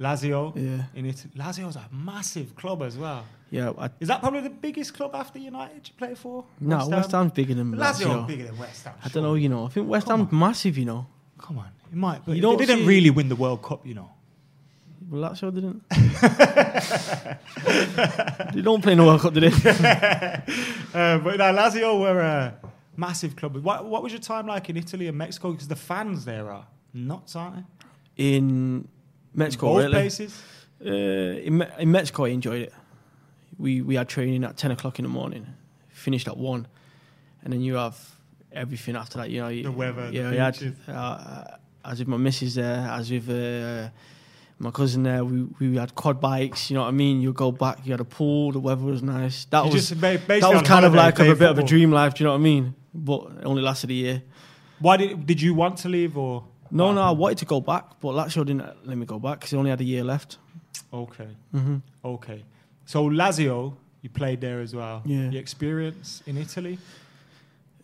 Lazio. 0.00 0.52
Yeah, 0.56 0.84
In 0.98 1.06
Italy. 1.06 1.32
Lazio's 1.36 1.76
a 1.76 1.86
massive 1.92 2.56
club 2.56 2.82
as 2.82 2.96
well. 2.96 3.24
yeah. 3.50 3.72
I, 3.78 3.90
Is 4.00 4.08
that 4.08 4.20
probably 4.20 4.40
the 4.40 4.50
biggest 4.66 4.94
club 4.94 5.14
after 5.14 5.38
United 5.38 5.82
you 5.88 5.94
play 5.96 6.14
for? 6.14 6.44
no, 6.60 6.88
West 6.88 7.12
Ham's 7.12 7.32
bigger 7.32 7.54
than 7.54 7.72
Lazio 7.72 8.06
Lazio. 8.06 8.26
bigger 8.26 8.44
than 8.46 8.58
West 8.58 8.84
Ham. 8.84 8.94
I 9.04 9.08
don't 9.08 9.22
know. 9.22 9.34
You 9.34 9.48
know, 9.50 9.66
I 9.66 9.68
think 9.68 9.88
West 9.88 10.06
Come 10.08 10.20
Ham's 10.20 10.32
massive. 10.32 10.78
You 10.78 10.86
know, 10.86 11.06
Come 11.38 11.58
on, 11.58 11.68
it 11.90 11.96
might. 11.96 12.24
But 12.26 12.36
You 12.36 12.42
they 12.42 12.56
didn't 12.66 12.80
see- 12.80 12.86
really 12.86 13.10
win 13.10 13.28
the 13.28 13.36
World 13.36 13.62
Cup, 13.62 13.86
you 13.86 13.94
know. 13.94 14.10
well, 15.08 15.30
Lazio 15.30 15.54
didn't. 15.54 15.82
they 18.54 18.62
don't 18.62 18.82
play 18.82 18.92
in 18.92 18.98
the 18.98 19.04
World 19.04 19.20
Cup, 19.20 19.34
did 19.34 19.52
they? 19.52 19.52
Uh, 20.94 21.18
but 21.18 21.36
no, 21.36 21.44
Lazio 21.52 22.00
were 22.00 22.18
a 22.20 22.54
massive 22.96 23.36
club. 23.36 23.54
What, 23.58 23.84
what 23.84 24.02
was 24.02 24.10
your 24.10 24.22
time 24.22 24.46
like 24.46 24.70
in 24.70 24.76
Italy 24.78 25.06
and 25.06 25.18
Mexico? 25.18 25.52
Because 25.52 25.68
the 25.68 25.76
fans 25.76 26.24
there 26.24 26.50
are 26.50 26.66
nuts, 26.94 27.36
aren't 27.36 27.56
they? 27.56 27.64
In 28.34 28.88
Mexico, 29.34 29.66
Both 29.74 29.82
really. 29.84 29.92
places. 29.92 30.42
Uh, 30.84 30.88
in, 30.90 31.60
in 31.78 31.90
Mexico, 31.92 32.24
I 32.24 32.28
enjoyed 32.30 32.62
it. 32.62 32.72
We 33.58 33.82
we 33.82 33.96
had 33.96 34.08
training 34.08 34.44
at 34.44 34.56
ten 34.56 34.70
o'clock 34.70 34.98
in 34.98 35.02
the 35.02 35.10
morning, 35.10 35.46
finished 35.90 36.26
at 36.26 36.38
one, 36.38 36.66
and 37.44 37.52
then 37.52 37.60
you 37.60 37.74
have 37.74 37.98
everything 38.52 38.96
after 38.96 39.18
that. 39.18 39.30
You 39.30 39.40
know, 39.42 39.48
you, 39.48 39.62
The 39.64 39.72
weather, 39.72 40.10
the 40.10 40.16
Yeah, 40.16 40.30
we 40.30 40.36
had 40.36 40.76
uh, 40.88 41.44
as 41.84 41.98
with 41.98 42.08
my 42.08 42.16
missus 42.16 42.54
there, 42.54 42.88
as 42.90 43.10
with 43.10 43.28
uh, 43.28 43.88
my 44.58 44.70
cousin 44.70 45.02
there. 45.04 45.24
We 45.24 45.42
we 45.60 45.76
had 45.76 45.94
quad 45.94 46.20
bikes. 46.20 46.70
You 46.70 46.74
know 46.76 46.82
what 46.82 46.88
I 46.88 46.92
mean? 46.92 47.20
You 47.20 47.32
go 47.32 47.52
back. 47.52 47.78
You 47.84 47.92
had 47.92 48.00
a 48.00 48.04
pool. 48.04 48.52
The 48.52 48.60
weather 48.60 48.82
was 48.84 49.02
nice. 49.02 49.44
That 49.46 49.64
You 49.64 49.72
was 49.72 49.88
just 49.88 50.00
ba- 50.00 50.18
basically 50.26 50.40
that 50.40 50.52
was 50.52 50.62
kind 50.62 50.84
of 50.84 50.94
like 50.94 51.18
a 51.18 51.24
bit 51.34 51.42
of 51.50 51.58
a 51.58 51.62
dream 51.62 51.90
life. 51.92 52.14
Do 52.14 52.22
you 52.22 52.26
know 52.26 52.32
what 52.32 52.40
I 52.40 52.42
mean? 52.42 52.74
But 52.94 53.20
it 53.40 53.44
only 53.44 53.62
lasted 53.62 53.90
a 53.90 53.94
year. 53.94 54.22
Why 54.80 54.96
did 54.96 55.26
did 55.26 55.40
you 55.40 55.54
want 55.54 55.78
to 55.78 55.88
leave 55.88 56.16
or? 56.16 56.44
No, 56.70 56.92
no, 56.92 57.00
I 57.00 57.10
wanted 57.12 57.38
to 57.38 57.46
go 57.46 57.60
back, 57.62 57.98
but 57.98 58.12
Lazio 58.12 58.44
didn't 58.44 58.62
let 58.84 58.98
me 58.98 59.06
go 59.06 59.18
back 59.18 59.38
because 59.40 59.50
he 59.52 59.56
only 59.56 59.70
had 59.70 59.80
a 59.80 59.84
year 59.84 60.04
left. 60.04 60.36
Okay, 60.92 61.28
hmm 61.52 61.78
okay. 62.04 62.44
So 62.84 63.08
Lazio, 63.08 63.74
you 64.02 64.10
played 64.10 64.40
there 64.42 64.60
as 64.60 64.74
well. 64.74 65.02
Yeah. 65.06 65.30
Your 65.30 65.40
experience 65.40 66.22
in 66.26 66.36
Italy. 66.36 66.78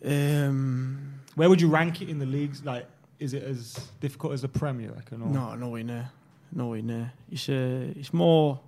Um, 0.05 1.13
Where 1.35 1.49
would 1.49 1.59
you 1.61 1.67
rank 1.69 2.01
it 2.01 2.09
in 2.09 2.19
the 2.19 2.25
leagues? 2.25 2.63
Like, 2.63 2.85
is 3.19 3.33
it 3.33 3.43
as 3.43 3.73
difficult 3.99 4.33
as 4.33 4.41
the 4.41 4.47
Premier? 4.47 4.91
I 4.91 4.95
reckon. 4.95 5.21
or- 5.21 5.29
No, 5.29 5.55
nowhere 5.55 5.83
near. 5.83 6.09
Nowhere 6.53 6.81
near. 6.81 7.11
It's 7.31 7.49
uh, 7.49 7.93
it's 7.95 8.13
more 8.13 8.59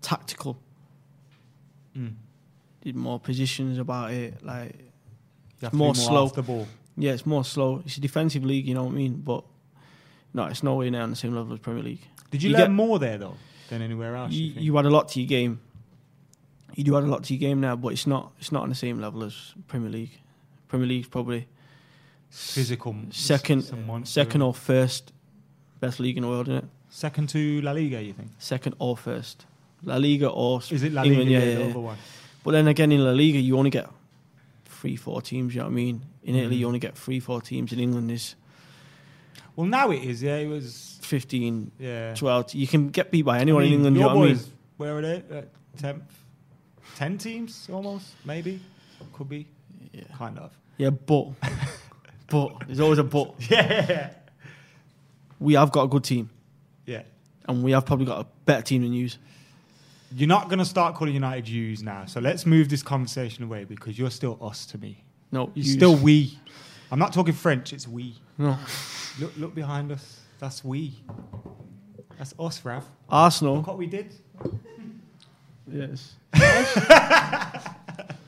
tactical. 0.00 0.58
Mm. 1.96 2.14
Did 2.82 2.96
more 2.96 3.18
positions 3.18 3.78
about 3.78 4.12
it. 4.12 4.42
Like 4.44 4.74
You 4.78 5.62
have 5.62 5.70
to 5.72 5.76
More 5.76 5.92
be 5.92 5.98
slow. 5.98 6.28
the 6.28 6.42
ball. 6.42 6.66
yeah, 6.96 7.12
it's 7.12 7.26
more 7.26 7.44
slow. 7.44 7.82
It's 7.84 7.96
a 7.96 8.00
defensive 8.00 8.44
league, 8.44 8.66
you 8.68 8.74
know 8.74 8.84
what 8.84 8.92
I 8.92 8.96
mean. 8.96 9.16
But 9.24 9.44
no, 10.34 10.44
it's 10.44 10.62
nowhere 10.62 10.90
near 10.90 11.00
on 11.02 11.10
the 11.10 11.16
same 11.16 11.34
level 11.34 11.52
as 11.54 11.60
Premier 11.60 11.82
League. 11.82 12.06
Did 12.30 12.42
you, 12.42 12.50
You 12.50 12.56
learn 12.56 12.66
get- 12.66 12.70
more 12.72 12.98
there 12.98 13.18
though 13.18 13.34
than 13.68 13.82
anywhere 13.82 14.14
else? 14.16 14.32
You, 14.32 14.44
You, 14.46 14.52
think? 14.54 14.64
you 14.66 14.78
add 14.78 14.86
a 14.86 14.90
lot 14.90 15.08
to 15.10 15.20
your 15.20 15.28
game. 15.28 15.60
You 16.76 16.84
do 16.84 16.96
add 16.96 17.02
a 17.02 17.06
lot 17.06 17.24
to 17.24 17.34
your 17.34 17.40
game 17.40 17.60
now, 17.60 17.74
but 17.74 17.88
it's 17.88 18.06
not 18.06 18.32
it's 18.38 18.52
not 18.52 18.62
on 18.62 18.68
the 18.68 18.74
same 18.74 19.00
level 19.00 19.24
as 19.24 19.54
Premier 19.66 19.90
League. 19.90 20.12
Premier 20.68 20.86
League's 20.86 21.08
probably 21.08 21.48
physical. 22.30 22.94
second 23.10 23.62
second 24.04 24.42
or 24.42 24.52
first 24.54 25.12
best 25.80 25.98
league 26.00 26.16
in 26.16 26.22
the 26.22 26.28
world, 26.28 26.48
isn't 26.48 26.64
it? 26.64 26.70
second 26.90 27.28
to 27.30 27.60
La 27.62 27.72
Liga. 27.72 28.02
You 28.02 28.12
think? 28.12 28.30
Second 28.38 28.74
or 28.78 28.96
first. 28.96 29.46
La 29.84 29.96
Liga 29.96 30.28
or 30.28 30.60
Is 30.70 30.82
it 30.82 30.92
La 30.92 31.02
England, 31.02 31.30
Liga? 31.30 31.46
yeah, 31.46 31.54
the 31.54 31.60
yeah, 31.64 31.70
other 31.70 31.80
one. 31.80 31.98
But 32.44 32.52
then 32.52 32.68
again, 32.68 32.92
in 32.92 33.04
La 33.04 33.10
Liga, 33.12 33.38
you 33.38 33.56
only 33.58 33.70
get 33.70 33.88
three, 34.66 34.96
four 34.96 35.20
teams. 35.22 35.54
You 35.54 35.60
know 35.60 35.66
what 35.66 35.72
I 35.72 35.74
mean? 35.74 36.02
In 36.24 36.34
Italy, 36.36 36.56
Mhm. 36.56 36.58
you 36.60 36.66
only 36.66 36.78
get 36.78 36.96
three, 36.96 37.20
four 37.20 37.40
teams. 37.40 37.72
In 37.72 37.80
England, 37.80 38.10
is 38.10 38.34
Well, 39.54 39.66
now 39.66 39.90
it 39.90 40.02
is. 40.04 40.22
Yeah, 40.22 40.36
it 40.36 40.48
was. 40.48 40.98
15, 41.02 41.70
Yeah. 41.78 42.14
12. 42.14 42.52
You 42.54 42.66
can 42.66 42.88
get 42.88 43.10
beat 43.10 43.22
by 43.22 43.38
anyone 43.38 43.62
I 43.62 43.66
mean, 43.66 43.72
in 43.72 43.78
England. 43.78 43.96
You 43.96 44.02
your 44.02 44.10
know 44.10 44.16
what 44.16 44.24
I 44.24 44.28
mean? 44.28 44.36
boys, 44.36 44.50
Where 44.76 44.98
are 44.98 45.02
they? 45.02 45.22
Tenth, 45.78 46.02
ten 46.96 47.16
teams 47.18 47.68
almost, 47.72 48.06
maybe. 48.24 48.60
Could 49.12 49.28
be. 49.28 49.46
Yeah, 49.92 50.04
Kind 50.16 50.38
of. 50.38 50.50
yeah, 50.78 50.90
but 50.90 51.28
but 52.28 52.52
there's 52.66 52.80
always 52.80 52.98
a 52.98 53.04
but. 53.04 53.34
Yeah. 53.50 54.12
We 55.38 55.52
have 55.54 55.70
got 55.70 55.82
a 55.82 55.88
good 55.88 56.02
team, 56.04 56.30
Yeah. 56.86 57.02
and 57.46 57.62
we 57.62 57.72
have 57.72 57.84
probably 57.84 58.06
got 58.06 58.24
a 58.24 58.26
better 58.46 58.62
team 58.62 58.82
than 58.82 58.94
you. 58.94 59.10
You're 60.14 60.28
not 60.28 60.48
going 60.48 60.60
to 60.60 60.64
start 60.64 60.94
calling 60.94 61.12
United 61.12 61.44
Jews 61.44 61.82
now. 61.82 62.06
So 62.06 62.20
let's 62.20 62.46
move 62.46 62.70
this 62.70 62.82
conversation 62.82 63.44
away 63.44 63.64
because 63.64 63.98
you're 63.98 64.10
still 64.10 64.38
us 64.40 64.64
to 64.66 64.78
me. 64.78 65.04
No, 65.32 65.50
You're 65.54 65.64
yous. 65.66 65.72
still 65.74 65.94
we. 65.96 66.38
I'm 66.90 66.98
not 66.98 67.12
talking 67.12 67.34
French, 67.34 67.72
it's 67.74 67.86
we. 67.86 68.14
no. 68.38 68.56
Look, 69.20 69.32
look 69.36 69.54
behind 69.54 69.92
us. 69.92 70.20
That's 70.38 70.64
we. 70.64 71.02
That's 72.16 72.32
us, 72.38 72.64
Rav. 72.64 72.84
Arsenal. 73.10 73.56
Look 73.56 73.66
what 73.66 73.76
we 73.78 73.86
did. 73.88 74.14
Yes. 75.70 76.14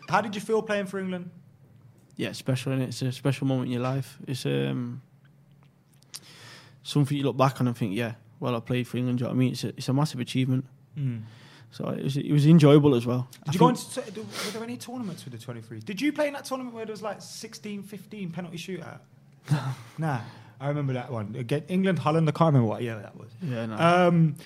How 0.09 0.21
did 0.23 0.35
you 0.35 0.41
feel 0.41 0.63
playing 0.63 0.87
for 0.87 0.99
England? 0.99 1.31
Yeah, 2.17 2.29
it's 2.29 2.39
special, 2.39 2.73
and 2.73 2.83
it? 2.83 2.89
it's 2.89 3.03
a 3.03 3.13
special 3.13 3.47
moment 3.47 3.67
in 3.67 3.73
your 3.73 3.83
life. 3.83 4.19
It's 4.27 4.45
um 4.47 5.03
something 6.83 7.17
you 7.17 7.25
look 7.25 7.37
back 7.37 7.61
on 7.61 7.69
and 7.69 7.77
think, 7.77 7.95
yeah, 7.95 8.15
well, 8.41 8.57
I 8.57 8.61
played 8.61 8.89
for 8.89 8.97
England. 8.97 9.19
Do 9.19 9.25
you 9.25 9.27
know 9.29 9.35
what 9.35 9.37
I 9.37 9.39
mean? 9.39 9.53
It's 9.53 9.65
a, 9.65 9.69
it's 9.69 9.89
a 9.89 9.93
massive 9.93 10.21
achievement. 10.21 10.65
So 11.71 11.89
it 11.91 12.03
was, 12.03 12.17
it 12.17 12.33
was 12.33 12.47
enjoyable 12.47 12.95
as 12.95 13.07
well. 13.07 13.29
I 13.43 13.47
Did 13.47 13.55
you 13.55 13.61
go 13.61 13.69
into, 13.69 14.01
were 14.01 14.51
there 14.53 14.65
any 14.65 14.77
tournaments 14.77 15.25
with 15.25 15.35
the 15.35 15.39
23? 15.39 15.81
Did 15.81 16.01
you 16.01 16.13
play 16.13 16.29
in 16.29 16.33
that 16.33 16.45
tournament 16.45 16.75
where 16.75 16.87
there 16.87 16.93
was 16.93 17.03
like 17.03 17.21
16, 17.21 17.83
15 17.83 18.31
penalty 18.31 18.57
shootout? 18.57 19.01
nah, 19.99 20.21
I 20.61 20.69
remember 20.69 20.95
that 20.95 21.13
one. 21.13 21.37
Again, 21.39 21.65
England, 21.69 21.99
Holland, 21.99 22.29
I 22.29 22.33
can't 22.33 22.49
remember 22.49 22.69
what 22.69 22.83
year 22.83 22.99
that 22.99 23.17
was. 23.17 23.31
Yeah, 23.43 23.67
no. 23.67 23.77
Um, 23.77 24.37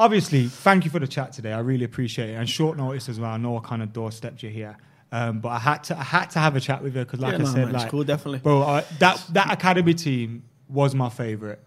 obviously, 0.00 0.46
thank 0.46 0.84
you 0.84 0.90
for 0.90 0.98
the 0.98 1.06
chat 1.06 1.32
today. 1.32 1.52
I 1.52 1.60
really 1.60 1.84
appreciate 1.84 2.30
it. 2.30 2.34
And 2.34 2.48
short 2.48 2.76
notice 2.76 3.08
as 3.08 3.20
well. 3.20 3.30
I 3.30 3.36
know 3.36 3.56
I 3.56 3.60
kind 3.60 3.82
of 3.82 3.90
doorstepped 3.90 4.42
you 4.42 4.48
here. 4.48 4.76
Um, 5.12 5.40
but 5.40 5.50
I 5.50 5.58
had 5.58 5.84
to, 5.84 5.98
I 5.98 6.02
had 6.02 6.30
to 6.30 6.38
have 6.38 6.56
a 6.56 6.60
chat 6.60 6.82
with 6.82 6.96
you 6.96 7.04
because, 7.04 7.20
like 7.20 7.32
yeah, 7.32 7.38
I 7.38 7.42
no, 7.42 7.44
said, 7.46 7.64
man, 7.66 7.72
like, 7.72 7.90
cool, 7.90 8.04
definitely. 8.04 8.38
Bro, 8.38 8.62
I, 8.62 8.80
that 9.00 9.24
that 9.30 9.52
academy 9.52 9.92
team 9.94 10.44
was 10.68 10.94
my 10.94 11.08
favorite. 11.08 11.60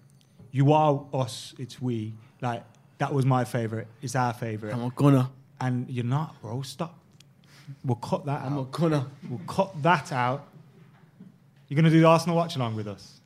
You 0.51 0.71
are 0.71 1.05
us, 1.13 1.53
it's 1.59 1.81
we. 1.81 2.13
Like 2.41 2.63
that 2.99 3.13
was 3.13 3.25
my 3.25 3.43
favorite. 3.43 3.87
It's 4.01 4.15
our 4.15 4.33
favorite. 4.33 4.73
I'm 4.73 4.85
a 4.85 4.89
gunner. 4.89 5.27
And 5.59 5.89
you're 5.89 6.05
not, 6.05 6.41
bro. 6.41 6.61
Stop. 6.61 6.97
We'll 7.83 7.95
cut 7.95 8.25
that 8.25 8.41
I'm 8.41 8.57
a 8.57 8.63
gunner. 8.65 9.05
We'll 9.29 9.39
cut 9.39 9.81
that 9.83 10.11
out. 10.11 10.47
You're 11.67 11.75
gonna 11.75 11.89
do 11.89 11.99
the 11.99 12.07
Arsenal 12.07 12.37
watch 12.37 12.55
along 12.55 12.75
with 12.75 12.87
us. 12.87 13.19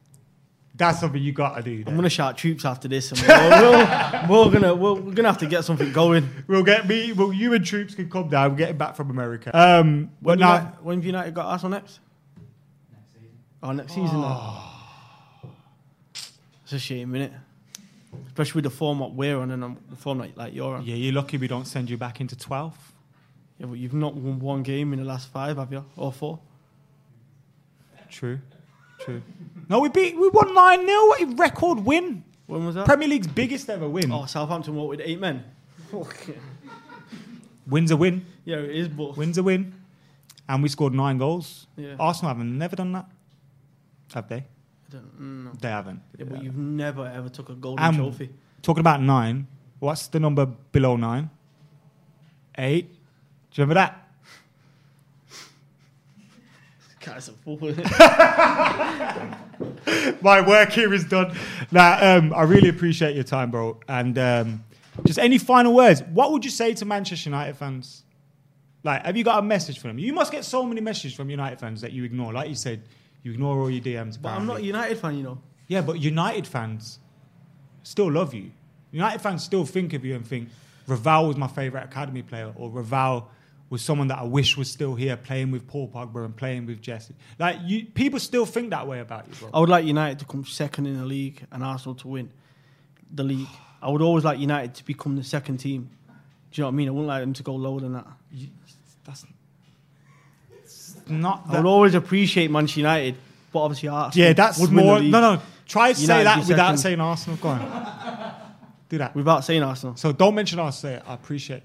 That's 0.77 0.99
something 0.99 1.21
you 1.21 1.31
gotta 1.31 1.63
do. 1.63 1.83
I'm 1.87 1.95
gonna 1.95 2.09
shout 2.09 2.37
troops 2.37 2.63
after 2.63 2.87
this, 2.87 3.11
and 3.11 3.19
we're, 3.21 4.27
we're, 4.29 4.45
we're 4.45 4.51
gonna 4.51 4.75
we're, 4.75 4.93
we're 4.93 5.13
gonna 5.13 5.27
have 5.29 5.39
to 5.39 5.47
get 5.47 5.63
something 5.65 5.91
going. 5.91 6.29
We'll 6.47 6.63
get 6.63 6.87
me. 6.87 7.13
Well, 7.13 7.33
you 7.33 7.53
and 7.53 7.65
troops 7.65 7.95
can 7.95 8.09
come 8.09 8.29
down. 8.29 8.51
We're 8.51 8.57
getting 8.57 8.77
back 8.77 8.95
from 8.95 9.09
America. 9.09 9.49
Um, 9.57 10.11
but 10.21 10.31
When, 10.31 10.39
now, 10.39 10.53
United, 10.55 10.83
when 10.83 10.97
have 10.99 11.05
United 11.05 11.33
got 11.33 11.45
Arsenal 11.47 11.71
next? 11.71 11.99
Oh, 13.63 13.71
next 13.71 13.91
season. 13.93 14.09
Oh. 14.13 14.63
then. 15.43 15.51
It's 16.63 16.73
a 16.73 16.79
shame, 16.79 17.11
innit? 17.13 17.31
Especially 18.27 18.59
with 18.61 18.71
the 18.71 18.77
form 18.77 18.99
what 18.99 19.13
we're 19.13 19.37
on 19.39 19.49
and 19.51 19.63
um, 19.63 19.77
the 19.89 19.95
form 19.95 20.19
like, 20.19 20.37
like 20.37 20.53
you're 20.53 20.75
on. 20.75 20.85
yeah, 20.85 20.95
you're 20.95 21.13
lucky 21.13 21.37
we 21.37 21.47
don't 21.47 21.65
send 21.65 21.89
you 21.89 21.97
back 21.97 22.21
into 22.21 22.35
12th. 22.35 22.73
Yeah, 23.57 23.65
but 23.65 23.79
you've 23.79 23.93
not 23.93 24.13
won 24.13 24.39
one 24.39 24.61
game 24.63 24.93
in 24.93 24.99
the 24.99 25.05
last 25.05 25.29
five, 25.29 25.57
have 25.57 25.71
you? 25.71 25.83
Or 25.95 26.11
four? 26.11 26.39
True, 28.09 28.39
true. 29.07 29.21
No, 29.69 29.79
we 29.79 29.89
beat. 29.89 30.17
We 30.17 30.29
won 30.29 30.53
nine 30.53 30.85
0 30.85 31.07
What 31.07 31.21
a 31.21 31.25
record 31.35 31.79
win. 31.79 32.23
When 32.45 32.65
was 32.65 32.75
that? 32.75 32.85
Premier 32.85 33.07
League's 33.07 33.27
biggest 33.27 33.69
ever 33.69 33.89
win. 33.89 34.11
oh, 34.11 34.25
Southampton 34.25 34.75
what 34.75 34.87
with 34.87 35.01
eight 35.03 35.19
men? 35.19 35.43
Wins 37.67 37.91
a 37.91 37.97
win. 37.97 38.25
yeah, 38.45 38.57
it 38.57 38.75
is, 38.75 38.87
but 38.87 39.17
Wins 39.17 39.37
a 39.37 39.43
win. 39.43 39.73
And 40.47 40.63
we 40.63 40.69
scored 40.69 40.93
nine 40.93 41.17
goals. 41.17 41.67
Yeah. 41.75 41.95
Arsenal 41.99 42.29
haven't 42.29 42.57
never 42.57 42.75
done 42.77 42.93
that, 42.93 43.05
have 44.13 44.29
they? 44.29 44.37
I 44.37 44.91
don't, 44.91 45.19
no. 45.19 45.51
They 45.59 45.67
haven't. 45.67 46.01
Yeah, 46.17 46.25
but 46.29 46.41
you've 46.43 46.55
never 46.55 47.05
ever 47.05 47.27
took 47.27 47.49
a 47.49 47.53
golden 47.55 47.83
Um, 47.83 47.95
trophy. 47.97 48.29
Talking 48.61 48.79
about 48.79 49.01
nine, 49.01 49.47
what's 49.79 50.07
the 50.07 50.19
number 50.21 50.45
below 50.45 50.95
nine? 50.95 51.29
Eight. 52.57 52.89
Do 52.89 53.61
you 53.61 53.63
remember 53.65 53.73
that? 53.75 54.06
Guys 57.07 57.31
fool. 57.45 57.57
My 60.21 60.45
work 60.45 60.71
here 60.71 60.93
is 60.93 61.05
done. 61.05 61.33
Now, 61.71 62.17
um, 62.17 62.33
I 62.33 62.43
really 62.43 62.67
appreciate 62.67 63.15
your 63.15 63.23
time, 63.23 63.49
bro. 63.49 63.79
And 63.87 64.17
um, 64.17 64.65
just 65.05 65.17
any 65.17 65.37
final 65.37 65.73
words? 65.73 66.03
What 66.03 66.33
would 66.33 66.43
you 66.43 66.51
say 66.51 66.73
to 66.73 66.83
Manchester 66.83 67.29
United 67.29 67.55
fans? 67.55 68.03
Like, 68.83 69.05
have 69.05 69.15
you 69.15 69.23
got 69.23 69.39
a 69.39 69.41
message 69.41 69.79
for 69.79 69.87
them? 69.87 69.97
You 69.97 70.11
must 70.11 70.33
get 70.33 70.43
so 70.43 70.63
many 70.63 70.81
messages 70.81 71.13
from 71.13 71.29
United 71.29 71.61
fans 71.61 71.79
that 71.79 71.93
you 71.93 72.03
ignore. 72.03 72.33
Like 72.33 72.49
you 72.49 72.55
said, 72.55 72.81
you 73.23 73.31
ignore 73.31 73.57
all 73.57 73.69
your 73.69 73.81
DMs. 73.81 74.21
but 74.21 74.33
I'm 74.33 74.45
not 74.45 74.57
a. 74.57 74.63
United 74.63 74.97
fan, 74.97 75.15
you 75.15 75.23
know. 75.23 75.39
Yeah, 75.69 75.81
but 75.81 76.01
United 76.01 76.45
fans 76.45 76.99
still 77.83 78.11
love 78.11 78.33
you. 78.33 78.51
United 78.91 79.21
fans 79.21 79.45
still 79.45 79.65
think 79.65 79.93
of 79.93 80.03
you 80.03 80.13
and 80.13 80.27
think 80.27 80.49
Ravel 80.87 81.29
was 81.29 81.37
my 81.37 81.47
favourite 81.47 81.85
academy 81.85 82.21
player, 82.21 82.51
or 82.57 82.69
Ravel 82.69 83.29
was 83.69 83.81
someone 83.81 84.07
that 84.07 84.19
I 84.19 84.23
wish 84.23 84.55
was 84.55 84.71
still 84.71 84.95
here 84.95 85.17
playing 85.17 85.51
with 85.51 85.67
Paul 85.67 85.89
Pogba 85.89 86.23
and 86.23 86.35
playing 86.35 86.65
with 86.67 86.81
Jesse. 86.81 87.13
Like 87.37 87.57
you, 87.65 87.85
people 87.85 88.19
still 88.19 88.45
think 88.45 88.69
that 88.69 88.87
way 88.87 88.99
about 88.99 89.27
you, 89.27 89.33
bro. 89.39 89.49
I 89.53 89.59
would 89.59 89.69
like 89.69 89.85
United 89.85 90.19
to 90.19 90.25
come 90.25 90.45
second 90.45 90.85
in 90.87 90.97
the 90.97 91.05
league 91.05 91.45
and 91.51 91.63
Arsenal 91.63 91.95
to 91.95 92.07
win 92.07 92.31
the 93.13 93.23
league. 93.23 93.47
I 93.81 93.89
would 93.89 94.01
always 94.01 94.23
like 94.23 94.39
United 94.39 94.73
to 94.75 94.85
become 94.85 95.15
the 95.17 95.23
second 95.23 95.57
team. 95.57 95.89
Do 96.51 96.61
you 96.61 96.61
know 96.63 96.67
what 96.67 96.73
I 96.73 96.75
mean? 96.75 96.87
I 96.87 96.91
wouldn't 96.91 97.07
like 97.07 97.21
them 97.21 97.33
to 97.33 97.43
go 97.43 97.55
lower 97.55 97.79
than 97.81 97.93
that. 97.93 98.07
You- 98.31 98.47
that's 99.05 99.25
not. 101.07 101.43
I 101.49 101.57
would 101.57 101.65
always 101.67 101.93
appreciate 101.95 102.51
Manchester 102.51 102.81
United, 102.81 103.15
but 103.51 103.59
obviously 103.61 103.89
Arsenal. 103.89 104.27
yeah, 104.27 104.33
that's 104.33 104.59
would 104.59 104.69
win 104.69 104.77
the 104.77 104.83
more. 104.83 104.99
No, 105.01 105.35
no. 105.35 105.41
Try 105.65 105.93
to 105.93 105.99
say 105.99 106.23
that 106.23 106.39
without 106.39 106.57
second. 106.57 106.77
saying 106.77 106.99
Arsenal. 107.01 107.37
Go 107.37 107.49
on. 107.49 108.33
Do 108.89 108.97
that. 108.99 109.15
Without 109.15 109.43
saying 109.43 109.63
Arsenal. 109.63 109.95
So 109.97 110.11
don't 110.13 110.35
mention 110.35 110.59
Arsenal. 110.59 111.01
I 111.07 111.13
appreciate. 111.13 111.63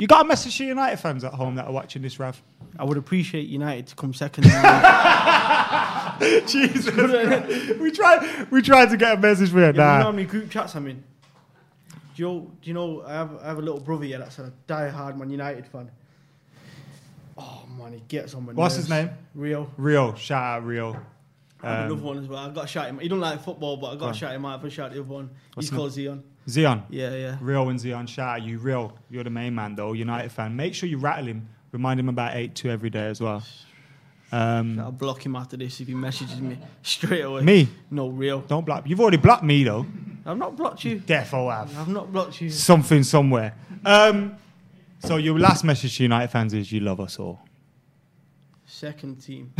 You 0.00 0.08
got 0.08 0.24
a 0.24 0.28
message 0.28 0.56
to 0.58 0.64
United 0.64 0.96
fans 0.98 1.22
at 1.24 1.32
home 1.32 1.54
that 1.56 1.66
are 1.66 1.72
watching 1.72 2.02
this, 2.02 2.18
Rav? 2.18 2.40
I 2.78 2.84
would 2.84 2.96
appreciate 2.96 3.48
United 3.48 3.86
to 3.88 3.94
come 3.94 4.12
second. 4.14 4.44
Jesus. 6.46 6.86
we 7.78 7.90
tried. 7.92 8.50
We 8.50 8.62
tried 8.62 8.88
to 8.90 8.96
get 8.96 9.18
a 9.18 9.20
message 9.20 9.50
for 9.50 9.62
it. 9.62 9.76
Yeah, 9.76 9.82
but 9.82 9.92
you 9.92 9.98
know 9.98 10.04
how 10.04 10.12
many 10.12 10.24
group 10.24 10.50
chats 10.50 10.74
I'm 10.74 10.86
in? 10.88 11.04
Do 12.14 12.22
you 12.22 12.28
know, 12.28 12.40
do 12.60 12.68
you 12.68 12.74
know 12.74 13.02
I, 13.06 13.12
have, 13.12 13.36
I 13.42 13.46
have 13.46 13.58
a 13.58 13.62
little 13.62 13.80
brother 13.80 14.04
here 14.04 14.18
that's 14.18 14.38
a 14.38 14.52
die-hard 14.66 15.18
Man 15.18 15.30
United 15.30 15.66
fan. 15.66 15.90
Oh 17.38 17.62
man, 17.78 17.92
he 17.94 18.02
gets 18.08 18.34
on 18.34 18.44
my 18.46 18.52
What's 18.52 18.74
nerves. 18.74 18.88
his 18.88 18.90
name? 18.90 19.10
Rio. 19.34 19.70
Rio. 19.76 20.14
Shout 20.14 20.42
out 20.42 20.66
Rio. 20.66 20.96
I 21.62 21.68
have 21.68 21.78
Um, 21.78 21.86
another 21.92 22.02
one 22.06 22.18
as 22.18 22.26
well. 22.28 22.44
I 22.44 22.50
got 22.50 22.62
to 22.62 22.66
shout 22.66 22.86
him. 22.88 22.98
He 22.98 23.08
don't 23.08 23.20
like 23.20 23.42
football, 23.42 23.76
but 23.76 23.92
I 23.92 23.96
got 23.96 24.12
to 24.12 24.18
shout 24.18 24.34
him 24.34 24.44
out. 24.44 24.64
I 24.64 24.68
shout 24.68 24.92
the 24.92 25.00
other 25.00 25.08
one. 25.08 25.30
What's 25.54 25.68
He's 25.70 25.76
called 25.76 25.92
Zion. 25.92 26.22
Zion. 26.48 26.82
Yeah, 26.90 27.14
yeah. 27.14 27.36
Real 27.40 27.68
and 27.68 27.78
Zion. 27.80 28.06
Shout 28.06 28.40
out 28.40 28.42
you. 28.42 28.58
Real, 28.58 28.96
You're 29.10 29.24
the 29.24 29.30
main 29.30 29.54
man 29.54 29.74
though. 29.74 29.92
United 29.92 30.32
fan. 30.32 30.54
Make 30.56 30.74
sure 30.74 30.88
you 30.88 30.98
rattle 30.98 31.26
him. 31.26 31.48
Remind 31.72 32.00
him 32.00 32.08
about 32.08 32.34
eight 32.36 32.54
two 32.54 32.70
every 32.70 32.90
day 32.90 33.06
as 33.06 33.20
well. 33.20 33.42
Um, 34.30 34.78
I'll 34.78 34.90
block 34.92 35.24
him 35.26 35.36
after 35.36 35.56
this 35.58 35.80
if 35.80 35.88
he 35.88 35.94
messages 35.94 36.40
me 36.40 36.58
straight 36.82 37.20
away. 37.20 37.42
Me? 37.42 37.68
No, 37.90 38.08
real. 38.08 38.40
don't 38.40 38.64
block. 38.64 38.88
You've 38.88 39.00
already 39.00 39.18
blocked 39.18 39.44
me 39.44 39.62
though. 39.62 39.86
I've 40.24 40.38
not 40.38 40.56
blocked 40.56 40.84
you. 40.84 41.00
Defo 41.00 41.52
have. 41.54 41.76
I've 41.78 41.88
not 41.88 42.12
blocked 42.12 42.40
you. 42.40 42.48
Something 42.48 43.02
somewhere. 43.02 43.54
Um, 43.84 44.36
so 45.00 45.16
your 45.16 45.38
last 45.38 45.64
message 45.64 45.96
to 45.98 46.04
United 46.04 46.28
fans 46.28 46.54
is 46.54 46.70
you 46.72 46.80
love 46.80 47.00
us 47.00 47.18
all. 47.18 47.40
Second 48.82 49.22
team. 49.22 49.52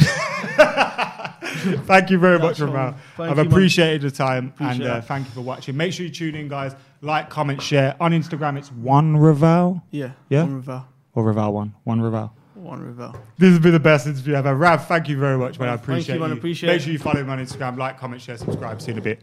Thank 1.87 2.11
you 2.11 2.19
very 2.19 2.39
That's 2.41 2.59
much. 2.59 2.69
Ravel. 2.69 2.99
I've 3.21 3.29
you, 3.31 3.35
man. 3.37 3.47
appreciated 3.47 4.03
the 4.03 4.11
time 4.11 4.49
Appreciate 4.49 4.81
and 4.81 4.85
uh, 4.85 5.01
thank 5.01 5.29
you 5.29 5.33
for 5.33 5.43
watching. 5.43 5.77
Make 5.77 5.93
sure 5.93 6.05
you 6.05 6.11
tune 6.11 6.35
in, 6.35 6.49
guys. 6.49 6.75
Like, 7.03 7.31
comment, 7.31 7.63
share. 7.63 7.95
On 8.01 8.11
Instagram, 8.11 8.59
it's 8.59 8.73
one 8.73 9.17
Ravel 9.17 9.81
Yeah. 9.93 10.11
Yeah? 10.29 10.43
One 10.43 10.57
Ravel. 10.57 10.87
or 11.15 11.23
Ravel 11.23 11.53
one. 11.53 11.73
One 11.85 12.01
Ravel. 12.01 12.35
One 12.55 12.83
Ravel. 12.85 13.15
This 13.39 13.51
has 13.51 13.61
been 13.61 13.71
the 13.75 13.79
best 13.79 14.09
interview 14.09 14.35
ever. 14.35 14.57
Rav, 14.57 14.89
thank 14.89 15.09
you 15.09 15.17
very 15.17 15.39
much, 15.39 15.57
man. 15.61 15.69
I 15.69 15.77
Thank 15.77 15.87
you, 15.87 15.93
appreciate 15.93 16.19
man. 16.19 16.31
you. 16.31 16.37
Appreciate 16.37 16.71
Make 16.73 16.81
sure 16.81 16.93
you 16.93 16.99
follow 16.99 17.23
me 17.23 17.31
on 17.31 17.39
Instagram. 17.39 17.79
Like, 17.79 18.01
comment, 18.01 18.21
share, 18.21 18.37
subscribe. 18.39 18.83
See 18.83 18.89
you 18.89 18.95
in 18.95 18.99
a 18.99 19.03
bit. 19.03 19.23